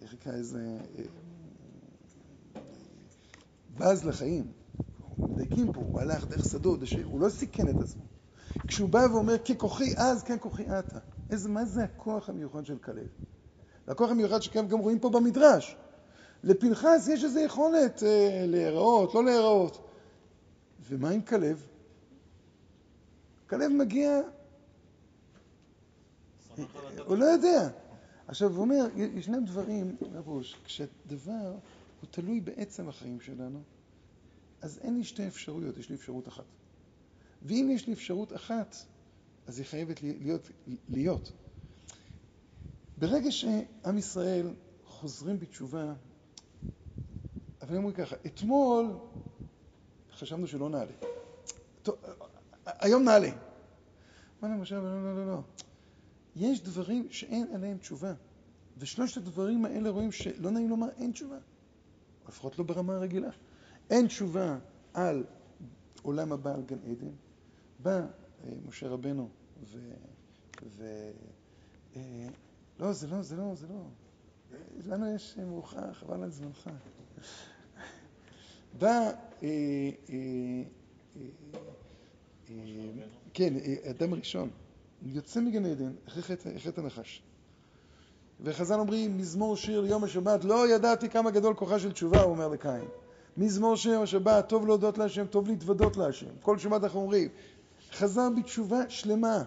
איך 0.01 0.13
נקרא 0.13 0.33
לזה, 0.33 0.77
אה, 0.97 1.03
בז 3.77 4.05
לחיים. 4.05 4.51
מדייקים 5.27 5.69
פה, 5.69 5.81
הוא 5.81 5.99
הלך 5.99 6.27
דרך 6.27 6.45
שדות, 6.45 6.79
הוא 7.03 7.21
לא 7.21 7.29
סיכן 7.29 7.69
את 7.69 7.81
עצמו. 7.81 8.03
כשהוא 8.67 8.89
בא 8.89 8.99
ואומר, 9.13 9.37
ככוחי 9.37 9.93
אז, 9.97 10.23
כן 10.23 10.37
כוחי 10.39 10.69
עתה. 10.69 10.99
איזה, 11.29 11.49
מה 11.49 11.65
זה 11.65 11.83
הכוח 11.83 12.29
המיוחד 12.29 12.65
של 12.65 12.77
כלב? 12.77 13.07
והכוח 13.87 14.09
המיוחד 14.09 14.41
שכלב 14.41 14.69
גם 14.69 14.79
רואים 14.79 14.99
פה 14.99 15.09
במדרש. 15.09 15.75
לפנחס 16.43 17.07
יש 17.13 17.23
איזו 17.23 17.39
יכולת 17.39 18.03
אה, 18.03 18.43
להיראות, 18.47 19.15
לא 19.15 19.25
להיראות. 19.25 19.88
ומה 20.89 21.09
עם 21.09 21.21
כלב? 21.21 21.67
כלב 23.49 23.71
מגיע. 23.71 24.19
הוא 27.05 27.17
לא 27.17 27.25
יודע. 27.25 27.69
עכשיו, 28.27 28.51
הוא 28.51 28.61
אומר, 28.61 28.85
ישנם 28.95 29.45
דברים, 29.45 29.95
רבוש, 30.13 30.55
כשהדבר 30.65 31.55
הוא 32.01 32.09
תלוי 32.11 32.39
בעצם 32.39 32.89
החיים 32.89 33.21
שלנו, 33.21 33.61
אז 34.61 34.79
אין 34.79 34.97
לי 34.97 35.03
שתי 35.03 35.27
אפשרויות, 35.27 35.77
יש 35.77 35.89
לי 35.89 35.95
אפשרות 35.95 36.27
אחת. 36.27 36.43
ואם 37.41 37.69
יש 37.73 37.87
לי 37.87 37.93
אפשרות 37.93 38.35
אחת, 38.35 38.75
אז 39.47 39.59
היא 39.59 39.65
חייבת 39.65 40.03
להיות. 40.03 40.49
להיות. 40.89 41.31
ברגע 42.97 43.31
שעם 43.31 43.97
ישראל 43.97 44.53
חוזרים 44.85 45.39
בתשובה, 45.39 45.93
אבל 47.61 47.69
הם 47.71 47.77
אומרים 47.77 47.95
ככה, 47.95 48.15
אתמול 48.25 48.97
חשבנו 50.19 50.47
שלא 50.47 50.69
נעלה. 50.69 50.91
טוב, 51.83 51.95
היום 52.65 53.03
נעלה. 53.03 53.29
אמר 54.43 54.57
משה, 54.57 54.75
לא, 54.75 55.03
לא, 55.03 55.15
לא, 55.15 55.27
לא. 55.27 55.41
יש 56.35 56.63
דברים 56.63 57.07
שאין 57.11 57.47
עליהם 57.53 57.77
תשובה. 57.77 58.13
ושלושת 58.77 59.17
הדברים 59.17 59.65
האלה 59.65 59.89
רואים 59.89 60.11
שלא 60.11 60.51
נעים 60.51 60.69
לומר 60.69 60.87
אין 60.97 61.11
תשובה. 61.11 61.37
לפחות 62.27 62.59
לא 62.59 62.65
ברמה 62.65 62.95
הרגילה. 62.95 63.29
אין 63.89 64.07
תשובה 64.07 64.57
על 64.93 65.23
עולם 66.01 66.31
הבא, 66.31 66.53
על 66.53 66.61
גן 66.61 66.79
עדן. 66.91 67.11
בא 67.79 67.99
אה, 67.99 68.53
משה 68.67 68.87
רבנו 68.87 69.29
ו... 69.63 69.77
ו... 70.77 71.11
אה, 71.95 72.27
לא, 72.79 72.93
זה 72.93 73.07
לא, 73.07 73.21
זה 73.21 73.35
לא, 73.35 73.55
זה 73.55 73.67
לא. 73.67 73.83
לנו 74.85 75.15
יש 75.15 75.37
מאוחר, 75.37 75.93
חבל 75.93 76.23
על 76.23 76.29
זמנך. 76.29 76.69
בא, 78.77 78.87
אה, 78.87 79.11
אה, 79.43 79.49
אה, 82.49 82.53
כן, 83.33 83.53
אדם 83.89 84.13
ראשון, 84.13 84.49
יוצא 85.01 85.41
מגן 85.41 85.65
עדן 85.65 85.91
אחרי 86.07 86.23
חטא- 86.23 86.79
הנחש. 86.79 87.21
וחז"ל 88.41 88.79
אומרים, 88.79 89.17
מזמור 89.17 89.55
שיר 89.55 89.81
ליום 89.81 90.03
השבת, 90.03 90.43
לא 90.43 90.69
ידעתי 90.75 91.09
כמה 91.09 91.31
גדול 91.31 91.53
כוחה 91.53 91.79
של 91.79 91.91
תשובה, 91.91 92.21
הוא 92.21 92.31
אומר 92.31 92.47
לקין. 92.47 92.85
מזמור 93.37 93.75
שיר 93.75 94.01
השבת, 94.01 94.49
טוב 94.49 94.65
להודות 94.67 94.97
להשם, 94.97 95.25
טוב 95.27 95.47
להתוודות 95.47 95.97
להשם. 95.97 96.27
כל 96.41 96.57
שבת 96.57 96.83
אנחנו 96.83 96.99
אומרים, 96.99 97.29
חזר 97.91 98.29
בתשובה 98.37 98.89
שלמה. 98.89 99.43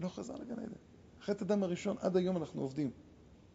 לא 0.00 0.08
חזר 0.08 0.34
לגן 0.34 0.52
עדן. 0.52 0.72
חטא 1.24 1.44
הדם 1.44 1.62
הראשון, 1.62 1.96
עד 2.00 2.16
היום 2.16 2.36
אנחנו 2.36 2.60
עובדים. 2.62 2.90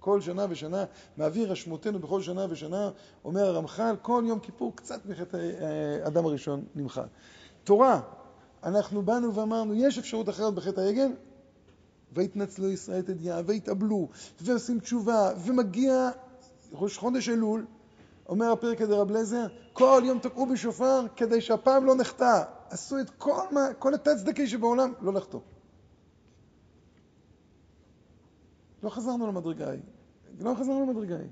כל 0.06 0.22
שנה 0.22 0.46
ושנה, 0.50 0.84
מעביר 1.18 1.54
אשמותינו 1.54 2.00
בכל 2.00 2.22
שנה 2.22 2.46
ושנה, 2.50 2.90
אומר 3.26 3.46
הרמח"ל, 3.46 3.96
כל 4.02 4.24
יום 4.28 4.40
כיפור 4.40 4.76
קצת 4.76 5.06
מחטא 5.06 5.38
אה, 5.38 6.08
אדם 6.08 6.26
הראשון 6.26 6.64
נמחל. 6.76 7.06
תורה, 7.64 8.02
אנחנו 8.64 9.02
באנו 9.02 9.36
ואמרנו, 9.36 9.74
יש 9.76 9.98
אפשרות 9.98 10.30
אחרת 10.30 10.54
בחטא 10.54 10.82
העגל? 10.82 11.12
והתנצלו 12.14 12.72
ישראל 12.72 13.00
את 13.00 13.10
ידיעה, 13.10 13.42
והתאבלו, 13.46 14.08
ועושים 14.42 14.80
תשובה, 14.80 15.32
ומגיע 15.46 16.10
ראש 16.72 16.98
חודש 16.98 17.30
אלול, 17.30 17.66
אומר 18.30 18.52
הפרק 18.52 18.82
הזה 18.82 18.96
רב 18.96 19.12
לזר, 19.12 19.48
כל 19.74 20.02
יום 20.06 20.20
תקעו 20.20 20.46
בשופר 20.46 21.06
כדי 21.16 21.42
שהפעם 21.42 21.86
לא 21.86 21.96
נחטא. 21.96 22.44
עשו 22.70 23.00
את 23.00 23.10
כל, 23.10 23.42
מה, 23.52 23.74
כל 23.80 23.94
התצדקי 23.94 24.48
שבעולם, 24.48 24.94
לא 25.02 25.14
לחטוא. 25.14 25.40
לא 28.84 28.90
חזרנו 28.90 29.28
למדרגה 29.28 29.68
ההיא. 29.68 29.95
לא 30.40 30.56
חזרנו 30.60 30.86
למדרגה 30.86 31.16
ההיא. 31.16 31.30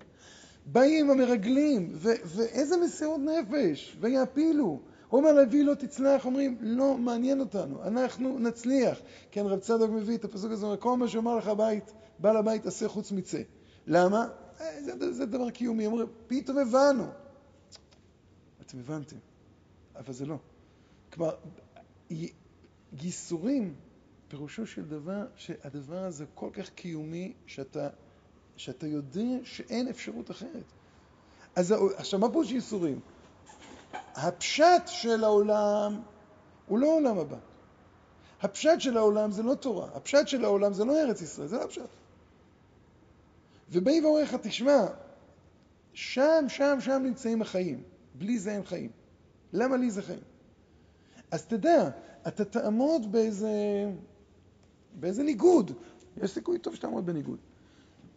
באים 0.65 1.09
המרגלים, 1.09 1.91
ו- 1.93 2.21
ואיזה 2.25 2.77
מסירות 2.77 3.21
נפש, 3.21 3.97
ויעפילו. 3.99 4.79
אומר 5.11 5.33
לוי 5.33 5.63
לא 5.63 5.73
תצלח, 5.73 6.25
אומרים, 6.25 6.57
לא 6.61 6.97
מעניין 6.97 7.39
אותנו, 7.39 7.83
אנחנו 7.83 8.39
נצליח. 8.39 8.99
כן, 9.31 9.45
רב 9.45 9.59
צדוק 9.59 9.91
מביא 9.91 10.17
את 10.17 10.25
הפסוק 10.25 10.51
הזה, 10.51 10.65
אומר, 10.65 10.77
כל 10.77 10.97
מה 10.97 11.07
שאומר 11.07 11.35
לך 11.35 11.47
הבית, 11.47 11.93
בעל 12.19 12.37
הבית 12.37 12.65
עשה 12.65 12.87
חוץ 12.87 13.11
מצא. 13.11 13.41
למה? 13.87 14.27
אה, 14.61 14.83
זה, 14.83 15.13
זה 15.13 15.25
דבר 15.25 15.49
קיומי. 15.49 15.85
אומרים, 15.85 16.07
פתאום 16.27 16.57
הבנו. 16.57 17.03
אתם 18.61 18.79
הבנתם, 18.79 19.15
אבל 19.95 20.13
זה 20.13 20.25
לא. 20.25 20.37
כלומר, 21.13 21.33
ייסורים, 23.01 23.73
פירושו 24.27 24.67
של 24.67 24.85
דבר 24.85 25.25
שהדבר 25.35 26.03
הזה 26.03 26.25
כל 26.33 26.49
כך 26.53 26.69
קיומי, 26.69 27.33
שאתה, 27.45 27.89
שאתה 28.57 28.87
יודע 28.87 29.37
שאין 29.43 29.87
אפשרות 29.87 30.31
אחרת. 30.31 30.65
אז 31.55 31.73
עכשיו, 31.95 32.19
מה 32.19 32.29
פירוש 32.29 32.51
ייסורים? 32.51 32.99
הפשט 34.15 34.83
של 34.85 35.23
העולם 35.23 36.01
הוא 36.67 36.79
לא 36.79 36.87
עולם 36.87 37.17
הבא. 37.19 37.37
הפשט 38.41 38.79
של 38.79 38.97
העולם 38.97 39.31
זה 39.31 39.43
לא 39.43 39.55
תורה, 39.55 39.89
הפשט 39.93 40.27
של 40.27 40.45
העולם 40.45 40.73
זה 40.73 40.85
לא 40.85 41.01
ארץ 41.01 41.21
ישראל, 41.21 41.47
זה 41.47 41.55
לא 41.55 41.63
הפשט. 41.63 41.89
ובאי 43.71 44.01
ואומר 44.01 44.21
לך, 44.21 44.35
תשמע, 44.41 44.85
שם, 45.93 46.45
שם, 46.47 46.77
שם 46.79 47.01
נמצאים 47.03 47.41
החיים. 47.41 47.83
בלי 48.15 48.39
זה 48.39 48.51
אין 48.51 48.63
חיים. 48.63 48.91
למה 49.53 49.77
לי 49.77 49.91
זה 49.91 50.01
חיים? 50.01 50.23
אז 51.31 51.45
תדע, 51.45 51.89
אתה 52.27 52.45
תעמוד 52.45 53.11
באיזה, 53.11 53.51
באיזה 54.93 55.23
ניגוד. 55.23 55.71
יש 56.17 56.31
סיכוי 56.31 56.59
טוב 56.59 56.75
שתעמוד 56.75 57.05
בניגוד. 57.05 57.39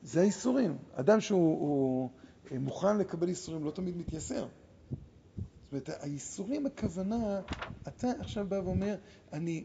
זה 0.07 0.21
האיסורים. 0.21 0.77
אדם 0.95 1.21
שהוא 1.21 1.61
הוא 2.49 2.59
מוכן 2.59 2.99
לקבל 2.99 3.29
איסורים 3.29 3.65
לא 3.65 3.71
תמיד 3.71 3.97
מתייסר. 3.97 4.47
זאת 4.47 5.73
אומרת, 5.73 5.89
האיסורים 5.89 6.67
הכוונה, 6.67 7.41
אתה 7.89 8.11
עכשיו 8.21 8.47
בא 8.49 8.55
ואומר, 8.55 8.97
אני, 9.33 9.65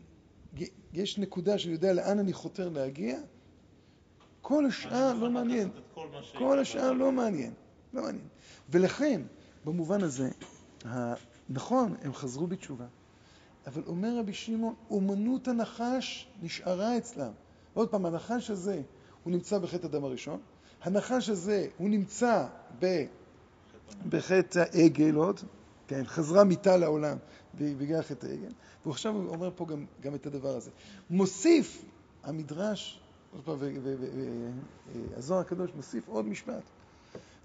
יש 0.94 1.18
נקודה 1.18 1.58
שאני 1.58 1.74
יודע 1.74 1.94
לאן 1.94 2.20
אני 2.20 2.34
חותר 2.34 2.70
להגיע, 2.70 3.20
כל 4.42 4.66
השאר 4.66 5.14
לא 5.14 5.30
מעניין. 5.30 5.70
כל 5.94 6.08
כל 6.38 6.60
השאר 6.60 6.92
לא 6.92 7.12
מעניין. 7.12 7.54
לא 7.94 8.02
מעניין. 8.02 8.28
ולכן, 8.70 9.22
במובן 9.66 10.02
הזה, 10.04 10.30
נכון, 11.50 11.96
הם 12.02 12.14
חזרו 12.14 12.48
בתשובה, 12.48 12.86
אבל 13.68 13.84
אומר 13.88 14.18
רבי 14.20 14.34
שמעון, 14.34 14.76
אומנות 14.90 15.48
הנחש 15.48 16.28
נשארה 16.42 16.98
אצלם. 16.98 17.32
עוד 17.74 17.90
פעם, 17.90 18.06
הנחש 18.06 18.50
הזה, 18.50 18.82
הוא 19.24 19.32
נמצא 19.34 19.58
בחטא 19.58 19.86
הדם 19.86 20.04
הראשון, 20.04 20.40
הנחש 20.84 21.30
הזה, 21.30 21.68
הוא 21.78 21.90
נמצא 21.90 22.48
ב... 22.80 23.06
בחטא 24.10 24.64
העגל 24.74 25.16
עוד, 25.16 25.40
כן, 25.88 26.04
חזרה 26.06 26.44
מיתה 26.44 26.78
לעולם 26.78 27.18
בגלל 27.56 28.02
חטא 28.02 28.28
העגל, 28.28 28.52
ועכשיו 28.86 29.16
הוא 29.16 29.30
אומר 29.30 29.52
פה 29.56 29.66
גם, 29.66 29.86
גם 30.02 30.16
את 30.16 30.26
הדבר 30.26 30.56
הזה. 30.56 30.72
מוסיף 31.10 31.86
המדרש, 32.24 33.02
פעם, 33.46 33.58
והזוהר 35.16 35.40
הקדוש 35.40 35.72
מוסיף 35.76 36.08
עוד 36.08 36.26
משפט. 36.26 36.64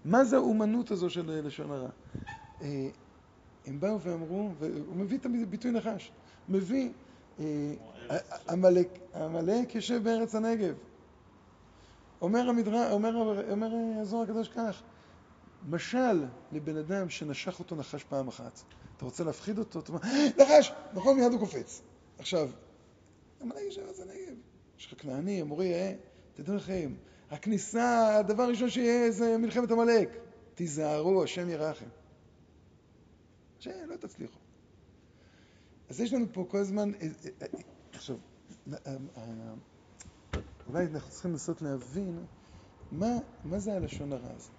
מה 0.05 0.25
זה 0.25 0.37
האומנות 0.37 0.91
הזו 0.91 1.11
של 1.11 1.41
לשון 1.47 1.71
הרע? 1.71 1.89
אה, 2.63 2.89
הם 3.67 3.81
באו 3.81 4.01
ואמרו, 4.01 4.51
והוא 4.59 4.97
מביא 4.97 5.19
את 5.19 5.27
הביטוי 5.27 5.71
נחש, 5.71 6.13
מביא, 6.49 6.91
אה, 7.41 7.73
עמלק 9.15 9.75
יושב 9.75 10.03
בארץ 10.05 10.35
הנגב. 10.35 10.75
אומר 12.21 12.49
המדרש, 12.49 12.93
אומר, 12.93 13.43
אומר 13.51 13.71
הזוהר 14.01 14.23
הקדוש 14.23 14.49
כך, 14.49 14.83
משל 15.69 16.25
לבן 16.53 16.77
אדם 16.77 17.09
שנשך 17.09 17.59
אותו 17.59 17.77
נחש 17.77 18.05
פעם 18.05 18.29
אחת. 18.29 18.63
אתה 18.97 19.05
רוצה 19.05 19.25
להפחיד 19.25 19.59
אותו? 19.59 19.79
אתה 19.81 19.93
אומר, 19.93 20.01
נחש! 20.39 20.73
נכון, 20.95 21.17
מיד 21.17 21.33
הוא 21.33 21.41
קופץ. 21.41 21.83
עכשיו, 22.19 22.51
עמלק 23.41 23.59
יושב 23.59 23.83
בארץ 23.83 24.01
הנגב. 24.01 24.37
יש 24.79 24.87
לך 24.87 25.03
כנעני, 25.03 25.43
אמורי, 25.43 25.75
אה, 25.75 25.95
תדעו 26.35 26.57
לכם, 26.57 26.95
הכניסה, 27.31 28.17
הדבר 28.17 28.43
הראשון 28.43 28.71
שיהיה 28.71 29.11
זה 29.11 29.39
מלחמת 29.39 29.71
עמלק. 29.71 30.09
תיזהרו, 30.55 31.23
השם 31.23 31.49
ירחם. 31.49 31.87
שלא 33.59 33.97
תצליחו. 34.01 34.39
אז 35.89 36.01
יש 36.01 36.13
לנו 36.13 36.27
פה 36.33 36.47
כל 36.49 36.59
הזמן, 36.59 36.95
אה, 36.95 37.01
אה, 37.01 37.47
אה, 37.55 37.61
עכשיו, 37.93 38.17
אולי 40.69 40.87
אנחנו 40.87 41.11
צריכים 41.11 41.31
לנסות 41.31 41.63
להבין 41.63 42.25
מה, 42.91 43.19
מה 43.45 43.59
זה 43.59 43.75
הלשון 43.75 44.13
הרע 44.13 44.31
הזה. 44.35 44.51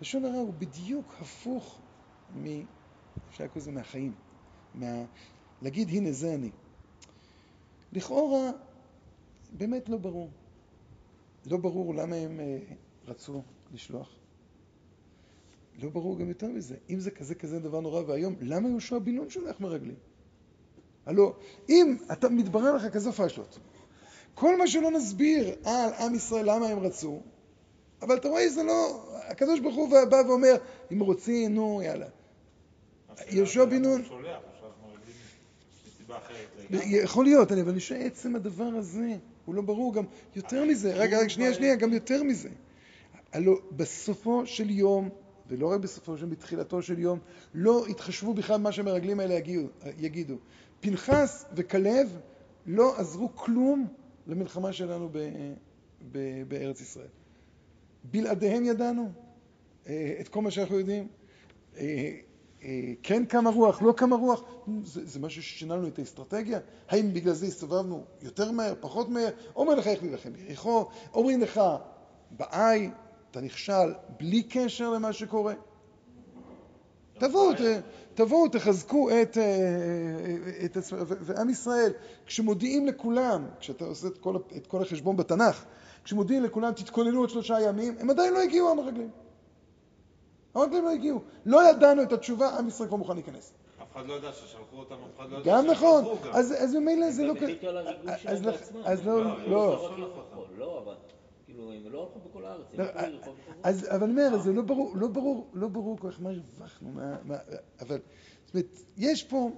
לשון 0.00 0.24
הרע 0.24 0.38
הוא 0.38 0.54
בדיוק 0.54 1.14
הפוך 1.20 1.80
מ... 2.34 2.44
אפשר 3.28 3.44
לקרוא 3.44 3.62
לזה 3.62 3.72
מהחיים. 3.72 4.14
מה... 4.74 5.04
להגיד 5.62 5.88
הנה 5.88 6.12
זה 6.12 6.34
אני. 6.34 6.50
לכאורה 7.92 8.50
באמת 9.52 9.88
לא 9.88 9.96
ברור. 9.96 10.30
לא 11.46 11.56
ברור 11.56 11.94
למה 11.94 12.16
הם 12.16 12.40
אה, 12.40 12.58
רצו 13.06 13.42
לשלוח. 13.72 14.10
לא 15.82 15.90
ברור 15.90 16.18
גם 16.18 16.28
יותר 16.28 16.48
מזה. 16.48 16.76
אם 16.90 17.00
זה 17.00 17.10
כזה 17.10 17.34
כזה 17.34 17.58
דבר 17.58 17.80
נורא 17.80 18.02
ואיום, 18.06 18.34
למה 18.40 18.68
יהושע 18.68 18.98
בן 18.98 19.14
נון 19.14 19.30
שולח 19.30 19.60
מרגלים? 19.60 19.96
הלא, 21.06 21.36
אם 21.68 21.96
אתה 22.12 22.28
מתברר 22.28 22.76
לך 22.76 22.92
כזו 22.92 23.12
פשלות, 23.12 23.58
כל 24.34 24.58
מה 24.58 24.66
שלא 24.66 24.90
נסביר 24.90 25.54
על 25.64 25.90
עם 25.98 26.14
ישראל 26.14 26.50
למה 26.50 26.66
הם 26.66 26.78
רצו, 26.78 27.20
אבל 28.02 28.16
אתה 28.16 28.28
רואה, 28.28 28.48
זה 28.48 28.62
לא... 28.62 29.04
הקדוש 29.28 29.60
ברוך 29.60 29.74
הוא 29.76 29.88
בא 30.10 30.16
ואומר, 30.28 30.56
אם 30.92 31.00
רוצים, 31.00 31.54
נו, 31.54 31.82
יאללה. 31.84 32.06
יהושע 33.30 33.64
בן 33.64 33.82
נון... 33.82 34.02
יכול 36.80 37.24
להיות, 37.24 37.52
אני- 37.52 37.60
אבל 37.60 37.70
אני 37.70 37.80
חושב 37.80 37.94
שעצם 37.94 38.36
הדבר 38.36 38.64
הזה 38.64 39.16
הוא 39.44 39.54
לא 39.54 39.62
ברור 39.62 39.94
גם 39.94 40.04
יותר 40.36 40.64
מזה. 40.64 40.94
רגע, 40.94 41.18
רגע, 41.18 41.28
שנייה, 41.28 41.54
שנייה, 41.54 41.76
גם 41.76 41.92
יותר 41.92 42.22
מזה. 42.22 42.48
הלוא 43.32 43.56
בסופו 43.72 44.46
של 44.46 44.70
יום, 44.70 45.08
ולא 45.48 45.72
רק 45.72 45.80
בסופו 45.80 46.16
של 46.16 46.22
יום, 46.22 46.30
בתחילתו 46.30 46.82
של 46.82 46.98
יום, 46.98 47.18
לא 47.54 47.86
התחשבו 47.86 48.34
בכלל 48.34 48.56
במה 48.58 48.72
שהמרגלים 48.72 49.20
האלה. 49.20 49.38
יגידו. 49.98 50.34
פנחס 50.80 51.44
וכלב 51.56 52.18
לא 52.66 52.94
עזרו 52.98 53.28
כלום 53.34 53.86
למלחמה 54.26 54.72
שלנו 54.72 55.08
ב, 55.12 55.18
ב, 56.12 56.42
בארץ 56.48 56.80
ישראל. 56.80 57.08
בלעדיהם 58.04 58.64
ידענו 58.64 59.12
אה, 59.86 60.16
את 60.20 60.28
כל 60.28 60.42
מה 60.42 60.50
שאנחנו 60.50 60.78
יודעים. 60.78 61.08
אה, 61.76 62.16
אה, 62.62 62.92
כן 63.02 63.24
קמה 63.24 63.50
רוח, 63.50 63.82
לא 63.82 63.92
קמה 63.96 64.16
רוח, 64.16 64.42
זה, 64.84 65.04
זה 65.06 65.20
משהו 65.20 65.42
ששינה 65.42 65.76
לנו 65.76 65.88
את 65.88 65.98
האסטרטגיה? 65.98 66.58
האם 66.88 67.12
בגלל 67.14 67.32
זה 67.34 67.46
הסתובבנו 67.46 68.04
יותר 68.22 68.50
מהר, 68.50 68.74
פחות 68.80 69.08
מהר? 69.08 69.30
אומר 69.56 69.74
לך 69.74 69.86
איך 69.86 70.02
להילחם 70.02 70.32
ביריחו, 70.32 70.84
אומרים 71.14 71.40
לך 71.40 71.60
בעי, 72.30 72.90
אתה 73.30 73.40
נכשל 73.40 73.94
בלי 74.20 74.42
קשר 74.42 74.90
למה 74.90 75.12
שקורה. 75.12 75.54
תבואו, 77.18 77.54
ת- 77.54 77.82
תבואו, 78.14 78.48
תחזקו 78.48 79.10
את, 79.10 79.38
אה, 79.38 80.64
את 80.64 80.76
עצמם, 80.76 80.98
ו- 81.06 81.14
ועם 81.20 81.50
ישראל, 81.50 81.92
כשמודיעים 82.26 82.86
לכולם, 82.86 83.46
כשאתה 83.60 83.84
עושה 83.84 84.06
את 84.06 84.18
כל, 84.18 84.36
את 84.56 84.66
כל 84.66 84.82
החשבון 84.82 85.16
בתנ"ך, 85.16 85.64
כשמודיעים 86.04 86.42
לכולם, 86.42 86.72
תתכוננו 86.72 87.20
עוד 87.20 87.30
שלושה 87.30 87.60
ימים, 87.60 87.96
הם 88.00 88.10
עדיין 88.10 88.34
לא 88.34 88.42
הגיעו, 88.42 88.70
המרגלים. 88.70 89.10
המרגלים 90.54 90.84
לא 90.84 90.90
הגיעו. 90.90 91.20
לא 91.46 91.70
ידענו 91.70 92.02
את 92.02 92.12
התשובה, 92.12 92.58
עם 92.58 92.68
ישראל 92.68 92.88
כבר 92.88 92.96
מוכן 92.96 93.14
להיכנס. 93.14 93.52
אף 93.82 93.92
אחד 93.92 94.06
לא 94.06 94.14
ידע 94.14 94.32
ששלחו 94.32 94.76
אותם, 94.76 94.94
אף 94.94 95.20
אחד 95.20 95.30
לא 95.30 95.38
ידע 95.38 95.52
גם 95.52 95.66
נכון. 95.66 96.04
אז 96.32 96.74
ממילא 96.74 97.10
זה 97.10 97.24
לא... 97.24 97.34
בעצמם. 97.34 98.80
אז 98.84 99.06
לא, 99.06 99.24
לא, 100.58 100.98
לא. 101.58 101.64
לא, 101.64 101.72
לא, 101.74 101.74
לא, 101.74 101.78
אבל 101.78 101.82
כאילו, 101.82 101.86
הם 101.86 101.92
לא 101.92 102.02
הלכו 102.02 102.28
בכל 102.28 102.44
הארץ, 102.44 102.66
הם 102.72 102.80
לא, 102.80 102.84
הלכו 102.84 103.16
לרחוב 103.16 103.34
וחזרו. 103.40 103.60
אז, 103.62 103.86
אבל 103.90 104.02
אני 104.02 104.26
אומר, 104.26 104.38
זה 104.38 104.52
לא 104.52 104.62
ברור, 104.62 104.96
לא 104.96 105.08
ברור, 105.08 105.50
לא 105.54 105.68
ברור 105.68 105.98
כל 105.98 106.10
כך 106.10 106.20
מה 106.20 106.30
הרווחנו, 106.30 106.88
מה, 106.88 107.16
מה, 107.24 107.36
אבל, 107.80 107.98
זאת 108.46 108.54
אומרת, 108.54 108.78
יש 108.96 109.24
פה, 109.24 109.50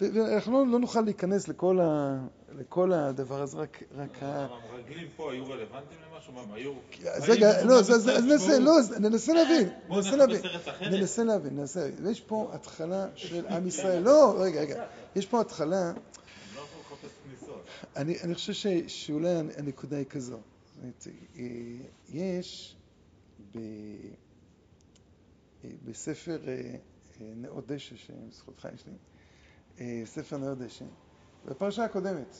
ואנחנו 0.00 0.52
לא, 0.52 0.72
לא 0.72 0.78
נוכל 0.78 1.00
להיכנס 1.00 1.48
לכל, 1.48 1.80
ה, 1.80 2.18
לכל 2.58 2.92
הדבר 2.92 3.42
הזה, 3.42 3.58
רק, 3.58 3.82
רק 3.96 4.22
ה... 4.22 4.44
אבל 4.44 4.54
המרגלים 4.70 5.08
פה 5.16 5.32
היו 5.32 5.44
רלוונטיים 5.44 6.00
למשהו? 6.12 6.32
מה, 6.32 6.40
הם 6.40 6.52
היו... 6.52 6.72
אז 7.06 7.28
רגע, 7.28 7.64
לא, 7.64 7.78
אומרים 7.78 7.94
אז 7.94 8.08
ננסה, 8.08 8.58
לא, 8.58 8.72
ננסה 9.00 9.32
להבין, 9.32 9.68
ננסה 9.88 10.16
להבין. 10.16 10.40
ננסה 10.80 11.24
להבין, 11.24 11.56
ננסה 11.56 11.80
להבין. 11.80 12.06
ויש 12.06 12.20
פה 12.20 12.50
התחלה 12.52 13.06
של 13.14 13.46
עם 13.46 13.66
ישראל, 13.66 14.02
לא, 14.02 14.34
רגע, 14.38 14.60
רגע, 14.60 14.84
יש 15.16 15.26
פה 15.26 15.40
התחלה, 15.40 15.92
לא. 16.56 16.62
אני, 17.96 18.16
אני 18.22 18.34
חושב 18.34 18.78
שאולי 18.86 19.28
הנקודה 19.58 19.96
היא 19.96 20.06
כזו. 20.06 20.38
אה, 20.84 20.90
יש 22.08 22.76
ב, 23.54 23.58
אה, 25.64 25.70
בספר 25.84 26.38
אה, 26.48 26.74
נאות 27.20 27.66
דשא, 27.66 27.96
שבזכותך 27.96 28.68
יש 28.74 28.84
לי, 28.86 30.06
ספר 30.06 30.36
נאות 30.36 30.58
דשא, 30.58 30.84
בפרשה 31.46 31.84
הקודמת, 31.84 32.36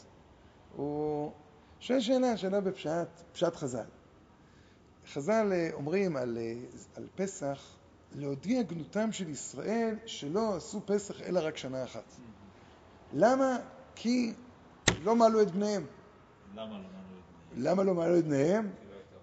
הוא 0.76 1.32
שואל 1.80 2.00
שאלה, 2.00 2.36
שאלה 2.36 2.60
בפשט, 2.60 3.08
פשט 3.32 3.56
חז"ל. 3.56 3.84
חז"ל 5.12 5.52
אומרים 5.72 6.16
על, 6.16 6.38
על 6.94 7.08
פסח, 7.14 7.76
להודיע 8.14 8.62
גנותם 8.62 9.12
של 9.12 9.28
ישראל 9.28 9.98
שלא 10.06 10.56
עשו 10.56 10.80
פסח 10.86 11.20
אלא 11.20 11.40
רק 11.42 11.56
שנה 11.56 11.84
אחת. 11.84 12.04
למה? 13.12 13.58
כי 13.94 14.32
לא 15.02 15.16
מעלו 15.16 15.42
את 15.42 15.50
בניהם. 15.50 15.86
למה 16.54 16.78
לא? 16.78 16.95
למה 17.56 17.82
לא 17.82 17.94
מעלו 17.94 18.18
את 18.18 18.24
בניהם? 18.24 18.70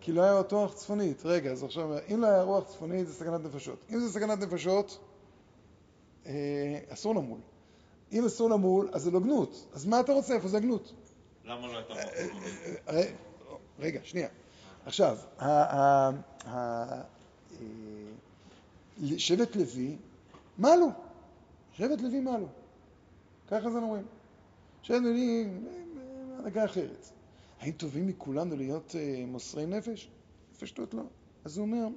כי 0.02 0.12
לא 0.12 0.22
היה 0.22 0.32
עוד 0.32 0.52
רוח 0.52 0.74
צפונית. 0.74 1.22
רגע, 1.26 1.52
אז 1.52 1.64
עכשיו, 1.64 1.90
אם 2.14 2.22
לא 2.22 2.28
היה 2.28 2.42
רוח 2.42 2.64
צפונית 2.68 3.08
זה 3.08 3.14
סכנת 3.14 3.44
נפשות. 3.44 3.86
אם 3.90 4.00
זה 4.00 4.14
סכנת 4.14 4.40
נפשות, 4.40 5.00
אה, 6.26 6.80
אסור 6.90 7.16
למול. 7.16 7.40
אם 8.12 8.26
אסור 8.26 8.50
למול, 8.50 8.90
אז 8.94 9.02
זה 9.04 9.12
לא 9.12 9.20
גנות. 9.20 9.68
אז 9.74 9.86
מה 9.86 10.00
אתה 10.00 10.14
רוצה? 10.14 10.36
איפה 10.36 10.48
זה 10.48 10.58
הגנות? 10.58 10.94
למה 11.46 11.68
לא 11.68 11.78
הייתה 11.78 11.94
רוח 11.94 12.04
אה, 12.04 12.28
צפונית? 12.28 12.80
אה, 12.90 13.04
רגע, 13.80 14.00
שנייה. 14.04 14.28
עכשיו, 14.86 15.18
שבט 19.18 19.56
לוי 19.56 19.96
מעלו. 20.58 20.88
שבט 21.74 22.02
לוי 22.02 22.20
מעלו. 22.20 22.48
ככה 23.48 23.72
זה 23.72 23.78
אומרים. 23.78 24.06
שבט 24.82 25.02
לוי, 25.02 25.50
הנהגה 26.40 26.66
אחרת. 26.66 27.10
האם 27.64 27.72
טובים 27.72 28.08
מכולנו 28.08 28.56
להיות 28.56 28.96
אה, 28.96 29.24
מוסרי 29.28 29.66
נפש? 29.66 30.10
בפשטות 30.54 30.94
לא. 30.94 31.04
אז 31.46 31.58
הוא 31.58 31.66
אומר, 31.66 31.88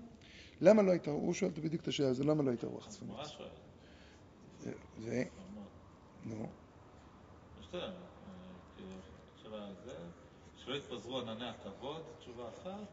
למה 0.61 0.83
לא 0.83 0.91
הייתה, 0.91 1.11
הוא 1.11 1.35
שואל 1.35 1.51
בדיוק 1.51 1.83
את 1.83 1.89
השאלה 1.89 2.09
הזו, 2.09 2.25
למה 2.25 2.43
לא 2.43 2.51
הייתה 2.51 2.67
רוח 2.67 2.89
צפונית? 2.89 3.17
ו... 5.01 5.23
נו. 6.25 6.47
אה, 7.75 7.91
כאילו, 8.77 8.91
שלא 10.57 10.75
יתפזרו 10.77 11.21
ענני 11.21 11.49
הכבוד, 11.49 12.03
תשובה 12.19 12.49
אחת. 12.49 12.89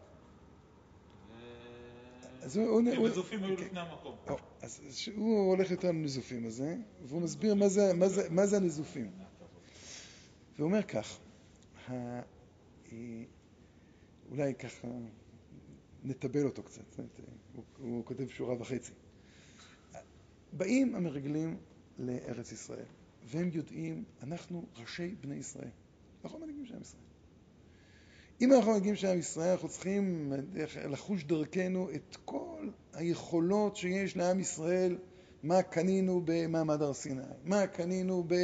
ו- 1.30 2.44
אז 2.46 2.58
הוא- 2.58 2.68
הוא- 2.70 2.82
כי 2.92 2.96
הוא- 2.98 3.08
נזופים 3.10 3.44
היו 3.44 3.52
אוקיי. 3.52 3.66
לפני 3.66 3.80
המקום. 3.80 4.16
או, 4.30 4.36
אז 4.62 4.82
הוא 5.16 5.50
הולך 5.50 5.72
יותר 5.72 5.88
לנזופים 5.92 6.46
הזה, 6.46 6.76
והוא 7.02 7.22
מסביר 7.22 7.56
מה 7.56 7.68
זה, 8.46 8.58
הנזופים. 8.58 9.12
והוא 10.58 10.66
אומר 10.66 10.84
כך, 10.84 11.18
אולי 14.30 14.56
ככה 14.56 14.88
נטבל 16.04 16.46
אותו 16.46 16.64
קצת, 16.64 17.00
הוא, 17.56 17.64
הוא 17.78 18.06
כותב 18.06 18.28
שורה 18.28 18.62
וחצי. 18.62 18.92
באים 20.54 20.96
המרגלים 20.96 21.58
לארץ 22.00 22.52
ישראל, 22.52 22.86
והם 23.26 23.50
יודעים, 23.54 24.04
אנחנו 24.24 24.66
ראשי 24.82 25.16
בני 25.22 25.36
ישראל. 25.36 25.70
אנחנו 26.24 26.40
מנהיגים 26.40 26.66
של 26.66 26.76
עם 26.76 26.82
ישראל. 26.82 27.04
אם 28.42 28.54
אנחנו 28.54 28.72
מנהיגים 28.72 28.96
של 28.96 29.08
עם 29.08 29.20
ישראל, 29.20 29.52
אנחנו 29.52 29.70
צריכים 29.70 30.34
לחוש 30.90 31.24
דרכנו 31.24 31.90
את 31.92 32.18
כל 32.26 32.70
היכולות 32.94 33.76
שיש 33.76 34.18
לעם 34.18 34.40
ישראל, 34.40 34.98
מה 35.44 35.62
קנינו 35.62 36.22
במעמד 36.26 36.82
הר 36.82 36.94
סיני, 36.94 37.22
מה 37.44 37.68
קנינו 37.68 38.24
ב... 38.28 38.36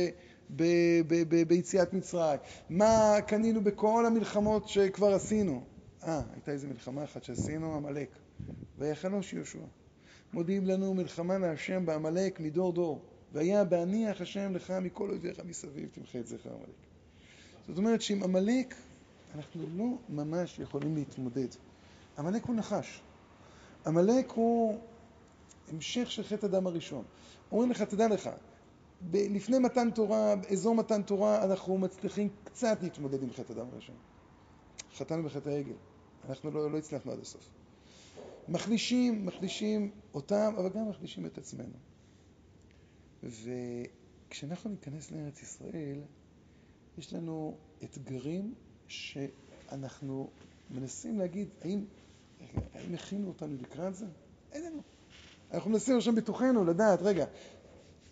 ב- 0.56 1.02
ב- 1.08 1.24
ב- 1.30 1.48
ביציאת 1.48 1.94
מצרים, 1.94 2.40
מה 2.70 3.16
קנינו 3.28 3.64
בכל 3.64 4.06
המלחמות 4.06 4.70
שכבר 4.70 5.14
עשינו. 5.14 5.64
אה, 6.04 6.22
הייתה 6.34 6.52
איזו 6.52 6.68
מלחמה 6.68 7.04
אחת 7.04 7.24
שעשינו, 7.24 7.76
עמלק. 7.76 8.10
ויחלוש 8.78 9.34
יהושע. 9.34 9.60
מודיעים 10.34 10.66
לנו 10.66 10.94
מלחמה 10.94 11.38
להשם 11.38 11.86
בעמלק 11.86 12.40
מדור 12.40 12.74
דור. 12.74 13.02
והיה 13.34 13.64
בהניח 13.64 14.22
השם 14.22 14.56
לך 14.56 14.72
מכל 14.72 15.10
אויביך 15.10 15.40
מסביב, 15.46 15.90
תמחה 15.94 16.20
את 16.20 16.28
זכר 16.28 16.50
עמלק. 16.50 16.76
זאת 17.68 17.78
אומרת 17.78 18.02
שעם 18.02 18.24
עמלק 18.24 18.76
אנחנו 19.36 19.66
לא 19.78 19.86
ממש 20.10 20.60
יכולים 20.60 20.96
להתמודד. 20.96 21.48
עמלק 22.18 22.46
הוא 22.46 22.56
נחש. 22.56 23.02
עמלק 23.86 24.30
הוא 24.30 24.80
המשך 25.72 26.12
של 26.12 26.24
חטא 26.24 26.46
הדם 26.46 26.68
הראשון. 26.68 27.04
אומרים 27.52 27.72
לך, 27.72 27.82
תדע 27.82 28.08
לך, 28.08 28.30
ב- 29.02 29.16
לפני 29.16 29.60
מתן 29.60 29.92
תורה, 29.92 30.36
באזור 30.36 30.76
מתן 30.76 31.02
תורה, 31.02 31.44
אנחנו 31.44 31.78
מצליחים 31.78 32.30
קצת 32.44 32.78
להתמודד 32.82 33.24
עם 33.24 33.32
חטא 33.34 33.54
הדם 33.54 33.68
הראשון. 33.72 33.96
חטאנו 34.98 35.24
בחטא 35.24 35.50
העגל. 35.50 35.74
אנחנו 36.30 36.52
לא, 36.52 36.72
לא 36.72 36.78
הצלחנו 36.78 37.12
עד 37.12 37.20
הסוף. 37.20 37.50
מחלישים, 38.48 39.26
מחלישים 39.26 39.92
אותם, 40.14 40.54
אבל 40.58 40.70
גם 40.70 40.90
מחלישים 40.90 41.26
את 41.26 41.38
עצמנו. 41.38 41.74
וכשאנחנו 43.24 44.70
ניכנס 44.70 45.12
לארץ 45.12 45.42
ישראל, 45.42 46.02
יש 46.98 47.14
לנו 47.14 47.58
אתגרים 47.84 48.54
שאנחנו 48.88 50.30
מנסים 50.70 51.20
להגיד, 51.20 51.48
האם, 51.62 51.86
האם 52.74 52.94
הכינו 52.94 53.28
אותנו 53.28 53.56
לקראת 53.62 53.96
זה? 53.96 54.06
אין 54.52 54.64
לנו. 54.64 54.82
אנחנו 55.54 55.72
מנסים 55.72 55.98
עכשיו 55.98 56.16
בתוכנו 56.16 56.66
לדעת, 56.66 57.02
רגע, 57.02 57.26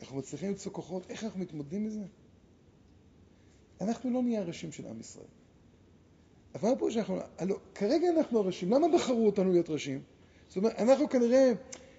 אנחנו 0.01 0.17
מצליחים 0.17 0.49
למצוא 0.49 0.71
כוחות, 0.71 1.09
איך 1.09 1.23
אנחנו 1.23 1.39
מתמודדים 1.39 1.83
עם 1.83 1.89
זה? 1.89 2.03
אנחנו 3.81 4.09
לא 4.09 4.23
נהיה 4.23 4.41
הראשים 4.41 4.71
של 4.71 4.87
עם 4.87 4.99
ישראל. 4.99 5.25
אבל 6.55 6.69
פה 6.79 6.91
שאנחנו, 6.91 7.19
הלוא, 7.37 7.57
כרגע 7.75 8.07
אנחנו 8.17 8.39
הראשים, 8.39 8.71
למה 8.73 8.87
בחרו 8.95 9.25
אותנו 9.25 9.51
להיות 9.51 9.69
ראשים? 9.69 10.01
זאת 10.47 10.57
אומרת, 10.57 10.75
אנחנו 10.79 11.09
כנראה, 11.09 11.51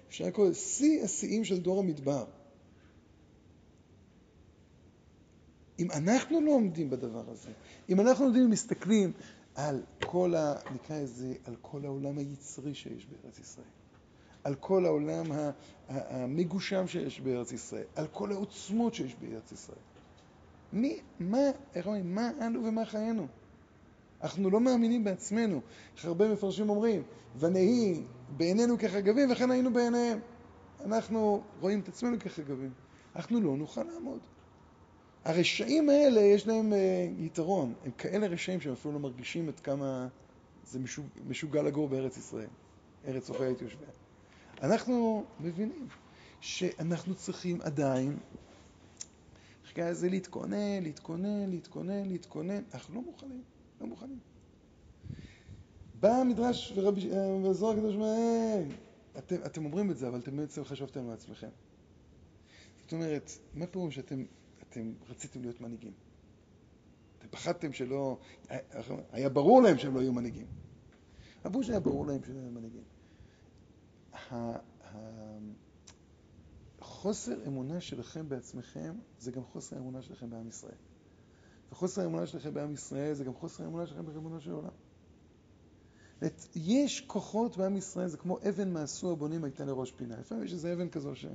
אפשר 0.09 0.25
לקרוא 0.25 0.47
לזה 0.47 0.55
שיא 0.55 1.03
השיאים 1.03 1.45
של 1.45 1.59
דור 1.59 1.79
המדבר. 1.79 2.25
אם 5.79 5.91
אנחנו 5.91 6.41
לא 6.41 6.51
עומדים 6.51 6.89
בדבר 6.89 7.29
הזה, 7.31 7.49
אם 7.89 7.99
אנחנו 7.99 8.25
עומדים 8.25 8.45
ומסתכלים 8.45 9.11
על 9.55 9.83
כל 10.05 10.35
ה... 10.35 10.55
נקרא 10.73 10.99
לזה, 10.99 11.33
על 11.45 11.55
כל 11.61 11.85
העולם 11.85 12.17
היצרי 12.17 12.75
שיש 12.75 13.05
בארץ 13.05 13.39
ישראל, 13.39 13.65
על 14.43 14.55
כל 14.55 14.85
העולם 14.85 15.25
המגושם 15.89 16.87
שיש 16.87 17.21
בארץ 17.21 17.51
ישראל, 17.51 17.85
על 17.95 18.07
כל 18.07 18.31
העוצמות 18.31 18.93
שיש 18.93 19.15
בארץ 19.15 19.51
ישראל. 19.51 19.79
מי, 20.73 20.99
מה, 21.19 21.37
איך 21.75 21.85
אומרים, 21.85 22.15
מה 22.15 22.31
אנו 22.41 22.65
ומה 22.65 22.85
חיינו? 22.85 23.27
אנחנו 24.23 24.49
לא 24.49 24.59
מאמינים 24.59 25.03
בעצמנו. 25.03 25.61
איך 25.97 26.05
הרבה 26.05 26.33
מפרשים 26.33 26.69
אומרים, 26.69 27.03
ונהי 27.39 28.03
בעינינו 28.37 28.77
כחגבים 28.77 29.31
וכן 29.31 29.51
היינו 29.51 29.73
בעיניהם. 29.73 30.19
אנחנו 30.85 31.41
רואים 31.59 31.79
את 31.79 31.87
עצמנו 31.87 32.19
כחגבים. 32.19 32.71
אנחנו 33.15 33.41
לא 33.41 33.57
נוכל 33.57 33.83
לעמוד. 33.83 34.19
הרשעים 35.25 35.89
האלה 35.89 36.21
יש 36.21 36.47
להם 36.47 36.73
אה, 36.73 37.07
יתרון, 37.17 37.73
הם 37.85 37.91
כאלה 37.91 38.27
רשעים 38.27 38.61
שהם 38.61 38.73
אפילו 38.73 38.93
לא 38.93 38.99
מרגישים 38.99 39.47
עד 39.47 39.59
כמה 39.59 40.07
זה 40.63 40.79
משוג, 40.79 41.05
משוגע 41.27 41.61
לגור 41.61 41.87
בארץ 41.87 42.17
ישראל, 42.17 42.47
ארץ 43.07 43.29
אוכלת 43.29 43.61
יושביה. 43.61 43.89
אנחנו 44.61 45.25
מבינים 45.39 45.87
שאנחנו 46.41 47.15
צריכים 47.15 47.61
עדיין, 47.61 48.17
אחרי 49.65 49.95
זה 49.95 50.09
להתכונן, 50.09 50.83
להתכונן, 50.83 51.49
להתכונן, 51.49 52.05
להתכונן, 52.05 52.61
אנחנו 52.73 52.95
לא 52.95 53.01
מוכנים, 53.01 53.43
לא 53.81 53.87
מוכנים. 53.87 54.19
בא 55.99 56.15
המדרש 56.15 56.73
ורבי 56.75 57.09
זוהר 57.51 57.73
הקדוש 57.73 57.95
אומר, 57.95 58.05
"היי, 58.07 58.67
אתם, 59.17 59.35
אתם 59.45 59.65
אומרים 59.65 59.91
את 59.91 59.97
זה, 59.97 60.07
אבל 60.07 60.19
אתם 60.19 60.37
בעצם 60.37 60.63
חשבתם 60.63 61.07
על 61.07 61.13
עצמכם. 61.13 61.49
זאת 62.81 62.93
אומרת, 62.93 63.31
מה 63.53 63.67
פירוש 63.67 63.95
שאתם 63.95 64.23
אתם 64.69 64.93
רציתם 65.09 65.41
להיות 65.41 65.61
מנהיגים? 65.61 65.93
אתם 67.19 67.27
פחדתם 67.27 67.73
שלא... 67.73 68.17
היה 69.11 69.29
ברור 69.29 69.61
להם 69.61 69.77
שהם 69.77 69.95
לא 69.95 69.99
יהיו 69.99 70.13
מנהיגים. 70.13 70.47
אמרו 71.45 71.63
שהיה 71.63 71.79
ברור 71.79 72.07
להם 72.07 72.23
שהם 72.23 72.35
לא 72.35 72.41
יהיו 72.41 72.51
מנהיגים. 72.51 72.98
חוסר 76.81 77.47
אמונה 77.47 77.81
שלכם 77.81 78.29
בעצמכם 78.29 78.95
זה 79.19 79.31
גם 79.31 79.43
חוסר 79.43 79.77
אמונה 79.77 80.01
שלכם 80.01 80.29
בעם 80.29 80.47
ישראל. 80.47 80.75
וחוסר 81.71 82.01
האמונה 82.01 82.27
שלכם 82.27 82.53
בעם 82.53 82.73
ישראל 82.73 83.13
זה 83.13 83.23
גם 83.23 83.33
חוסר 83.33 83.63
האמונה 83.63 83.87
שלכם 83.87 84.05
בריבונו 84.05 84.41
של 84.41 84.51
עולם. 84.51 84.69
זאת, 86.21 86.47
יש 86.55 87.01
כוחות 87.01 87.57
בעם 87.57 87.77
ישראל, 87.77 88.07
זה 88.07 88.17
כמו 88.17 88.37
אבן 88.49 88.73
מעשו 88.73 89.11
הבונים 89.11 89.43
הייתה 89.43 89.65
לראש 89.65 89.91
פינה. 89.91 90.19
לפעמים 90.19 90.43
יש 90.43 90.53
איזה 90.53 90.73
אבן 90.73 90.89
כזו 90.89 91.15
ש, 91.15 91.25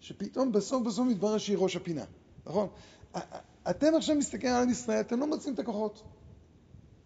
שפתאום 0.00 0.52
בסוף 0.52 0.86
בסוף 0.86 1.06
מתברר 1.08 1.38
שהיא 1.38 1.56
ראש 1.58 1.76
הפינה, 1.76 2.04
נכון? 2.46 2.68
אתם 3.70 3.94
עכשיו 3.96 4.16
מסתכלים 4.16 4.54
על 4.54 4.62
עם 4.62 4.70
ישראל, 4.70 5.00
אתם 5.00 5.20
לא 5.20 5.26
מוצאים 5.26 5.54
את 5.54 5.58
הכוחות. 5.58 6.02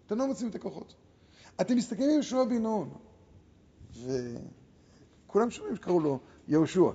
אתם 0.06 0.18
לא 0.18 0.26
מוצאים 0.26 0.50
את 0.50 0.54
הכוחות. 0.54 0.94
אתם 1.60 1.76
מסתכלים 1.76 2.08
על 2.08 2.14
יהושע 2.14 2.44
בן 2.44 2.62
נון, 2.62 2.90
וכולם 5.28 5.50
שומעים 5.50 5.76
שקראו 5.76 6.00
לו 6.00 6.18
יהושע. 6.48 6.90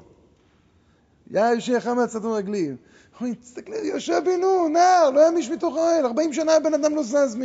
יא 1.31 1.41
יושיעך 1.41 1.87
מהצדו 1.87 2.33
רגלים. 2.33 2.77
אומרים, 3.15 3.35
תסתכלי, 3.35 3.87
יהושע 3.87 4.19
בן 4.19 4.41
נון, 4.41 4.73
נער, 4.73 5.09
לא 5.09 5.19
היה 5.19 5.31
מיש 5.31 5.49
מתוך 5.49 5.75
האוהל, 5.75 6.05
40 6.05 6.33
שנה 6.33 6.55
הבן 6.55 6.73
אדם 6.73 6.95
לא 6.95 7.03
זז 7.03 7.37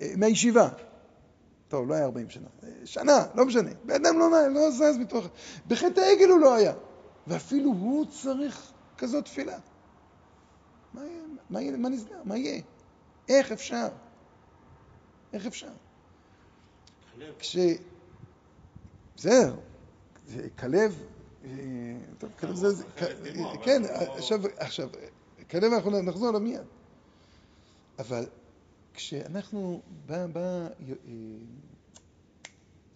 אה, 0.00 0.12
מהישיבה. 0.16 0.68
טוב, 1.68 1.88
לא 1.88 1.94
היה 1.94 2.04
40 2.04 2.30
שנה, 2.30 2.48
אה, 2.62 2.68
שנה, 2.84 3.26
לא 3.34 3.44
משנה. 3.44 3.70
בן 3.84 4.06
אדם 4.06 4.18
לא, 4.18 4.48
לא 4.48 4.70
זז 4.70 4.96
מתוך... 4.98 5.26
בחטא 5.66 6.00
העגל 6.00 6.28
הוא 6.28 6.40
לא 6.40 6.54
היה. 6.54 6.72
ואפילו 7.26 7.70
הוא 7.70 8.06
צריך 8.06 8.72
כזאת 8.98 9.24
תפילה. 9.24 9.58
מה? 10.94 11.02
מה? 11.50 11.60
מה 11.76 11.88
נסגר? 11.88 12.20
מה 12.24 12.36
יהיה? 12.36 12.60
איך 13.28 13.52
אפשר? 13.52 13.88
איך 15.32 15.46
אפשר? 15.46 15.70
כש... 17.38 17.56
בסדר, 19.18 19.56
כלב, 20.58 21.02
אה, 21.44 21.50
טוב, 22.18 22.30
כלב 22.38 22.54
זה, 22.54 22.66
אבל 22.68 23.64
כן, 23.64 23.82
לא- 23.82 24.16
עכשיו, 24.16 24.40
עכשיו, 24.56 24.88
כלב 25.50 25.72
אנחנו 25.72 26.02
נחזור 26.02 26.28
אליו 26.28 26.40
מיד. 26.40 26.60
אבל 27.98 28.26
כשאנחנו, 28.94 29.80
בא, 30.06 30.26
בא 30.26 30.40
אה, 30.40 30.94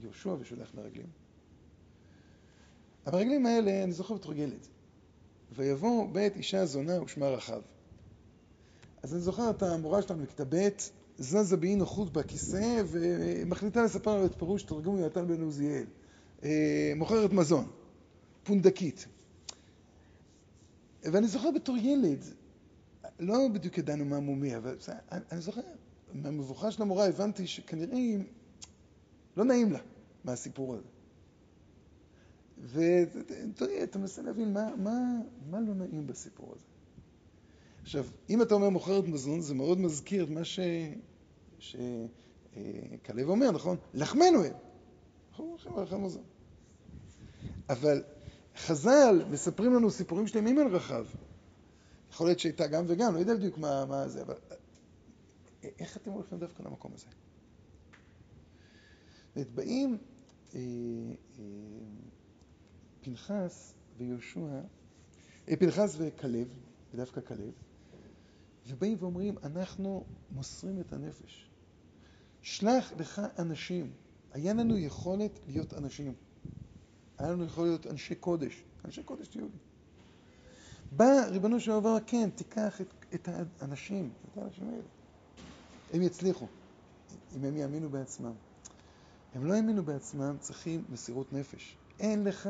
יהושע 0.01 0.37
ושולח 0.41 0.75
מרגלים, 0.75 1.07
המרגלים 3.07 3.47
האלה, 3.47 3.85
אני 3.85 3.93
זוכר 3.93 4.14
בתור 4.14 4.35
ילד, 4.35 4.66
ויבוא 5.53 6.09
בית 6.12 6.37
אישה 6.37 6.66
זונה 6.66 7.03
ושמה 7.03 7.29
רחב. 7.29 7.61
אז 9.03 9.14
אני 9.14 9.20
זוכר 9.20 9.51
את 9.51 9.62
המורה 9.62 10.03
שלנו 10.03 10.23
בכיתה 10.23 10.45
ב', 10.49 10.68
זזה 11.18 11.57
באי 11.57 11.75
נוחות 11.75 12.12
בכיסא 12.12 12.83
ומחליטה 12.87 13.83
לספר 13.83 14.16
לנו 14.16 14.27
את 14.27 14.39
פירוש 14.39 14.62
תרגום 14.62 14.99
יונתן 14.99 15.29
בן 15.29 15.43
עוזיאל. 15.43 15.85
אה, 16.45 16.93
מוכרת 16.97 17.32
מזון, 17.32 17.70
פונדקית. 18.45 19.07
ואני 21.03 21.26
זוכר 21.28 21.51
בתור 21.51 21.76
ילד, 21.76 22.24
לא 23.20 23.49
בדיוק 23.55 23.78
ידענו 23.78 24.05
מה 24.05 24.20
מומי, 24.20 24.57
אבל 24.57 24.76
אני, 25.32 25.40
זוכר, 25.40 25.61
מהמבוכה 26.12 26.70
של 26.70 26.82
המורה 26.82 27.07
הבנתי 27.07 27.47
שכנראה 27.47 27.97
היא- 27.97 28.18
לא 29.36 29.45
נעים 29.45 29.72
לה 29.72 29.78
מהסיפור 30.24 30.74
הזה. 30.74 30.88
ותראי, 32.64 33.82
אתה 33.82 33.99
מנסה 33.99 34.22
להבין 34.22 34.53
מה, 34.53 34.76
מה, 34.76 34.99
מה 35.51 35.61
לא 35.61 35.74
נעים 35.74 36.07
בסיפור 36.07 36.53
הזה. 36.57 36.64
עכשיו, 37.82 38.07
אם 38.30 38.43
אתה 38.43 38.55
אומר 38.55 38.68
מוכרת 38.68 39.05
מזון, 39.05 39.40
זה 39.40 39.55
מאוד 39.55 39.78
מזכיר 39.80 40.24
את 40.24 40.28
מה. 40.28 40.40
שכלב 41.59 43.28
אומר, 43.28 43.51
נכון? 43.51 43.76
לחמנו 43.95 44.45
הם. 44.45 44.53
אנחנו 45.30 45.57
לחם 45.82 46.05
מזון. 46.05 46.22
אבל 47.73 48.03
חז"ל 48.57 49.25
מספרים 49.31 49.75
לנו 49.75 49.91
סיפורים 49.91 50.27
שלמים 50.27 50.59
על 50.59 50.66
רחב. 50.68 51.07
יכול 52.11 52.27
להיות 52.27 52.39
שהייתה 52.39 52.66
גם 52.66 52.85
וגם, 52.89 53.14
לא 53.14 53.18
יודע 53.18 53.35
בדיוק 53.35 53.59
מה, 53.59 53.85
מה 53.85 54.09
זה, 54.09 54.23
אבל 54.23 54.35
איך 55.62 55.97
אתם 55.97 56.11
הולכים 56.11 56.39
דווקא 56.39 56.62
למקום 56.62 56.93
הזה? 56.95 57.07
זאת 59.37 59.51
באים 59.51 59.99
אה, 60.55 60.61
אה, 61.39 61.45
פנחס 63.01 63.75
ויהושע, 63.99 64.61
אה, 65.49 65.57
פנחס 65.57 65.97
וכלב, 65.99 66.49
ודווקא 66.95 67.20
כלב, 67.20 67.53
ובאים 68.66 68.97
ואומרים, 69.01 69.39
אנחנו 69.43 70.05
מוסרים 70.31 70.81
את 70.81 70.93
הנפש. 70.93 71.51
שלח 72.43 72.93
לך 72.99 73.23
אנשים. 73.39 73.93
היה 74.33 74.55
לנו 74.55 74.79
יכולת 74.79 75.41
להיות 75.47 75.75
אנשים. 75.75 76.14
היה 77.23 77.33
לנו 77.33 77.45
יכולת 77.45 77.68
להיות 77.68 77.87
אנשי 77.87 78.14
קודש. 78.14 78.62
אנשי 78.85 79.03
קודש 79.03 79.29
תהיו 79.29 79.45
לי. 79.45 79.59
בא 80.93 81.27
ריבונו 81.31 81.61
של 81.61 81.70
דבר, 81.70 81.97
כן, 82.07 82.31
תיקח 82.31 82.81
את, 82.81 82.87
את 83.14 83.29
האנשים, 83.61 84.11
את 84.33 84.39
האנשים 84.39 84.68
האלה. 84.68 84.83
הם 85.93 86.03
יצליחו, 86.03 86.47
אם 87.37 87.45
הם 87.45 87.57
יאמינו 87.57 87.89
בעצמם. 87.89 88.33
הם 89.35 89.47
לא 89.47 89.55
האמינו 89.55 89.85
בעצמם, 89.85 90.37
צריכים 90.41 90.85
מסירות 90.89 91.33
נפש. 91.33 91.77
אין 92.01 92.25
לך, 92.25 92.49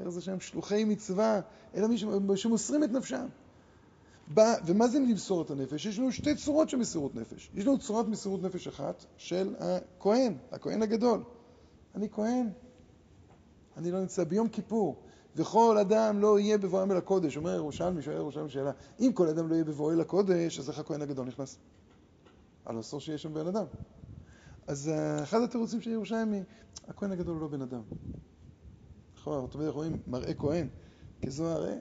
איך 0.00 0.08
זה 0.08 0.20
שם, 0.20 0.40
שלוחי 0.40 0.84
מצווה, 0.84 1.40
אלא 1.74 1.88
מי 1.88 2.36
שמוסרים 2.36 2.84
את 2.84 2.90
נפשם. 2.90 3.26
בא, 4.28 4.54
ומה 4.66 4.88
זה 4.88 4.98
למסור 4.98 5.42
את 5.42 5.50
הנפש? 5.50 5.86
יש 5.86 5.98
לנו 5.98 6.12
שתי 6.12 6.34
צורות 6.34 6.68
של 6.70 6.76
מסירות 6.76 7.14
נפש. 7.14 7.50
יש 7.54 7.66
לנו 7.66 7.78
צורת 7.78 8.06
מסירות 8.06 8.42
נפש 8.42 8.66
אחת 8.66 9.04
של 9.16 9.54
הכהן, 9.58 10.34
הכהן 10.52 10.82
הגדול. 10.82 11.22
אני 11.94 12.08
כהן, 12.10 12.48
אני 13.76 13.90
לא 13.90 14.00
נמצא 14.00 14.24
ביום 14.24 14.48
כיפור, 14.48 15.02
וכל 15.36 15.78
אדם 15.78 16.20
לא 16.20 16.38
יהיה 16.38 16.58
בבואם 16.58 16.92
אל 16.92 16.96
הקודש. 16.96 17.36
אומר 17.36 17.54
ירושלמי, 17.54 18.02
שואל 18.02 18.16
ירושלמי 18.16 18.50
שאלה, 18.50 18.72
אם 19.00 19.10
כל 19.14 19.28
אדם 19.28 19.48
לא 19.48 19.54
יהיה 19.54 19.64
בבואו 19.64 19.92
אל 19.92 20.00
הקודש, 20.00 20.58
אז 20.58 20.68
איך 20.68 20.78
הכהן 20.78 21.02
הגדול 21.02 21.26
נכנס? 21.26 21.58
הלוא 22.66 22.80
אסור 22.80 23.00
שיהיה 23.00 23.18
שם 23.18 23.34
בן 23.34 23.46
אדם. 23.46 23.64
אז 24.66 24.90
uh, 24.90 25.22
אחד 25.22 25.42
התירוצים 25.42 25.80
של 25.80 25.90
ירושלמי, 25.90 26.42
הכהן 26.88 27.12
הגדול 27.12 27.34
הוא 27.34 27.42
לא 27.42 27.48
בן 27.48 27.62
אדם. 27.62 27.82
נכון, 29.16 29.48
אומרת, 29.54 29.74
רואים 29.74 29.98
מראה 30.06 30.34
כהן, 30.34 30.68
כזוהר, 31.22 31.68
אה, 31.68 31.76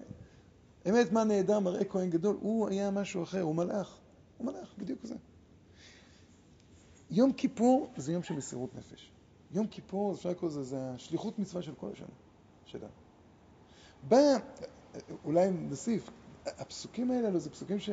אמת 0.89 1.12
מה 1.12 1.24
נהדר 1.24 1.60
מראה 1.60 1.86
כהן 1.86 2.10
גדול, 2.10 2.38
הוא 2.41 2.70
היה 2.70 2.91
משהו 2.91 3.24
אחר, 3.24 3.41
הוא 3.41 3.56
מלאך. 3.56 3.98
הוא 4.38 4.48
מלאך, 4.48 4.74
בדיוק 4.78 5.06
זה. 5.06 5.16
יום 7.10 7.34
כיפור 7.34 7.94
זה 7.98 8.14
יום 8.14 8.24
של 8.24 8.34
מסירות 8.34 8.76
נפש. 8.76 9.12
יום 9.54 9.68
כיפור, 9.68 10.14
אפשר 10.14 10.30
לקרוא 10.30 10.49
לזה, 10.49 10.64
זה 10.64 10.89
השליחות 10.89 11.39
מצווה 11.39 11.62
של 11.62 11.74
כל 11.76 11.89
השנה 11.93 12.08
שלנו. 12.66 12.91
בא, 14.08 14.18
אולי 15.26 15.51
נוסיף, 15.51 16.10
הפסוקים 16.45 17.12
האלה 17.12 17.39
זה 17.39 17.49
פסוקים 17.49 17.80
ש... 17.80 17.89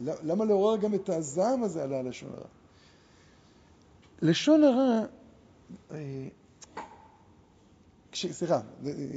למה 0.00 0.44
לעורר 0.44 0.76
גם 0.76 0.94
את 0.94 1.08
הזעם 1.08 1.62
הזה 1.62 1.82
על 1.82 1.92
הלשון 1.92 2.30
הרע? 2.32 2.48
לשון 4.22 4.64
הרע, 4.64 5.00
אה, 5.90 6.28
כש, 8.12 8.26
סליחה, 8.26 8.60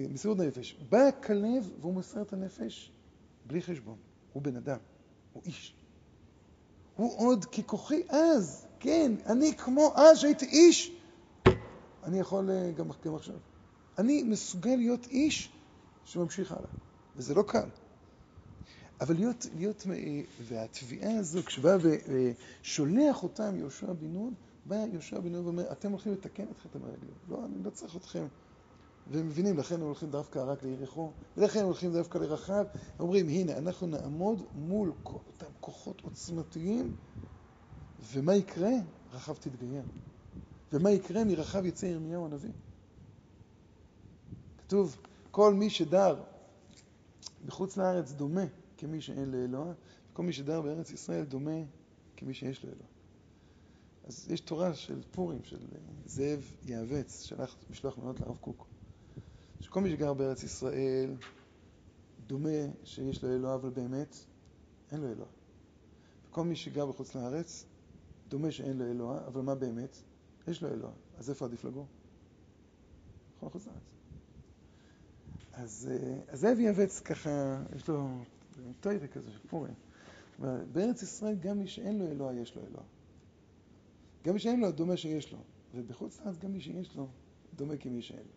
מסירות 0.10 0.38
נפש. 0.38 0.76
בא 0.90 0.98
הכלב 0.98 1.72
והוא 1.82 1.94
מוסר 1.94 2.22
את 2.22 2.34
הנפש 2.34 2.92
בלי 3.48 3.62
חשבון. 3.62 3.98
הוא 4.34 4.44
בן 4.44 4.56
אדם, 4.56 4.78
הוא 5.34 5.44
איש. 5.46 5.76
הוא 6.96 7.20
עוד 7.20 7.46
ככוחי 7.46 8.04
אז, 8.10 8.66
כן, 8.80 9.12
אני 9.26 9.58
כמו 9.58 9.94
אז 9.96 10.20
שהייתי 10.20 10.46
איש, 10.46 10.92
אני 12.04 12.20
יכול 12.20 12.50
אה, 12.50 12.72
גם, 12.72 12.90
גם 13.04 13.16
עכשיו. 13.16 13.36
אני 13.98 14.24
מסוגל 14.24 14.76
להיות 14.76 15.06
איש 15.08 15.52
שממשיך 16.04 16.52
הלאה, 16.52 16.70
וזה 17.16 17.34
לא 17.34 17.44
קל. 17.48 17.70
אבל 19.02 19.16
להיות, 19.16 19.46
להיות 19.56 19.86
והתביעה 20.42 21.18
הזו, 21.20 21.44
כשבא 21.46 21.78
ושולח 21.82 23.24
אותם 23.24 23.56
יהושע 23.58 23.94
בן 23.94 24.08
נון, 24.08 24.34
בא 24.66 24.76
יהושע 24.76 25.20
בן 25.20 25.32
נון 25.32 25.46
ואומר, 25.46 25.72
אתם 25.72 25.92
הולכים 25.92 26.14
לתקן 26.14 26.46
את 26.52 26.60
חטא 26.60 26.78
המרגלים. 26.78 27.16
לא, 27.28 27.46
אני 27.46 27.64
לא 27.64 27.70
צריך 27.70 27.96
אתכם. 27.96 28.28
והם 29.08 29.28
מבינים, 29.28 29.58
לכן 29.58 29.76
הם 29.76 29.82
הולכים 29.82 30.12
דווקא 30.12 30.40
רק 30.40 30.64
ליריחו, 30.64 31.12
ולכן 31.38 31.60
הם 31.60 31.66
הולכים 31.66 31.94
דווקא 31.94 32.18
לרחב. 32.18 32.66
אומרים, 33.00 33.30
הנה, 33.30 33.58
אנחנו 33.58 33.88
נעמוד 33.88 34.48
מול 34.54 34.94
אותם 35.06 35.52
כוחות 35.60 36.02
עוצמתיים, 36.02 36.96
ומה 38.14 38.36
יקרה? 38.36 38.72
רחב 39.14 39.36
תתגייר. 39.36 39.84
ומה 40.74 40.92
יקרה? 40.92 41.24
מרחב 41.24 41.66
יצא 41.66 41.86
ירמיהו 41.86 42.26
הנביא. 42.26 42.52
כתוב, 44.58 44.98
כל 45.32 45.54
מי 45.54 45.70
שדר 45.70 46.24
בחוץ 47.46 47.78
לארץ 47.78 48.12
דומה 48.12 48.46
כמי 48.78 49.02
שאין 49.02 49.32
לאלוה, 49.32 49.74
וכל 50.12 50.24
מי 50.24 50.34
שדר 50.34 50.62
בארץ 50.62 50.92
ישראל 50.92 51.24
דומה 51.24 51.62
כמי 52.18 52.34
שיש 52.34 52.64
לו 52.64 52.70
אלוה. 52.70 52.88
אז 54.04 54.32
יש 54.32 54.40
תורה 54.40 54.74
של 54.74 55.02
פורים, 55.12 55.44
של 55.44 55.60
זאב 56.06 56.52
יעבץ, 56.66 57.22
שלח 57.24 57.56
משלוח 57.70 57.98
מנות 57.98 58.20
לרב 58.20 58.38
קוק, 58.38 58.68
שכל 59.62 59.82
מי 59.82 59.90
שגר 59.90 60.14
בארץ 60.14 60.44
ישראל 60.44 61.16
דומה 62.28 62.50
שיש 62.84 63.24
לו 63.24 63.36
אלוה, 63.36 63.56
אבל 63.56 63.70
באמת 63.70 64.16
אין 64.92 65.02
לו 65.02 65.12
אלוה. 65.12 65.28
וכל 66.30 66.44
מי 66.44 66.56
שגר 66.56 66.86
בחוץ 66.86 67.16
לארץ 67.16 67.66
דומה 68.28 68.52
שאין 68.52 68.78
לו 68.78 68.86
אלוה, 68.86 69.28
אבל 69.28 69.42
מה 69.42 69.56
באמת? 69.56 69.98
יש 70.48 70.64
לו 70.64 70.70
אלוה. 70.70 70.92
אז 71.18 71.30
איפה 71.30 71.46
עדיף 71.46 71.64
לגור? 71.64 71.88
נכון, 73.38 73.50
בחוץ 73.50 73.68
לארץ. 73.68 73.78
אז, 75.54 75.90
אה, 75.92 76.20
אז 76.28 76.40
זאב 76.40 76.60
יעבץ 76.60 77.00
ככה, 77.00 77.64
יש 77.76 77.88
לו 77.88 78.08
טוירה 78.80 79.08
כזה 79.08 79.32
של 79.32 79.48
פורים. 79.50 79.74
בארץ 80.72 81.04
ישראל 81.04 81.36
גם 81.36 81.58
מי 81.58 81.68
שאין 81.68 82.00
לו 82.00 82.08
אלוה, 82.08 82.34
יש 82.34 82.56
לו 82.56 82.62
אלוה. 82.66 82.84
גם 84.24 84.34
מי 84.34 84.40
שאין 84.40 84.60
לו, 84.60 84.72
דומה 84.72 84.98
שיש 84.98 85.32
לו. 85.32 85.40
ובחוץ 85.76 86.20
לארץ 86.20 86.38
גם 86.38 86.54
מי 86.54 86.62
שיש 86.62 86.96
לו, 86.96 87.08
דומה 87.56 87.78
כמי 87.78 88.02
שאין 88.02 88.20
לו. 88.20 88.34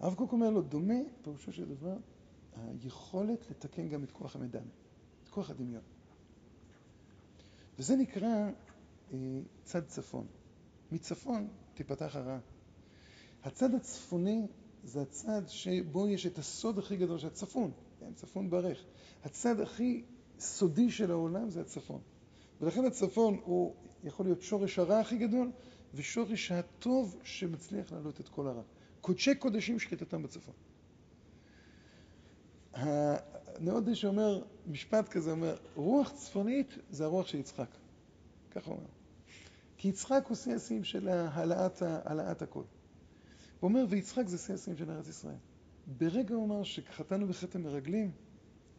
הרב 0.00 0.14
קוק 0.14 0.32
אומר 0.32 0.50
לו, 0.50 0.62
דומה, 0.62 0.94
פירושו 1.22 1.52
של 1.52 1.68
דבר, 1.68 1.96
היכולת 2.56 3.50
לתקן 3.50 3.88
גם 3.88 4.04
את 4.04 4.12
כוח 4.12 4.36
המדמה, 4.36 4.70
את 5.24 5.28
כוח 5.28 5.50
הדמיון. 5.50 5.82
וזה 7.78 7.96
נקרא 7.96 8.50
אה, 9.12 9.18
צד 9.64 9.86
צפון. 9.86 10.26
מצפון 10.92 11.48
תיפתח 11.74 12.16
הרעה. 12.16 12.38
הצד 13.44 13.74
הצפוני 13.74 14.46
זה 14.84 15.02
הצד 15.02 15.42
שבו 15.46 16.08
יש 16.08 16.26
את 16.26 16.38
הסוד 16.38 16.78
הכי 16.78 16.96
גדול 16.96 17.18
של 17.18 17.26
הצפון, 17.26 17.70
כן, 18.00 18.12
צפון 18.14 18.50
ברך. 18.50 18.84
הצד 19.24 19.60
הכי 19.60 20.04
סודי 20.38 20.90
של 20.90 21.10
העולם 21.10 21.50
זה 21.50 21.60
הצפון. 21.60 22.00
ולכן 22.60 22.84
הצפון 22.84 23.40
הוא 23.44 23.74
יכול 24.04 24.26
להיות 24.26 24.42
שורש 24.42 24.78
הרע 24.78 24.98
הכי 24.98 25.18
גדול, 25.18 25.50
ושורש 25.94 26.52
הטוב 26.52 27.16
שמצליח 27.22 27.92
להעלות 27.92 28.20
את 28.20 28.28
כל 28.28 28.46
הרע. 28.46 28.62
קודשי 29.00 29.34
קודשים 29.34 29.78
שחיטתם 29.78 30.22
בצפון. 30.22 30.54
הנאודי 33.58 33.94
שאומר, 33.94 34.42
משפט 34.66 35.08
כזה 35.08 35.30
אומר, 35.30 35.56
רוח 35.74 36.10
צפונית 36.10 36.78
זה 36.90 37.04
הרוח 37.04 37.26
של 37.26 37.38
יצחק. 37.38 37.68
ככה 38.50 38.70
הוא 38.70 38.76
אומר. 38.76 38.88
כי 39.76 39.88
יצחק 39.88 40.24
הוא 40.28 40.36
שיא 40.36 40.54
השיאים 40.54 40.84
של 40.84 41.08
העלאת, 41.08 41.82
העלאת 41.82 42.42
הכל. 42.42 42.62
הוא 43.60 43.68
אומר, 43.68 43.84
ויצחק 43.88 44.26
זה 44.26 44.38
שיא 44.38 44.54
השיאים 44.54 44.76
של 44.78 44.90
ארץ 44.90 45.08
ישראל. 45.08 45.36
ברגע 45.86 46.34
הוא 46.34 46.44
אמר 46.44 46.62
שחטאנו 46.62 47.28
בחטא 47.28 47.58
המרגלים, 47.58 48.10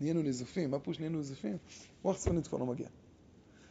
נהיינו 0.02 0.22
נזופים. 0.22 0.72
מה 0.72 0.80
פירוש 0.80 1.00
נהיינו 1.00 1.20
נזופים? 1.20 1.58
רוח 2.04 2.18
צפונית 2.18 2.48
כבר 2.48 2.58
לא 2.58 2.66
מגיע. 2.66 2.88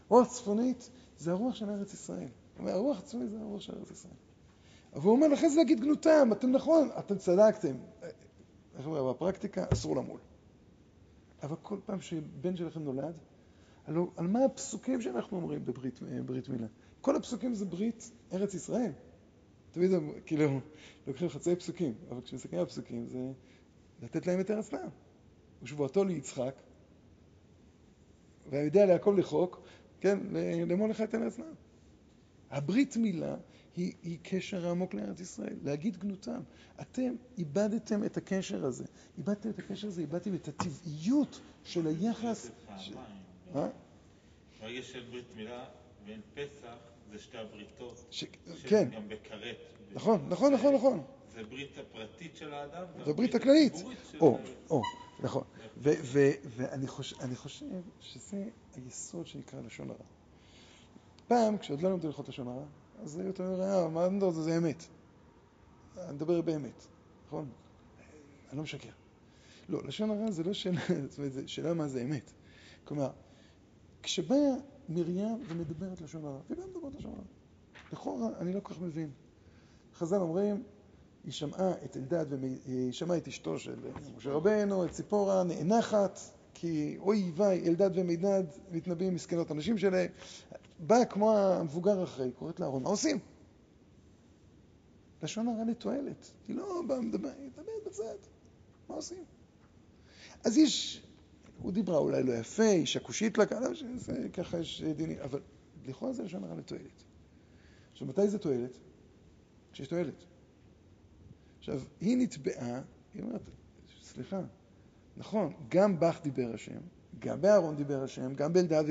רוח 0.08 0.28
צפונית 0.28 0.90
זה 1.18 1.30
הרוח 1.30 1.54
של 1.54 1.70
ארץ 1.70 1.94
ישראל. 1.94 2.18
הוא 2.18 2.58
אומר, 2.58 2.72
הרוח 2.72 2.98
הצפונית 2.98 3.30
זה 3.30 3.40
הרוח 3.40 3.60
של 3.60 3.74
ארץ 3.78 3.90
ישראל. 3.90 4.14
אבל 4.94 5.04
הוא 5.04 5.12
אומר, 5.12 5.28
לכן 5.28 5.48
זה 5.48 5.56
להגיד 5.56 5.80
גנותם, 5.80 6.28
אתם 6.32 6.50
נכון, 6.50 6.88
אתם 6.98 7.18
צדקתם. 7.18 7.76
איך 8.78 8.86
אומר, 8.86 9.12
בפרקטיקה 9.12 9.64
אסור 9.72 9.96
למול. 9.96 10.20
אבל 11.42 11.56
כל 11.62 11.78
פעם 11.86 12.00
שבן 12.00 12.56
שלכם 12.56 12.82
נולד, 12.82 13.14
הלוא, 13.86 14.06
על 14.16 14.26
מה 14.26 14.44
הפסוקים 14.44 15.00
שאנחנו 15.00 15.36
אומרים 15.36 15.64
בברית, 15.64 16.00
ברית 16.26 16.48
מילה? 16.48 16.66
כל 17.00 17.16
הפסוקים 17.16 17.54
זה 17.54 17.64
ברית 17.64 18.10
ארץ 18.32 18.54
ישראל. 18.54 18.92
תמיד 19.70 19.90
כאילו, 20.26 20.60
לוקחים 21.06 21.28
חצי 21.28 21.56
פסוקים, 21.56 21.94
אבל 22.10 22.20
כשמסתכלים 22.20 22.60
על 22.60 22.66
פסוקים 22.66 23.06
זה 23.06 23.32
לתת 24.02 24.26
להם 24.26 24.40
את 24.40 24.50
ארץ 24.50 24.72
לעם. 24.72 24.88
ושבועתו 25.62 26.04
ליצחק, 26.04 26.54
והיודע 28.50 28.86
ליעקב 28.86 29.14
לחוק, 29.18 29.60
כן, 30.00 30.18
לאמור 30.66 30.88
לך 30.88 31.00
את 31.00 31.14
ארץ 31.14 31.38
לעם. 31.38 31.54
הברית 32.50 32.96
מילה 32.96 33.36
היא, 33.76 33.92
היא 34.02 34.18
קשר 34.22 34.70
עמוק 34.70 34.94
לארץ 34.94 35.20
ישראל, 35.20 35.56
להגיד 35.64 35.96
גנותם. 35.96 36.40
אתם 36.80 37.14
איבדתם 37.38 38.04
את 38.04 38.16
הקשר 38.16 38.64
הזה. 38.64 38.84
איבדתם 39.18 39.50
את 39.50 39.58
הקשר 39.58 39.88
הזה, 39.88 40.00
איבדתם 40.00 40.34
את 40.34 40.48
הטבעיות 40.48 41.40
של 41.64 41.86
היחס... 41.86 42.50
אה? 43.54 43.68
ברגע 44.60 44.82
של 44.82 45.04
ברית 45.10 45.36
מילה 45.36 45.64
ואין 46.06 46.20
פסח, 46.34 46.76
זה 47.12 47.18
שתי 47.18 47.38
הבריתות. 47.38 48.04
ש... 48.10 48.24
כן. 48.68 48.88
גם 48.90 49.08
בכרת. 49.08 49.56
נכון, 49.92 50.28
נכון, 50.28 50.54
נכון, 50.54 50.74
נכון. 50.74 51.02
זה 51.34 51.44
ברית 51.44 51.78
הפרטית 51.78 52.36
של 52.36 52.54
האדם. 52.54 52.84
זה 53.04 53.12
ברית 53.12 53.34
הכללית. 53.34 53.72
או, 54.20 54.38
או, 54.70 54.82
נכון. 55.20 55.44
ואני 55.76 56.86
חושב, 56.86 57.34
חושב 57.34 57.66
שזה 58.00 58.44
היסוד 58.76 59.26
שנקרא 59.26 59.60
לשון 59.60 59.90
הרע. 59.90 60.04
פעם, 61.28 61.58
כשעוד 61.58 61.82
לא 61.82 61.90
למדו 61.90 62.06
הלכות 62.06 62.28
לשון 62.28 62.48
הרע, 62.48 62.64
אז 63.02 63.18
היו 63.18 63.32
אומרים, 63.38 63.60
אה, 63.60 63.88
מה 63.88 64.06
אני 64.06 64.16
מדבר 64.16 64.30
זה 64.30 64.56
אמת. 64.56 64.84
אני 65.98 66.12
מדבר 66.12 66.40
באמת, 66.40 66.86
נכון? 67.26 67.48
אני 68.50 68.56
לא 68.56 68.62
משקר. 68.62 68.90
לא, 69.68 69.84
לשון 69.84 70.10
הרע 70.10 70.30
זה 70.30 70.42
לא 70.42 70.52
שאלה, 70.52 70.80
זאת 71.08 71.18
אומרת, 71.18 71.32
זה 71.32 71.48
שאלה 71.48 71.74
מה 71.74 71.88
זה 71.88 72.02
אמת. 72.02 72.32
כלומר, 72.84 73.10
כשבאה 74.02 74.54
מרים 74.88 75.38
ומדברת 75.48 76.00
לשון 76.00 76.24
הרע, 76.24 76.40
והיא 76.48 76.62
גם 76.62 76.68
מדברת 76.70 76.94
לשון 76.94 77.12
הרע, 77.12 77.24
לכאורה 77.92 78.28
אני 78.38 78.52
לא 78.52 78.60
כל 78.60 78.74
כך 78.74 78.80
מבין. 78.80 79.10
חז"ל 79.94 80.16
אומרים, 80.16 80.62
היא 81.24 81.32
שמעה 81.32 81.72
את 81.84 81.96
אלדד, 81.96 82.26
היא 82.66 82.92
שמעה 82.92 83.16
את 83.16 83.28
אשתו 83.28 83.58
של 83.58 83.76
משה 84.16 84.30
רבנו, 84.30 84.84
את 84.84 84.90
ציפורה, 84.90 85.44
נאנחת, 85.44 86.18
כי 86.54 86.96
אוי 86.98 87.32
ואי, 87.34 87.68
אלדד 87.68 87.90
ומידד 87.94 88.44
מתנבאים 88.72 89.14
מסכנות 89.14 89.50
הנשים 89.50 89.78
שלהם. 89.78 90.10
באה 90.78 91.04
כמו 91.04 91.36
המבוגר 91.38 92.04
אחרי, 92.04 92.30
קוראת 92.32 92.60
לאהרון, 92.60 92.82
מה 92.82 92.88
עושים? 92.88 93.18
לשון 95.22 95.48
הרע 95.48 95.64
לתועלת. 95.64 96.32
היא 96.48 96.56
לא 96.56 96.82
באה 96.86 97.00
מדברת, 97.00 97.36
היא 97.38 97.50
מדברת 97.50 97.84
בצד. 97.86 98.16
מה 98.88 98.94
עושים? 98.94 99.24
אז 100.44 100.56
יש, 100.56 101.02
הוא 101.62 101.72
דיברה 101.72 101.98
אולי 101.98 102.22
לא 102.22 102.32
יפה, 102.32 102.62
אישה 102.62 103.00
כושית 103.00 103.38
לה, 103.38 103.44
ככה 104.32 104.58
יש 104.58 104.82
דינים, 104.82 105.18
אבל 105.18 105.40
לכאורה 105.86 106.12
זה 106.12 106.22
לשון 106.22 106.44
הרע 106.44 106.54
לתועלת. 106.54 107.04
עכשיו, 107.92 108.08
מתי 108.08 108.28
זה 108.28 108.38
תועלת? 108.38 108.78
כשיש 109.72 109.88
תועלת. 109.88 110.24
עכשיו, 111.58 111.80
היא 112.00 112.16
נתבעה, 112.16 112.82
היא 113.14 113.22
אומרת, 113.22 113.42
סליחה, 114.02 114.40
נכון, 115.16 115.52
גם 115.68 116.00
בך 116.00 116.20
דיבר 116.22 116.54
השם, 116.54 116.80
גם 117.18 117.40
באהרון 117.40 117.76
דיבר 117.76 118.02
השם, 118.02 118.34
גם 118.34 118.52
באלדד, 118.52 118.84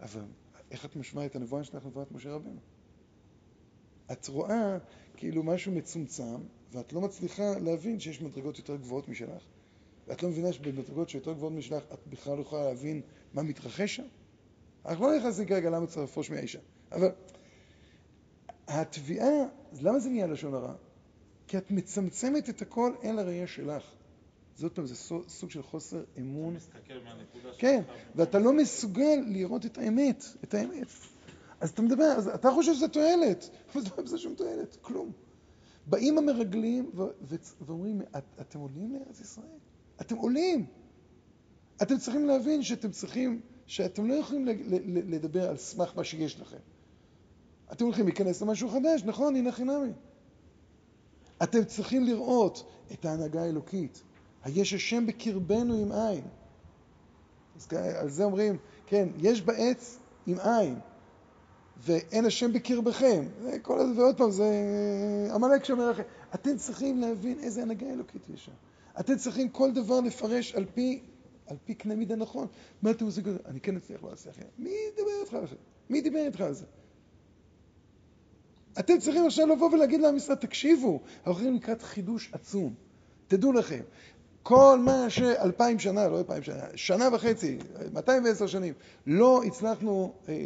אבל 0.00 0.24
איך 0.72 0.84
את 0.84 0.96
משמעה 0.96 1.26
את 1.26 1.36
הנבואה 1.36 1.64
שלך 1.64 1.86
נבואת 1.86 2.12
משה 2.12 2.30
רבנו? 2.30 2.60
את 4.12 4.28
רואה 4.28 4.78
כאילו 5.16 5.42
משהו 5.42 5.72
מצומצם, 5.72 6.40
ואת 6.72 6.92
לא 6.92 7.00
מצליחה 7.00 7.58
להבין 7.58 8.00
שיש 8.00 8.22
מדרגות 8.22 8.58
יותר 8.58 8.76
גבוהות 8.76 9.08
משלך. 9.08 9.42
ואת 10.08 10.22
לא 10.22 10.28
מבינה 10.28 10.52
שבמדרגות 10.52 11.08
שיותר 11.08 11.32
גבוהות 11.32 11.54
משלך, 11.54 11.82
את 11.92 12.06
בכלל 12.06 12.36
לא 12.36 12.42
יכולה 12.42 12.64
להבין 12.64 13.00
מה 13.34 13.42
מתרחש 13.42 13.96
שם. 13.96 14.06
אנחנו 14.86 15.06
לא 15.06 15.16
נכנסים 15.16 15.46
כרגע 15.46 15.70
למה 15.70 15.86
צריך 15.86 16.04
לפרוש 16.10 16.30
מהאישה. 16.30 16.58
אבל 16.92 17.10
התביעה, 18.68 19.30
למה 19.80 19.98
זה 19.98 20.08
נהיה 20.08 20.26
לשון 20.26 20.54
הרע? 20.54 20.74
כי 21.46 21.58
את 21.58 21.70
מצמצמת 21.70 22.48
את 22.48 22.62
הכל 22.62 22.92
אל 23.04 23.18
הראייה 23.18 23.46
שלך. 23.46 23.94
עוד 24.62 24.72
פעם, 24.72 24.86
זה 24.86 24.94
סוג 25.28 25.50
של 25.50 25.62
חוסר 25.62 26.02
אמון. 26.18 26.56
אתה 26.56 26.64
מסתכל 26.64 26.94
מהנקודה 27.04 27.52
שלך. 27.52 27.60
כן, 27.60 27.82
ואתה 28.14 28.38
לא 28.38 28.52
מסוגל 28.52 29.18
לראות 29.26 29.66
את 29.66 29.78
האמת, 29.78 30.24
את 30.44 30.54
האמת. 30.54 30.86
אז 31.60 31.70
אתה 31.70 31.82
מדבר, 31.82 32.04
אז 32.04 32.28
אתה 32.28 32.50
חושב 32.50 32.74
שזה 32.74 32.88
תועלת, 32.88 33.50
אבל 33.74 33.82
לא 33.96 34.02
בזה 34.04 34.18
שום 34.18 34.34
תועלת, 34.34 34.76
כלום. 34.80 35.12
באים 35.86 36.18
המרגלים 36.18 36.90
ואומרים, 37.60 38.02
את, 38.16 38.24
אתם 38.40 38.58
עולים 38.58 38.92
לארץ 38.92 39.20
ישראל? 39.20 39.58
אתם 40.00 40.16
עולים. 40.16 40.66
אתם 41.82 41.98
צריכים 41.98 42.26
להבין 42.26 42.62
שאתם 42.62 42.90
צריכים, 42.90 43.40
שאתם 43.66 44.08
לא 44.08 44.14
יכולים 44.14 44.46
לדבר 45.08 45.48
על 45.48 45.56
סמך 45.56 45.92
מה 45.96 46.04
שיש 46.04 46.40
לכם. 46.40 46.56
אתם 47.72 47.84
הולכים 47.84 48.04
להיכנס 48.04 48.42
למשהו 48.42 48.68
חדש, 48.68 49.02
נכון, 49.04 49.36
הנה 49.36 49.52
חינמי. 49.52 49.92
אתם 51.42 51.64
צריכים 51.64 52.04
לראות 52.04 52.70
את 52.92 53.04
ההנהגה 53.04 53.42
האלוקית. 53.42 54.02
היש 54.44 54.74
השם 54.74 55.06
בקרבנו 55.06 55.74
עם 55.74 55.92
עין. 55.92 56.24
אז 57.56 57.68
על 57.72 58.08
זה 58.10 58.24
אומרים, 58.24 58.56
כן, 58.86 59.08
יש 59.18 59.42
בעץ 59.42 59.98
עם 60.26 60.38
עין, 60.38 60.78
ואין 61.84 62.24
השם 62.24 62.52
בקרבכם. 62.52 63.24
כל 63.62 63.80
הזה, 63.80 64.00
ועוד 64.00 64.16
פעם, 64.16 64.30
זה 64.30 64.46
עמלק 65.34 65.64
שאומר 65.64 65.90
לכם. 65.90 66.02
אתם 66.34 66.56
צריכים 66.56 67.00
להבין 67.00 67.38
איזה 67.38 67.62
הנהגה 67.62 67.86
אלוקית 67.90 68.28
יש 68.34 68.44
שם. 68.44 68.52
אתם 69.00 69.16
צריכים 69.16 69.48
כל 69.48 69.72
דבר 69.72 70.00
לפרש 70.00 70.54
על 70.54 70.64
פי, 70.74 71.00
על 71.46 71.56
פי 71.64 71.74
קנה 71.74 71.94
מידה 71.94 72.16
נכון. 72.16 72.46
מה 72.82 72.90
אתם 72.90 73.04
עושים? 73.04 73.24
אני 73.46 73.60
כן 73.60 73.76
אצליח, 73.76 74.02
לא 74.02 74.12
אצליח. 74.12 74.36
מי 74.58 74.70
דיבר 74.96 75.10
איתך 75.20 75.34
על 75.34 75.46
זה? 75.48 75.56
מי 75.90 76.00
דיבר 76.00 76.18
איתך 76.18 76.40
על 76.40 76.54
זה? 76.54 76.64
אתם 78.78 78.98
צריכים 78.98 79.26
עכשיו 79.26 79.46
לבוא 79.46 79.70
ולהגיד 79.70 80.00
לעם 80.00 80.16
ישראל, 80.16 80.36
תקשיבו, 80.36 81.00
אנחנו 81.16 81.32
הולכים 81.32 81.54
לקראת 81.54 81.82
חידוש 81.82 82.30
עצום. 82.32 82.74
תדעו 83.28 83.52
לכם, 83.52 83.80
כל 84.42 84.78
מה 84.84 85.10
שאלפיים 85.10 85.78
שנה, 85.78 86.08
לא 86.08 86.18
אלפיים 86.18 86.42
שנה, 86.42 86.64
שנה 86.74 87.08
וחצי, 87.12 87.58
210 87.92 88.46
שנים, 88.46 88.74
לא 89.06 89.42
הצלחנו 89.44 90.12
אה, 90.28 90.34
אה, 90.34 90.38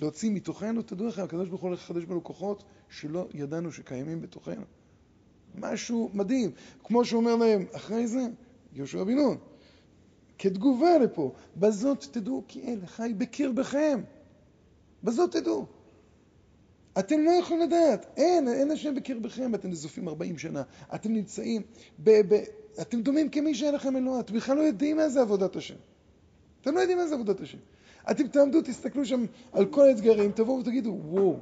להוציא 0.00 0.30
מתוכנו, 0.30 0.82
תדעו 0.82 1.06
לכם, 1.06 1.22
הקדוש 1.22 1.48
ברוך 1.48 1.60
הוא 1.60 1.68
הולך 1.68 1.80
לחדש 1.80 2.04
בנו 2.04 2.24
כוחות 2.24 2.64
שלא 2.88 3.28
ידענו 3.34 3.72
שקיימים 3.72 4.20
בתוכנו. 4.20 4.62
משהו 5.54 6.10
מדהים. 6.14 6.50
כמו 6.84 7.04
שהוא 7.04 7.20
אומר 7.20 7.36
להם, 7.36 7.64
אחרי 7.72 8.06
זה, 8.06 8.26
יהושע 8.72 9.04
בן 9.04 9.14
נון, 9.14 9.36
כתגובה 10.38 10.98
לפה, 10.98 11.32
בזאת 11.56 12.04
תדעו 12.10 12.42
כי 12.48 12.62
אל 12.62 12.86
חי 12.86 13.12
בקרבכם. 13.18 14.00
בזאת 15.04 15.32
תדעו. 15.32 15.66
אתם 16.98 17.20
לא 17.20 17.30
יכולים 17.30 17.62
לדעת, 17.62 18.06
אין, 18.16 18.48
אין 18.48 18.70
השם 18.70 18.94
בקרבכם, 18.94 19.54
אתם 19.54 19.70
נזופים 19.70 20.08
40 20.08 20.38
שנה, 20.38 20.62
אתם 20.94 21.12
נמצאים, 21.12 21.62
ב, 22.04 22.34
ב, 22.34 22.42
אתם 22.80 23.02
דומים 23.02 23.30
כמי 23.30 23.54
שאין 23.54 23.74
לכם 23.74 23.96
אלוה, 23.96 24.20
אתם 24.20 24.34
בכלל 24.34 24.56
לא 24.56 24.62
יודעים 24.62 24.96
מה 24.96 25.08
זה 25.08 25.20
עבודת 25.20 25.56
השם. 25.56 25.74
אתם 26.60 26.74
לא 26.74 26.80
יודעים 26.80 26.98
מה 26.98 27.06
זה 27.06 27.14
עבודת 27.14 27.40
השם. 27.40 27.58
אתם 28.10 28.28
תעמדו, 28.28 28.62
תסתכלו 28.62 29.04
שם 29.04 29.24
על 29.52 29.66
כל 29.66 29.88
האתגרים, 29.88 30.32
תבואו 30.32 30.58
ותגידו, 30.58 30.98
וואו, 31.04 31.36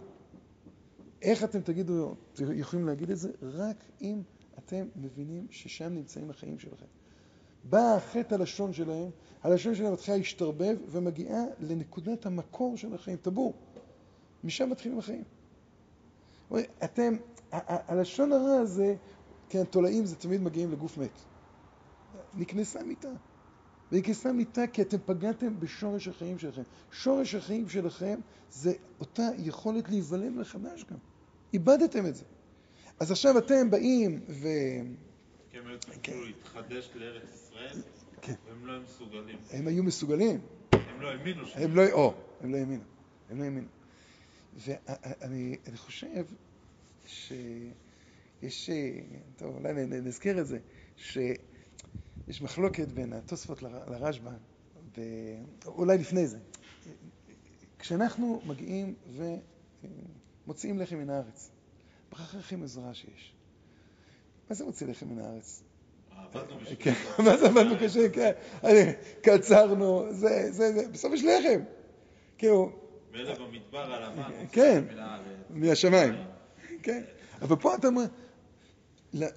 איך 1.23 1.45
אתם 1.45 1.61
תגידו, 1.61 2.15
יכולים 2.39 2.87
להגיד 2.87 3.11
את 3.11 3.19
זה? 3.19 3.31
רק 3.43 3.77
אם 4.03 4.23
אתם 4.59 4.87
מבינים 4.97 5.47
ששם 5.51 5.95
נמצאים 5.95 6.31
החיים 6.31 6.59
שלכם. 6.59 6.87
בא 7.65 7.99
חטא 8.13 8.35
הלשון 8.35 8.73
שלהם, 8.73 9.11
הלשון 9.43 9.75
שלהם 9.75 9.93
מתחילה 9.93 10.17
להשתרבב 10.17 10.77
ומגיעה 10.89 11.45
לנקודת 11.61 12.27
המקור 12.27 12.77
של 12.77 12.95
החיים, 12.95 13.17
טבור. 13.17 13.55
משם 14.45 14.71
מתחילים 14.71 14.99
החיים. 14.99 15.25
אתם, 16.85 17.17
הלשון 17.53 18.33
הרע 18.33 18.55
הזה, 18.61 18.97
כן, 19.55 19.65
תולעים 19.65 20.07
זה 20.07 20.17
תמיד 20.17 20.41
מגיעים 20.41 20.73
לגוף 20.73 20.99
מת. 20.99 21.19
נקנסה 22.35 22.83
מיטה. 22.83 23.09
ונקנסה 23.93 24.33
מיטה 24.33 24.67
כי 24.67 24.83
אתם 24.83 24.97
פגעתם 25.05 25.61
בשורש 25.61 26.09
החיים 26.09 26.39
שלכם. 26.39 26.63
שורש 26.93 27.35
החיים 27.35 27.69
שלכם 27.69 28.21
זה 28.51 28.73
אותה 29.01 29.29
יכולת 29.39 29.89
להיוולד 29.89 30.33
מחדש 30.33 30.85
גם. 30.85 30.97
איבדתם 31.53 32.07
את 32.07 32.15
זה. 32.15 32.25
אז 33.01 33.11
עכשיו 33.11 33.39
אתם 33.39 33.71
באים 33.71 34.21
ו... 34.29 34.49
כי 35.51 35.59
הם 35.59 35.67
היו 35.67 35.79
צריכים 35.79 36.23
להתחדש 36.23 36.91
לארץ 36.95 37.29
ישראל, 37.35 37.83
כן. 38.21 38.35
והם 38.49 38.67
לא 38.67 38.73
היו 38.73 38.83
מסוגלים. 38.83 39.39
הם 39.51 39.67
היו 39.67 39.83
מסוגלים. 39.85 40.41
הם 40.73 41.01
לא 41.01 41.09
האמינו 41.09 41.47
ש... 41.47 41.57
הם 41.57 41.77
לא, 41.77 41.83
או, 41.93 42.15
הם 42.41 42.53
לא 42.53 42.59
האמינו. 42.59 42.85
הם 43.31 43.39
לא 43.39 43.45
האמינו. 43.45 43.69
ואני 44.57 45.57
אני 45.67 45.77
חושב 45.77 46.25
שיש, 48.43 48.71
טוב, 49.37 49.57
אולי 49.57 49.73
נזכיר 49.87 50.41
את 50.41 50.47
זה, 50.47 50.59
שיש 50.97 52.43
מחלוקת 52.43 52.89
בין 52.89 53.13
התוספות 53.13 53.63
לר- 53.63 53.89
לרשב"א, 53.91 54.31
ואולי 55.65 55.99
לפני 55.99 56.27
זה. 56.27 56.39
כשאנחנו 57.79 58.43
מגיעים 58.47 58.95
ומוציאים 60.47 60.79
לחם 60.79 60.97
מן 60.97 61.11
הארץ, 61.11 61.51
ברכה 62.13 62.39
הכי 62.39 62.57
מזרה 62.57 62.95
שיש. 62.95 63.33
מה 64.51 64.57
זה 64.57 64.65
מוציא 64.65 64.87
לחם 64.87 65.09
מן 65.09 65.19
הארץ? 65.19 65.63
בשביל 66.63 66.77
כן. 66.81 66.93
מה 67.19 67.37
זה 67.37 67.47
עבדנו 67.47 67.75
קשה? 67.81 68.09
כן, 68.09 68.33
קצרנו, 69.23 70.07
זה, 70.13 70.53
זה, 70.53 70.73
זה, 70.73 70.89
בסוף 70.93 71.13
יש 71.13 71.25
לחם. 71.25 71.61
כאילו, 72.39 72.73
ואלה 73.13 73.35
במדבר 73.35 73.93
הלבן. 73.95 74.47
כן. 74.53 74.85
מהשמיים. 75.51 76.15
כן. 76.83 77.03
אבל 77.43 77.57
פה 77.57 77.75
אתה 77.75 77.87
אומר, 77.87 78.05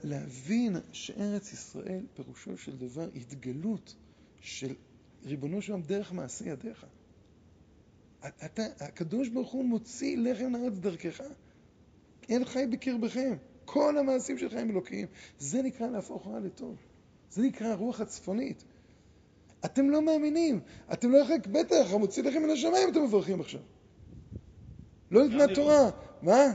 להבין 0.03 0.75
שארץ 0.91 1.53
ישראל 1.53 2.05
פירושו 2.13 2.57
של 2.57 2.77
דבר 2.77 3.09
התגלות 3.15 3.95
של 4.41 4.73
ריבונו 5.25 5.61
של 5.61 5.71
עולם 5.71 5.83
דרך 5.83 6.13
מעשי 6.13 6.49
ידיך. 6.49 6.85
אתה, 8.45 8.63
הקדוש 8.79 9.29
ברוך 9.29 9.51
הוא 9.51 9.65
מוציא 9.65 10.17
לחם 10.17 10.51
לארץ 10.55 10.73
דרכך. 10.73 11.21
אין 12.29 12.45
חי 12.45 12.65
בקרבכם. 12.71 13.37
כל 13.65 13.97
המעשים 13.97 14.37
שלך 14.37 14.53
הם 14.53 14.69
אלוקיים. 14.69 15.07
זה 15.39 15.61
נקרא 15.61 15.87
להפוך 15.87 16.27
רע 16.27 16.39
לטוב. 16.39 16.75
זה 17.31 17.41
נקרא 17.41 17.67
הרוח 17.67 18.01
הצפונית. 18.01 18.63
אתם 19.65 19.89
לא 19.89 20.01
מאמינים. 20.01 20.59
אתם 20.93 21.11
לא 21.11 21.17
יכולים, 21.17 21.41
בטח, 21.51 21.93
המוציא 21.93 22.23
לכם 22.23 22.43
מן 22.43 22.49
השמיים 22.49 22.89
אתם 22.89 23.03
מברכים 23.03 23.41
עכשיו. 23.41 23.61
לא 25.11 25.27
ניתנה. 25.27 25.55
תורה. 25.55 25.89
מה? 26.21 26.45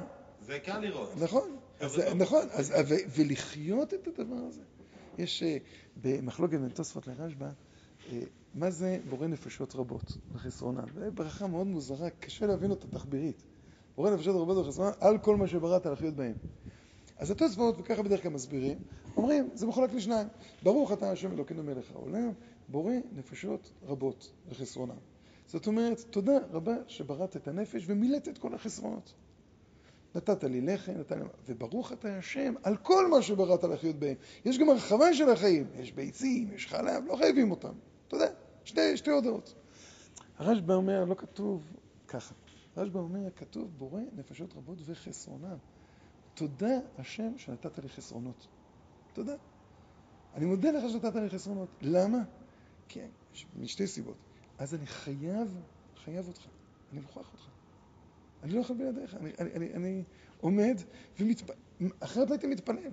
זה 0.46 0.58
קל 0.58 0.78
לראות. 0.78 1.10
נכון, 1.16 1.56
אז. 1.80 1.98
נכון, 2.16 2.46
אז, 2.50 2.72
ו, 2.88 2.94
ולחיות 3.16 3.94
את 3.94 4.08
הדבר 4.08 4.36
הזה. 4.36 4.60
יש 5.18 5.42
אה, 5.42 5.56
במחלוקת 6.02 6.58
בין 6.58 6.68
תוספות 6.68 7.06
לרשב"א, 7.06 7.48
אה, 8.12 8.20
מה 8.54 8.70
זה 8.70 8.98
בורא 9.08 9.26
נפשות 9.26 9.74
רבות 9.74 10.18
וחסרונן? 10.32 10.84
זו 10.94 11.00
ברכה 11.14 11.46
מאוד 11.46 11.66
מוזרה, 11.66 12.10
קשה 12.10 12.46
להבין 12.46 12.70
אותה 12.70 12.86
תחבירית. 12.86 13.42
בורא 13.96 14.10
נפשות 14.10 14.36
רבות 14.36 14.56
וחסרונן 14.56 14.92
על 15.00 15.18
כל 15.18 15.36
מה 15.36 15.46
שבראת 15.46 15.86
לחיות 15.86 16.14
בהם. 16.14 16.34
אז 17.18 17.30
התוספות, 17.30 17.74
וככה 17.78 18.02
בדרך 18.02 18.22
כלל 18.22 18.30
מסבירים, 18.30 18.78
אומרים, 19.16 19.48
זה 19.54 19.66
מחולק 19.66 19.92
לשניים. 19.92 20.28
ברוך 20.62 20.92
אתה 20.92 21.10
השם 21.10 21.32
אלוקינו 21.32 21.62
מלך 21.62 21.90
העולם, 21.92 22.32
בורא 22.68 22.94
נפשות 23.12 23.72
רבות 23.82 24.32
וחסרונן. 24.48 24.98
זאת 25.46 25.66
אומרת, 25.66 26.00
תודה 26.10 26.38
רבה 26.50 26.74
שבראת 26.86 27.36
את 27.36 27.48
הנפש 27.48 27.84
ומילאת 27.86 28.28
את 28.28 28.38
כל 28.38 28.54
החסרונות. 28.54 29.12
נתת 30.14 30.44
לי 30.44 30.60
לחם, 30.60 30.92
נתת 30.92 31.12
לי... 31.12 31.22
וברוך 31.46 31.92
אתה 31.92 32.16
השם 32.18 32.54
על 32.62 32.76
כל 32.76 33.10
מה 33.10 33.22
שבראת 33.22 33.64
לחיות 33.64 33.96
בהם. 33.96 34.14
יש 34.44 34.58
גם 34.58 34.68
הרחבה 34.68 35.14
של 35.14 35.30
החיים, 35.30 35.66
יש 35.74 35.92
ביצים, 35.92 36.52
יש 36.52 36.66
חלב, 36.66 37.04
לא 37.06 37.16
חייבים 37.16 37.50
אותם. 37.50 37.72
אתה 38.08 38.16
יודע, 38.16 38.30
שתי, 38.64 38.96
שתי 38.96 39.10
הודעות. 39.10 39.54
הרשב"א 40.38 40.74
אומר, 40.74 41.04
לא 41.04 41.14
כתוב 41.14 41.72
ככה. 42.08 42.34
הרשב"א 42.76 42.98
אומר, 42.98 43.30
כתוב 43.36 43.70
בורא 43.78 44.00
נפשות 44.16 44.54
רבות 44.56 44.78
וחסרונן. 44.84 45.56
תודה 46.34 46.78
השם 46.98 47.38
שנתת 47.38 47.78
לי 47.78 47.88
חסרונות. 47.88 48.46
תודה. 49.12 49.34
אני 50.34 50.44
מודה 50.44 50.70
לך 50.70 50.90
שנתת 50.90 51.14
לי 51.14 51.30
חסרונות. 51.30 51.68
למה? 51.80 52.18
כי 52.88 53.00
משתי 53.56 53.86
סיבות. 53.86 54.16
אז 54.58 54.74
אני 54.74 54.86
חייב, 54.86 55.60
חייב 56.04 56.28
אותך. 56.28 56.46
אני 56.92 57.00
מוכרח 57.00 57.32
אותך. 57.32 57.51
אני 58.42 58.52
לא 58.52 58.60
יכול 58.60 58.76
בלעדיך. 58.76 59.14
אני, 59.14 59.30
אני, 59.38 59.50
אני, 59.54 59.74
אני 59.74 60.02
עומד 60.40 60.80
ומתפלל. 61.20 61.56
אחרת 62.00 62.28
לא 62.28 62.34
הייתי 62.34 62.46
מתפלל. 62.46 62.90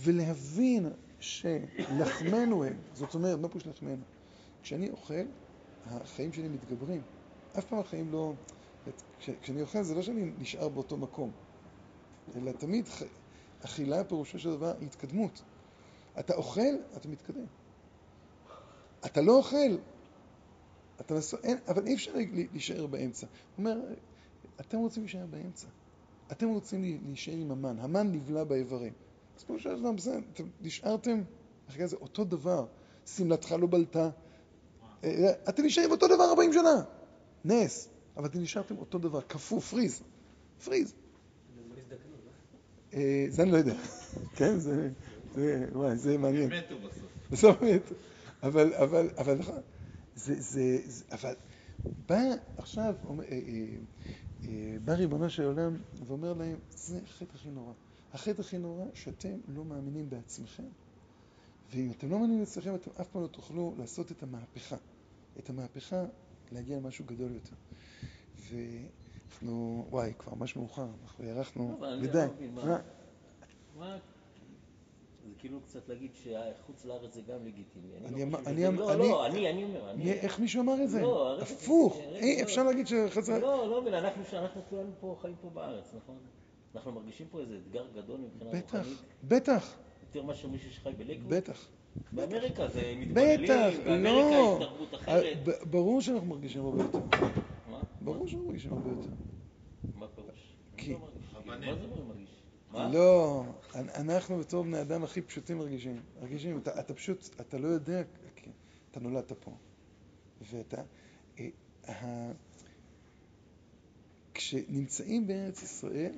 ולהבין 0.00 0.86
שלחמנו 1.20 2.64
הם, 2.64 2.76
זאת 2.94 3.14
אומרת, 3.14 3.38
מה 3.38 3.48
פירוש 3.48 3.66
לחמנו? 3.66 4.02
כשאני 4.62 4.90
אוכל, 4.90 5.24
החיים 5.86 6.32
שלי 6.32 6.48
מתגברים. 6.48 7.02
אף 7.58 7.64
פעם 7.64 7.78
החיים 7.78 8.12
לא... 8.12 8.32
כש, 9.18 9.30
כשאני 9.42 9.62
אוכל 9.62 9.82
זה 9.82 9.94
לא 9.94 10.02
שאני 10.02 10.32
נשאר 10.38 10.68
באותו 10.68 10.96
מקום, 10.96 11.30
אלא 12.36 12.52
תמיד 12.52 12.88
ח... 12.88 13.02
אכילה 13.64 14.04
פירושו 14.04 14.38
של 14.38 14.50
דבר 14.50 14.74
התקדמות. 14.82 15.42
אתה 16.18 16.34
אוכל, 16.34 16.60
אתה 16.96 17.08
מתקדם. 17.08 17.46
אתה 19.06 19.20
לא 19.20 19.36
אוכל, 19.36 19.76
אתה 21.00 21.14
נסו... 21.14 21.36
אין, 21.42 21.58
אבל 21.68 21.86
אי 21.86 21.94
אפשר 21.94 22.12
להישאר 22.52 22.86
באמצע. 22.86 23.26
הוא 23.26 23.66
אומר, 23.66 23.80
אתם 24.60 24.78
רוצים 24.78 25.02
להישאר 25.02 25.26
באמצע. 25.26 25.66
אתם 26.32 26.48
רוצים 26.48 27.00
להישאר 27.04 27.34
עם 27.34 27.50
המן. 27.50 27.78
המן 27.78 28.12
נבלע 28.12 28.44
באיברים. 28.44 28.92
אז 29.38 29.44
כמו 29.44 29.58
שאתה 29.58 29.92
בסדר, 29.92 30.18
אתם 30.32 30.44
נשארתם, 30.60 31.22
אחרי 31.68 31.88
זה 31.88 31.96
אותו 31.96 32.24
דבר. 32.24 32.66
שמלתך 33.06 33.52
לא 33.52 33.66
בלטה. 33.66 34.10
אה, 35.04 35.32
אתם 35.48 35.64
נשארים 35.64 35.90
אותו 35.90 36.06
דבר 36.08 36.24
40 36.24 36.52
שנה. 36.52 36.82
נס. 37.44 37.88
אבל 38.16 38.26
אתם 38.26 38.40
נשארתם 38.40 38.78
אותו 38.78 38.98
דבר, 38.98 39.20
קפוא, 39.20 39.60
פריז. 39.60 40.02
פריז. 40.64 40.94
אה, 42.94 43.26
זה 43.28 43.42
אני 43.42 43.50
לא 43.50 43.56
יודע. 43.56 43.74
כן, 44.36 44.58
זה... 44.58 44.90
זה, 45.34 45.66
וואי, 45.72 45.96
זה 45.96 46.18
מעניין. 46.18 46.52
הם 46.52 46.58
מתו 46.58 46.78
בסוף. 46.78 47.08
בסוף 47.30 47.62
מתו. 47.62 47.94
אבל, 48.42 48.74
אבל, 48.74 49.10
אבל 49.18 49.34
נכון. 49.38 49.60
זה, 50.14 50.34
זה, 50.40 50.78
זה, 50.84 51.04
אבל 51.12 51.34
בא 52.08 52.20
עכשיו, 52.56 52.94
אה, 54.48 54.76
בא 54.84 54.92
ריבונו 54.92 55.30
של 55.30 55.44
עולם 55.44 55.76
ואומר 56.06 56.32
להם, 56.32 56.56
זה 56.70 57.00
החטא 57.04 57.34
הכי 57.34 57.50
נורא. 57.50 57.72
החטא 58.12 58.40
הכי 58.40 58.58
נורא 58.58 58.84
שאתם 58.94 59.38
לא 59.48 59.64
מאמינים 59.64 60.10
בעצמכם, 60.10 60.64
ואם 61.70 61.90
אתם 61.90 62.10
לא 62.10 62.18
מאמינים 62.18 62.38
בעצמכם, 62.40 62.74
אתם 62.74 62.90
אף 63.00 63.08
פעם 63.08 63.22
לא 63.22 63.26
תוכלו 63.26 63.74
לעשות 63.78 64.12
את 64.12 64.22
המהפכה. 64.22 64.76
את 65.38 65.50
המהפכה 65.50 66.04
להגיע 66.52 66.76
למשהו 66.76 67.04
גדול 67.04 67.32
יותר. 67.32 67.56
ואנחנו, 68.38 69.86
וואי, 69.90 70.12
כבר 70.18 70.34
ממש 70.34 70.56
מאוחר, 70.56 70.88
אנחנו 71.02 71.24
הארכנו 71.24 71.80
מדי. 72.02 72.26
מה... 73.74 73.98
זה 75.28 75.34
כאילו 75.38 75.60
קצת 75.60 75.88
להגיד 75.88 76.10
שחוץ 76.14 76.84
לארץ 76.84 77.14
זה 77.14 77.20
גם 77.22 77.46
לגיטימי. 77.46 77.88
אני 77.96 78.24
לא 78.24 78.36
חושב 78.36 78.48
אני 78.48 78.56
שזה- 78.56 78.68
אמר- 78.68 78.80
לא, 78.86 78.92
אני- 78.92 79.08
לא, 79.08 79.26
אני, 79.26 79.50
אני 79.50 79.64
אומר, 79.64 79.90
אני... 79.90 80.04
מי- 80.04 80.12
איך 80.12 80.40
מישהו 80.40 80.62
אמר 80.62 80.82
את 80.84 80.90
זה? 80.90 81.02
לא, 81.02 81.40
הפוך. 81.42 82.00
אי, 82.14 82.36
לא. 82.36 82.42
אפשר 82.42 82.62
להגיד 82.62 82.86
שחזרה... 82.86 83.38
לא, 83.38 83.68
לא 83.70 83.80
מבין, 83.82 83.94
אנחנו, 83.94 84.22
שאנחנו 84.30 84.60
כולנו 84.70 84.90
פה 85.00 85.16
חיים 85.20 85.34
פה 85.42 85.50
בארץ, 85.50 85.94
נכון? 85.96 86.16
אנחנו 86.74 86.92
מרגישים 86.92 87.26
פה 87.30 87.40
איזה 87.40 87.56
אתגר 87.66 87.84
גדול 87.96 88.20
מבחינה 88.20 88.50
בטח, 88.52 88.74
רוחנית, 88.78 88.98
בטח, 89.24 89.76
יותר 90.02 90.22
מאשר 90.26 90.48
מישהו 90.48 90.70
שחי 90.72 90.90
בלקווד. 90.98 91.34
בטח. 91.34 91.68
באמריקה 92.12 92.68
זה 92.68 92.94
מתפללים, 92.96 93.42
בטח, 93.44 93.70
באמריקה 93.84 94.10
לא. 94.30 94.58
יש 94.60 94.66
תרבות 94.68 94.94
אחרת. 94.94 95.36
ברור 95.70 96.00
שאנחנו 96.00 96.26
מרגישים 96.26 96.64
הרבה 96.64 96.82
יותר. 96.82 96.98
מה? 97.70 97.80
ברור 98.00 98.26
שאנחנו 98.28 98.46
מרגישים 98.46 98.72
הרבה 98.72 98.90
יותר. 98.90 99.08
מה 99.94 100.06
פירוש? 100.08 100.56
כי- 100.76 100.92
לא. 100.92 100.98
מה 101.44 101.56
זה 101.60 101.84
אומר 101.84 102.02
מרגיש? 102.08 102.35
לא, 102.74 103.44
אנ- 103.74 103.88
אנחנו 103.90 104.38
בתור 104.38 104.62
בני 104.64 104.80
אדם 104.80 105.04
הכי 105.04 105.22
פשוטים 105.22 105.58
מרגישים. 105.58 106.02
מרגישים, 106.20 106.58
אתה, 106.58 106.80
אתה 106.80 106.94
פשוט, 106.94 107.40
אתה 107.40 107.58
לא 107.58 107.68
יודע, 107.68 108.02
כי 108.36 108.50
אתה 108.90 109.00
נולדת 109.00 109.32
פה. 109.32 109.56
ואתה... 110.40 110.82
אה, 111.88 112.32
כשנמצאים 114.34 115.26
בארץ 115.26 115.62
ישראל, 115.62 116.12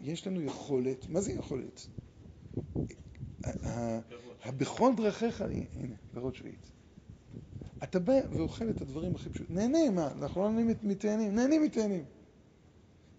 יש 0.00 0.26
לנו 0.26 0.42
יכולת, 0.42 1.08
מה 1.08 1.20
זה 1.20 1.32
יכולת? 1.32 1.86
ה- 3.44 3.68
ה- 3.68 4.00
הבכל 4.44 4.92
דרכיך, 4.96 5.40
הנה, 5.74 5.94
פירות 6.12 6.34
שביעית. 6.34 6.70
אתה 7.82 7.98
בא 7.98 8.12
ואוכל 8.30 8.70
את 8.70 8.80
הדברים 8.80 9.14
הכי 9.14 9.30
פשוטים. 9.30 9.56
נהנה, 9.56 9.90
מה? 9.90 10.12
אנחנו 10.12 10.42
לא 10.42 10.50
נהנים 10.50 10.76
מתאנים, 10.82 11.34
נהנים 11.34 11.62
מתאנים. 11.62 12.04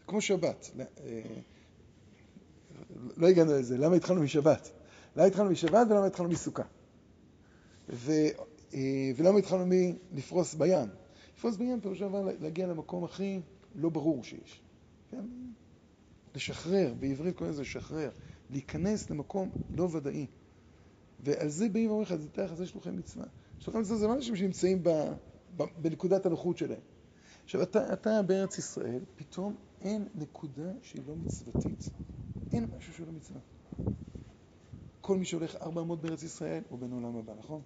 כמו 0.07 0.21
שבת. 0.21 0.71
לא 3.17 3.27
הגענו 3.27 3.51
לזה, 3.51 3.77
למה 3.77 3.95
התחלנו 3.95 4.21
משבת? 4.21 4.71
למה 5.15 5.25
התחלנו 5.25 5.49
משבת 5.49 5.87
ולמה 5.89 6.05
התחלנו 6.05 6.29
מסוכה? 6.29 6.63
ו, 7.89 8.11
אה, 8.73 9.11
ולמה 9.15 9.39
התחלנו 9.39 9.65
מלפרוס 10.11 10.53
בים? 10.53 10.89
לפרוס 11.37 11.55
בים 11.55 11.81
פירושו 11.81 12.09
דבר 12.09 12.29
להגיע 12.39 12.67
למקום 12.67 13.03
הכי 13.03 13.41
לא 13.75 13.89
ברור 13.89 14.23
שיש. 14.23 14.61
כן? 15.11 15.25
לשחרר, 16.35 16.93
בעברית 16.99 17.35
קוראים 17.35 17.53
לזה 17.53 17.61
לשחרר, 17.61 18.09
להיכנס 18.49 19.09
למקום 19.09 19.49
לא 19.71 19.87
ודאי. 19.91 20.27
ועל 21.19 21.49
זה 21.49 21.69
באים 21.69 21.89
ואומרים 21.89 22.07
לך, 22.07 22.15
זה 22.15 22.43
לך, 22.43 22.53
זה 22.53 22.65
שלוחי 22.65 22.91
מצווה. 22.91 23.25
שלוחי 23.59 23.79
מצווה 23.79 23.97
זה 23.97 24.07
לא 24.07 24.13
אנשים 24.13 24.35
שנמצאים 24.35 24.83
ב, 24.83 24.89
ב, 25.57 25.63
בנקודת 25.77 26.25
הנוחות 26.25 26.57
שלהם. 26.57 26.79
עכשיו, 27.43 27.61
אתה, 27.63 27.93
אתה 27.93 28.21
בארץ 28.21 28.57
ישראל, 28.57 28.99
פתאום 29.15 29.55
אין 29.81 30.07
נקודה 30.15 30.71
שהיא 30.81 31.01
לא 31.07 31.15
מצוותית. 31.15 31.91
אין 32.55 32.67
משהו 32.77 32.93
שהוא 32.93 33.07
לא 33.07 33.13
מצווה. 33.13 33.39
כל 35.01 35.17
מי 35.17 35.25
שהולך 35.25 35.55
400 35.55 36.01
בארץ 36.01 36.23
ישראל 36.23 36.63
הוא 36.69 36.79
בן 36.79 36.91
עולם 36.91 37.15
הבא, 37.15 37.33
נכון? 37.33 37.61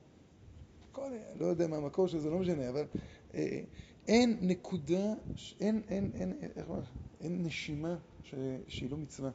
כל, 0.92 1.12
לא 1.36 1.46
יודע 1.46 1.68
מה 1.68 1.78
המקור 1.78 2.08
של 2.08 2.20
זה, 2.20 2.30
לא 2.30 2.40
משנה, 2.40 2.70
אבל 2.70 2.86
אה, 3.34 3.62
אין 4.08 4.38
נקודה, 4.42 5.14
אין, 5.60 5.82
אין, 5.88 6.12
אין, 6.14 6.34
איך 6.56 6.70
אומר, 6.70 6.82
אין 7.20 7.44
נשימה 7.46 7.98
ש, 8.24 8.36
שהיא 8.68 8.90
לא 8.90 8.98
מצווה. 8.98 9.32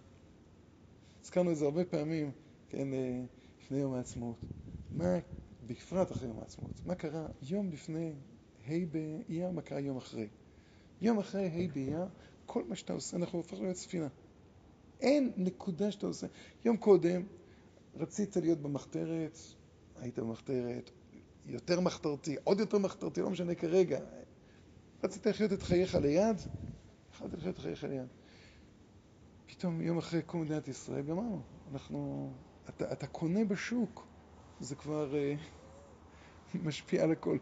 הזכרנו 1.25 1.51
את 1.51 1.57
זה 1.57 1.65
הרבה 1.65 1.85
פעמים, 1.85 2.31
כן, 2.69 2.95
אה, 2.95 3.25
לפני 3.61 3.79
יום 3.79 3.95
העצמאות. 3.95 4.47
מה, 4.93 5.19
בפרט 5.67 6.13
אחרי 6.13 6.29
יום 6.29 6.39
העצמאות, 6.39 6.81
מה 6.85 6.95
קרה 6.95 7.27
יום 7.43 7.71
לפני 7.71 8.13
ה' 8.67 8.87
באייר, 8.91 9.51
מה 9.51 9.63
קרה 9.63 9.81
יום 9.81 9.97
אחרי? 9.97 10.29
יום 11.01 11.19
אחרי 11.19 11.47
ה' 11.47 11.73
באייר, 11.75 12.07
כל 12.47 12.65
מה 12.65 12.77
שאתה 12.77 12.93
עושה, 12.93 13.17
אנחנו 13.17 13.39
הופכים 13.39 13.63
להיות 13.63 13.77
ספינה. 13.77 14.09
אין 15.05 15.33
נקודה 15.37 15.91
שאתה 15.91 16.07
עושה. 16.07 16.27
יום 16.65 16.77
קודם 16.77 17.23
רצית 17.95 18.37
להיות 18.37 18.59
במחתרת, 18.59 19.39
היית 19.97 20.19
במחתרת, 20.19 20.91
יותר 21.47 21.81
מחתרתי, 21.81 22.37
עוד 22.45 22.61
יותר 22.61 22.79
מחתרתי, 22.79 23.21
לא 23.21 23.31
משנה 23.31 23.55
כרגע. 23.55 24.01
רצית 25.05 25.27
לחיות 25.27 25.53
את 25.53 25.63
חייך 25.63 25.95
ליד, 25.95 26.37
יכולת 27.15 27.35
לחיות 27.35 27.55
את 27.55 27.61
חייך 27.61 27.85
ליד. 27.85 28.09
פתאום 29.47 29.81
יום 29.81 29.99
אחרי 29.99 30.23
קום 30.23 30.41
מדינת 30.41 30.69
ישראל, 30.69 31.03
גמרנו. 31.03 31.43
אנחנו, 31.73 32.31
אתה, 32.69 32.93
אתה 32.93 33.07
קונה 33.07 33.45
בשוק, 33.45 34.07
זה 34.61 34.75
כבר 34.75 35.15
אה, 35.17 35.35
משפיע 36.65 37.03
על 37.03 37.13
הכל. 37.13 37.39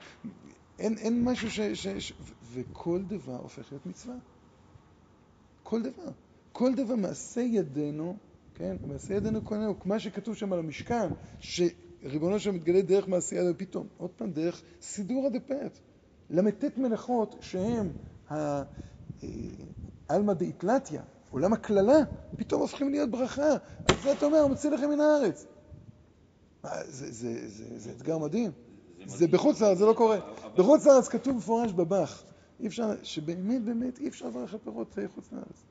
אין, 0.78 0.98
אין 0.98 1.24
משהו 1.24 1.50
ש, 1.50 1.60
ש, 1.60 1.86
ש... 1.86 2.12
וכל 2.42 3.02
דבר 3.02 3.36
הופך 3.36 3.72
להיות 3.72 3.86
מצווה. 3.86 4.14
כל 5.62 5.82
דבר. 5.82 6.10
כל 6.52 6.74
דבר, 6.74 6.94
מעשה 6.94 7.40
ידינו, 7.40 8.16
כן, 8.54 8.76
מעשה 8.86 9.14
ידינו 9.14 9.42
קוננו, 9.42 9.74
מה 9.84 9.98
שכתוב 9.98 10.36
שם 10.36 10.52
על 10.52 10.58
המשכן, 10.58 11.08
שריבונו 11.40 12.40
שם 12.40 12.54
מתגלה 12.54 12.82
דרך 12.82 13.08
מעשה 13.08 13.36
ידינו, 13.36 13.58
פתאום, 13.58 13.86
עוד 13.96 14.10
פעם, 14.10 14.32
דרך 14.32 14.62
סידורא 14.80 15.28
דפאת. 15.28 15.78
ל"ט 16.30 16.78
מלאכות 16.78 17.36
שהם 17.40 17.92
העלמא 20.08 20.32
דאיטלתיא, 20.32 21.00
עולם 21.30 21.52
הקללה, 21.52 21.98
פתאום 22.36 22.60
הופכים 22.60 22.90
להיות 22.90 23.10
ברכה. 23.10 23.50
על 23.88 23.96
זה 24.02 24.12
אתה 24.12 24.26
אומר, 24.26 24.38
הוא 24.38 24.48
מוציא 24.48 24.70
לכם 24.70 24.90
מן 24.90 25.00
הארץ. 25.00 25.46
מה, 26.64 26.70
זה, 26.84 27.12
זה, 27.12 27.48
זה, 27.48 27.78
זה 27.78 27.90
אתגר 27.90 28.18
מדהים. 28.18 28.50
זה 29.06 29.26
בחוץ 29.26 29.60
לארץ, 29.60 29.78
זה 29.78 29.86
לא 29.86 29.92
קורה. 29.92 30.18
בחוץ 30.56 30.86
לארץ 30.86 31.08
כתוב 31.08 31.36
מפורש 31.36 31.72
בבח. 31.72 32.24
אי 32.60 32.66
אפשר, 32.66 32.90
שבאמת 33.02 33.62
באמת 33.64 33.98
אי 33.98 34.08
אפשר 34.08 34.26
לברך 34.26 34.52
על 34.52 34.58
פירות 34.64 34.98
אה, 34.98 35.08
חוץ 35.08 35.32
לארץ. 35.32 35.64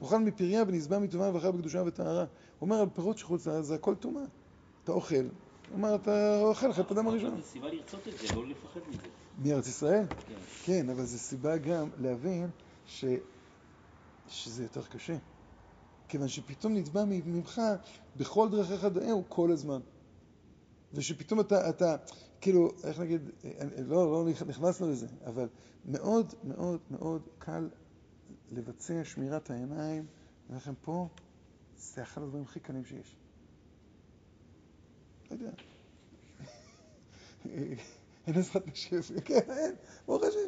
אוכל 0.00 0.18
מפריה 0.18 0.64
ונשבע 0.66 0.98
מטומאה 0.98 1.34
ואכל 1.34 1.50
בקדושה 1.50 1.82
וטהרה. 1.86 2.20
הוא 2.20 2.26
אומר 2.60 2.76
על 2.80 2.88
פירות 2.94 3.22
לארץ 3.46 3.64
זה 3.64 3.74
הכל 3.74 3.94
טומאה. 3.94 4.22
אתה 4.84 4.92
אוכל, 4.92 5.14
הוא 5.16 5.28
אומר 5.72 5.94
אתה 5.94 6.40
אוכל 6.40 6.68
לך 6.68 6.80
את 6.80 6.90
הדם 6.90 7.08
הראשון. 7.08 7.36
זו 7.36 7.42
סיבה 7.42 7.68
לרצות 7.68 8.08
את 8.08 8.18
זה, 8.18 8.34
לא 8.34 8.46
לפחד 8.46 8.80
מזה. 8.88 9.02
מארץ 9.44 9.68
ישראל? 9.68 10.04
כן. 10.08 10.34
כן, 10.64 10.90
אבל 10.90 11.04
זו 11.04 11.18
סיבה 11.18 11.56
גם 11.56 11.88
להבין 11.98 12.50
ש... 12.86 13.04
שזה 14.28 14.62
יותר 14.62 14.82
קשה. 14.82 15.16
כיוון 16.08 16.28
שפתאום 16.28 16.74
נתבע 16.74 17.04
ממך 17.04 17.60
בכל 18.16 18.48
דרכיך 18.50 18.84
דאהו 18.84 19.24
כל 19.28 19.52
הזמן. 19.52 19.80
ושפתאום 20.92 21.40
אתה, 21.40 21.70
אתה, 21.70 21.96
כאילו, 22.40 22.70
איך 22.84 23.00
נגיד, 23.00 23.30
לא, 23.78 24.12
לא 24.12 24.24
נכנסנו 24.46 24.90
לזה, 24.90 25.06
אבל 25.26 25.48
מאוד 25.84 26.34
מאוד 26.44 26.80
מאוד 26.90 27.22
קל 27.38 27.68
לבצע 28.52 29.04
שמירת 29.04 29.50
העיניים. 29.50 30.06
אני 30.06 30.06
אומר 30.48 30.56
לכם, 30.58 30.74
פה 30.82 31.08
זה 31.76 32.02
אחד 32.02 32.22
הדברים 32.22 32.42
הכי 32.44 32.60
קלים 32.60 32.84
שיש. 32.84 33.16
לא 35.30 35.36
יודע. 35.36 35.50
אין 38.26 38.34
עזרת 38.36 38.66
נשים, 38.66 38.98
כן, 39.24 39.40
אין, 39.50 39.74
ברוך 40.06 40.22
השם. 40.22 40.38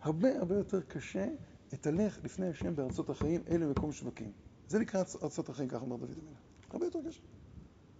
הרבה 0.00 0.38
הרבה 0.38 0.56
יותר 0.56 0.80
קשה 0.80 1.26
אתהלך 1.74 2.18
לפני 2.24 2.48
השם 2.48 2.76
בארצות 2.76 3.10
החיים, 3.10 3.42
אלה 3.50 3.66
מקום 3.66 3.92
שווקים. 3.92 4.32
זה 4.68 4.78
נקרא 4.78 5.00
ארצ- 5.02 5.22
ארצות 5.22 5.48
החיים, 5.48 5.68
ככה 5.68 5.80
אומר 5.80 5.96
דוד 5.96 6.10
המלך. 6.10 6.38
הרבה 6.70 6.84
יותר 6.86 6.98
קשה. 7.08 7.20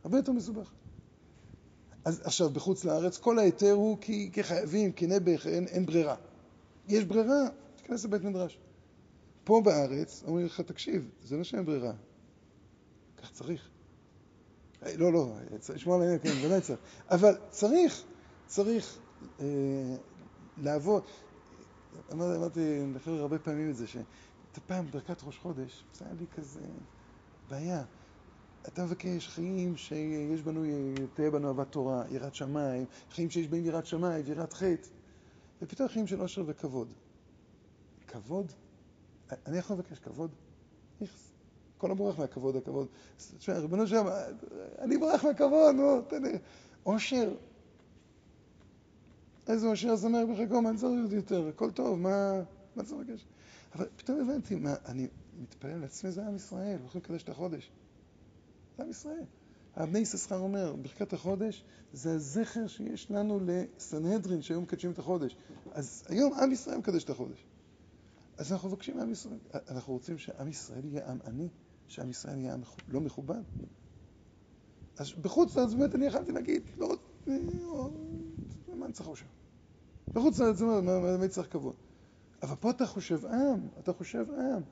הרבה 0.04 0.16
יותר 0.18 0.32
מסובך. 0.32 0.72
אז 2.04 2.20
עכשיו, 2.24 2.50
בחוץ 2.50 2.84
לארץ, 2.84 3.18
כל 3.18 3.38
ההיתר 3.38 3.72
הוא 3.72 3.98
כי, 4.00 4.30
כי 4.32 4.42
חייבים, 4.42 4.92
כי 4.92 5.06
נעבך, 5.06 5.46
אין, 5.46 5.66
אין 5.66 5.86
ברירה. 5.86 6.16
יש 6.88 7.04
ברירה, 7.04 7.34
תיכנס 7.76 8.04
לבית 8.04 8.22
מדרש. 8.22 8.58
פה 9.44 9.60
בארץ, 9.64 10.22
אומרים 10.26 10.46
לך, 10.46 10.60
תקשיב, 10.60 11.10
זה 11.22 11.36
לא 11.36 11.44
שאין 11.44 11.64
ברירה. 11.64 11.92
כך 13.16 13.30
צריך. 13.30 13.70
לא, 14.96 15.12
לא, 15.12 15.34
צריך 15.58 15.78
לשמור 15.78 15.94
על 15.94 16.00
העניין, 16.00 16.18
כן, 16.18 16.46
ודאי 16.46 16.60
צריך. 16.60 16.80
אבל 17.10 17.34
צריך, 17.50 18.02
צריך 18.46 18.98
אה, 19.40 19.96
לעבוד. 20.56 21.02
אמרתי, 22.12 22.36
אמרתי 22.36 22.82
לחבר'ה 22.94 23.20
הרבה 23.20 23.38
פעמים 23.38 23.70
את 23.70 23.76
זה, 23.76 23.86
שאתה 23.86 24.60
פעם 24.66 24.86
ברכת 24.90 25.22
ראש 25.22 25.38
חודש, 25.38 25.84
זה 25.94 26.04
היה 26.04 26.14
לי 26.14 26.26
כזה 26.26 26.60
בעיה. 27.48 27.84
אתה 28.68 28.84
מבקש 28.84 29.28
חיים 29.28 29.76
שיש 29.76 30.42
בנו, 30.42 30.62
תהיה 31.14 31.30
בנו 31.30 31.48
אהבת 31.48 31.72
תורה, 31.72 32.04
יראת 32.10 32.34
שמיים, 32.34 32.84
חיים 33.10 33.30
שיש 33.30 33.48
בהם 33.48 33.64
יראת 33.64 33.86
שמיים 33.86 34.24
ויראת 34.26 34.52
חטא, 34.52 34.88
ופתאום 35.62 35.88
חיים 35.88 36.06
של 36.06 36.20
עושר 36.20 36.44
וכבוד. 36.46 36.92
כבוד? 38.06 38.52
אני 39.46 39.58
יכול 39.58 39.76
לבקש 39.76 39.98
כבוד? 39.98 40.30
איכס. 41.00 41.30
כל 41.78 41.90
הבורח 41.90 42.18
מהכבוד, 42.18 42.56
הכבוד. 42.56 42.86
תשמע, 43.38 43.58
ריבונו 43.58 43.86
שלם, 43.86 44.06
אני 44.78 44.98
בורח 44.98 45.24
מהכבוד, 45.24 45.74
נו, 45.74 46.02
תן 46.02 46.22
לי. 46.22 46.38
עושר. 46.82 47.34
איזה 49.48 49.66
עושר 49.66 49.96
שמח 49.96 50.20
בחגו, 50.32 50.62
מה 50.62 50.70
צריך 50.76 51.12
יותר? 51.12 51.48
הכל 51.48 51.70
טוב, 51.70 51.98
מה, 51.98 52.42
מה 52.76 52.82
צריך 52.82 53.00
לבקש? 53.00 53.26
אבל 53.74 53.86
פתאום 53.96 54.20
הבנתי, 54.20 54.54
מה, 54.54 54.74
אני 54.86 55.08
מתפלל 55.40 55.78
לעצמי, 55.78 56.10
זה 56.10 56.26
עם 56.26 56.36
ישראל, 56.36 56.78
הולכים 56.80 57.00
לקדש 57.00 57.22
את 57.22 57.28
החודש. 57.28 57.70
זה 58.76 58.82
עם 58.82 58.90
ישראל. 58.90 59.24
הבני 59.76 59.98
יששכר 59.98 60.38
אומר, 60.38 60.74
ברכת 60.82 61.12
החודש 61.12 61.64
זה 61.92 62.14
הזכר 62.14 62.66
שיש 62.66 63.10
לנו 63.10 63.40
לסנהדרין 63.46 64.42
שהיו 64.42 64.60
מקדשים 64.60 64.90
את 64.90 64.98
החודש. 64.98 65.36
אז 65.72 66.04
היום 66.08 66.32
עם 66.34 66.52
ישראל 66.52 66.78
מקדש 66.78 67.04
את 67.04 67.10
החודש. 67.10 67.44
אז 68.38 68.52
אנחנו 68.52 68.68
מבקשים 68.68 68.96
מעם 68.96 69.10
ישראל, 69.10 69.38
אנחנו 69.68 69.92
רוצים 69.92 70.18
שעם 70.18 70.48
ישראל 70.48 70.84
יהיה 70.84 71.10
עם 71.10 71.18
עני, 71.26 71.48
שעם 71.86 72.10
ישראל 72.10 72.38
יהיה 72.38 72.54
עם 72.54 72.62
לא 72.88 73.00
מכובד. 73.00 73.42
אז 74.96 75.12
בחוץ 75.12 75.56
לארץ 75.56 75.74
באמת 75.74 75.94
אני 75.94 76.06
יכלתי 76.06 76.32
להגיד, 76.32 76.62
לא 76.76 76.86
רוצה, 76.86 77.02
מה 78.76 78.86
אני 78.86 78.92
צריך 78.92 79.08
חושב? 79.08 79.26
בחוץ 80.14 80.38
לארץ 80.38 80.60
אומר, 80.60 81.14
אני 81.14 81.28
צריך 81.28 81.52
כבוד? 81.52 81.74
אבל 82.42 82.56
פה 82.56 82.70
אתה 82.70 82.86
חושב 82.86 83.26
עם, 83.26 83.68
אתה 83.78 83.92
חושב 83.92 84.26
עם. 84.30 84.62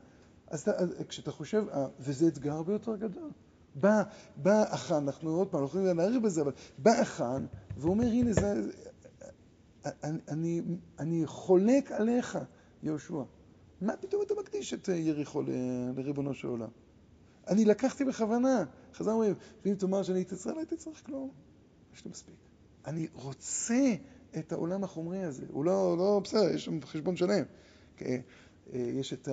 אז 0.46 0.60
אתה, 0.60 0.70
אז 0.78 0.94
כשאתה 1.08 1.32
חושב 1.32 1.68
עם, 1.68 1.88
וזה 2.00 2.28
אתגר 2.28 2.52
הרבה 2.52 2.72
יותר 2.72 2.96
גדול. 2.96 3.30
בא, 3.74 4.02
בא 4.36 4.62
החאן, 4.72 5.06
אנחנו 5.06 5.30
עוד 5.30 5.48
פעם, 5.48 5.60
לא 5.60 5.66
יכולים 5.66 5.96
להעריך 5.96 6.22
בזה, 6.22 6.42
אבל 6.42 6.52
בא 6.78 6.90
החאן, 6.90 7.46
ואומר, 7.76 8.04
הנה, 8.04 8.32
זה, 8.32 8.54
אני, 9.84 10.18
אני, 10.28 10.62
אני 10.98 11.26
חולק 11.26 11.92
עליך, 11.92 12.38
יהושע. 12.82 13.22
מה 13.82 13.96
פתאום 13.96 14.22
אתה 14.22 14.34
מקדיש 14.40 14.74
את 14.74 14.88
יריחו 14.88 15.42
ל- 15.42 15.46
לריבונו 15.96 16.34
של 16.34 16.48
עולם? 16.48 16.68
אני 17.48 17.64
לקחתי 17.64 18.04
בכוונה. 18.04 18.64
חז"ל 18.94 19.10
אומרים, 19.10 19.34
ואם 19.64 19.74
תאמר 19.74 20.02
שאני 20.02 20.18
הייתי 20.18 20.36
צריך, 20.36 20.54
לא 20.54 20.60
הייתי 20.60 20.76
צריך 20.76 21.06
כלום. 21.06 21.30
יש 21.94 22.04
לי 22.04 22.10
מספיק. 22.10 22.34
אני 22.86 23.06
רוצה 23.12 23.94
את 24.38 24.52
העולם 24.52 24.84
החומרי 24.84 25.22
הזה. 25.24 25.44
הוא 25.48 25.64
לא, 25.64 25.96
לא 25.98 26.20
בסדר, 26.24 26.54
יש 26.54 26.64
שם 26.64 26.82
חשבון 26.82 27.16
שלם. 27.16 27.44
אה, 28.02 28.16
יש 28.72 29.12
את 29.12 29.28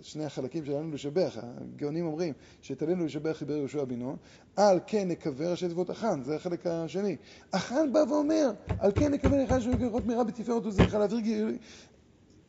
שני 0.00 0.24
החלקים 0.24 0.64
שלנו 0.64 0.90
לשבח, 0.90 1.38
הגאונים 1.40 2.06
אומרים 2.06 2.32
שאת 2.60 2.82
עלינו 2.82 3.04
לשבח 3.04 3.36
חיבר 3.38 3.56
יהושע 3.56 3.84
בן 3.84 3.98
נון, 3.98 4.16
על 4.56 4.80
כן 4.86 5.08
נקווה 5.08 5.50
ראשי 5.50 5.68
תיבות 5.68 5.90
החאן, 5.90 6.22
זה 6.22 6.36
החלק 6.36 6.66
השני. 6.66 7.16
החאן 7.52 7.92
בא 7.92 7.98
ואומר, 8.08 8.50
על 8.78 8.92
כן 8.94 9.12
נקווה 9.12 9.44
לך 9.44 9.54
שהוא 9.62 9.74
יקרות 9.74 10.06
מהרה 10.06 10.24
בתפארת 10.24 10.66
וזריחה 10.66 10.98
להעביר. 10.98 11.48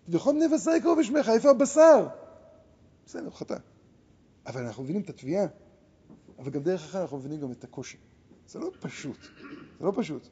וכל 0.10 0.32
בני 0.32 0.48
בשר 0.48 0.72
יקראו 0.72 0.96
בשמך, 0.96 1.30
איפה 1.30 1.50
הבשר? 1.50 2.08
בסדר, 3.06 3.26
הוא 3.26 3.34
חטא. 3.34 3.58
אבל 4.46 4.66
אנחנו 4.66 4.84
מבינים 4.84 5.02
את 5.02 5.10
התביעה, 5.10 5.46
אבל 6.40 6.52
גם 6.52 6.64
דרך 6.64 6.84
אחרת 6.84 7.02
אנחנו 7.02 7.18
מבינים 7.18 7.40
גם 7.40 7.52
את 7.52 7.64
הקושי. 7.64 7.98
זה 8.48 8.60
לא 8.60 8.72
פשוט, 8.80 9.18
זה 9.80 9.86
לא 9.86 9.94
פשוט. 9.96 10.28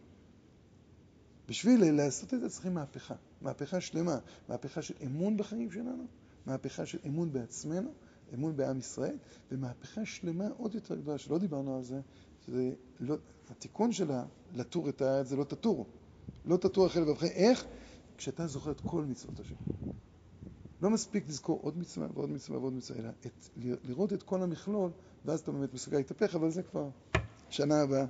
בשביל 1.48 1.91
לעשות 1.91 2.34
את 2.34 2.41
זה 2.41 2.50
צריכים 2.50 2.74
מהפכה, 2.74 3.16
מהפכה 3.41 3.82
שלמה, 3.82 4.18
מהפכה 4.50 4.82
של 4.82 4.94
אמון 5.06 5.38
בחיים 5.38 5.72
שלנו, 5.72 6.06
מהפכה 6.45 6.86
של 6.86 6.98
אמון 7.08 7.34
בעצמנו, 7.34 7.94
אמון 8.34 8.56
בעם 8.56 8.80
ישראל, 8.80 9.18
ומהפכה 9.52 10.06
שלמה 10.06 10.48
עוד 10.58 10.76
יותר 10.76 10.95
גדולה, 10.95 11.18
שלא 11.18 11.38
דיברנו 11.38 11.76
על 11.78 11.84
זה, 11.84 12.02
שזה 12.45 12.72
לא, 13.00 13.16
התיקון 13.50 13.91
שלה, 13.91 14.26
לתור 14.56 14.90
את 14.90 15.02
הארץ 15.02 15.28
זה 15.28 15.36
לא 15.36 15.44
תטורו. 15.44 15.86
לא 16.45 16.58
תטור 16.58 16.86
החל 16.86 17.00
לבבכם. 17.00 17.28
איך? 17.28 17.66
כשאתה 18.18 18.48
זוכר 18.48 18.72
את 18.72 18.81
כל 18.81 19.06
מצוות 19.06 19.40
השם. 19.40 19.56
לא 20.81 20.90
מספיק 20.90 21.27
לזכור 21.27 21.60
עוד 21.61 21.77
מצווה 21.77 22.07
ועוד 22.14 22.30
מצווה 22.30 22.60
ועוד 22.60 22.73
מצווה, 22.73 22.99
אלא 22.99 23.10
את, 23.26 23.49
לראות 23.84 24.14
את 24.14 24.23
כל 24.23 24.44
המכלול, 24.44 24.91
ואז 25.26 25.40
אתה 25.40 25.52
באמת 25.52 25.73
מסוגל 25.73 25.98
להתהפך, 25.98 26.35
אבל 26.35 26.49
זה 26.49 26.64
כבר 26.64 26.90
שנה 27.49 27.81
הבאה. 27.81 28.06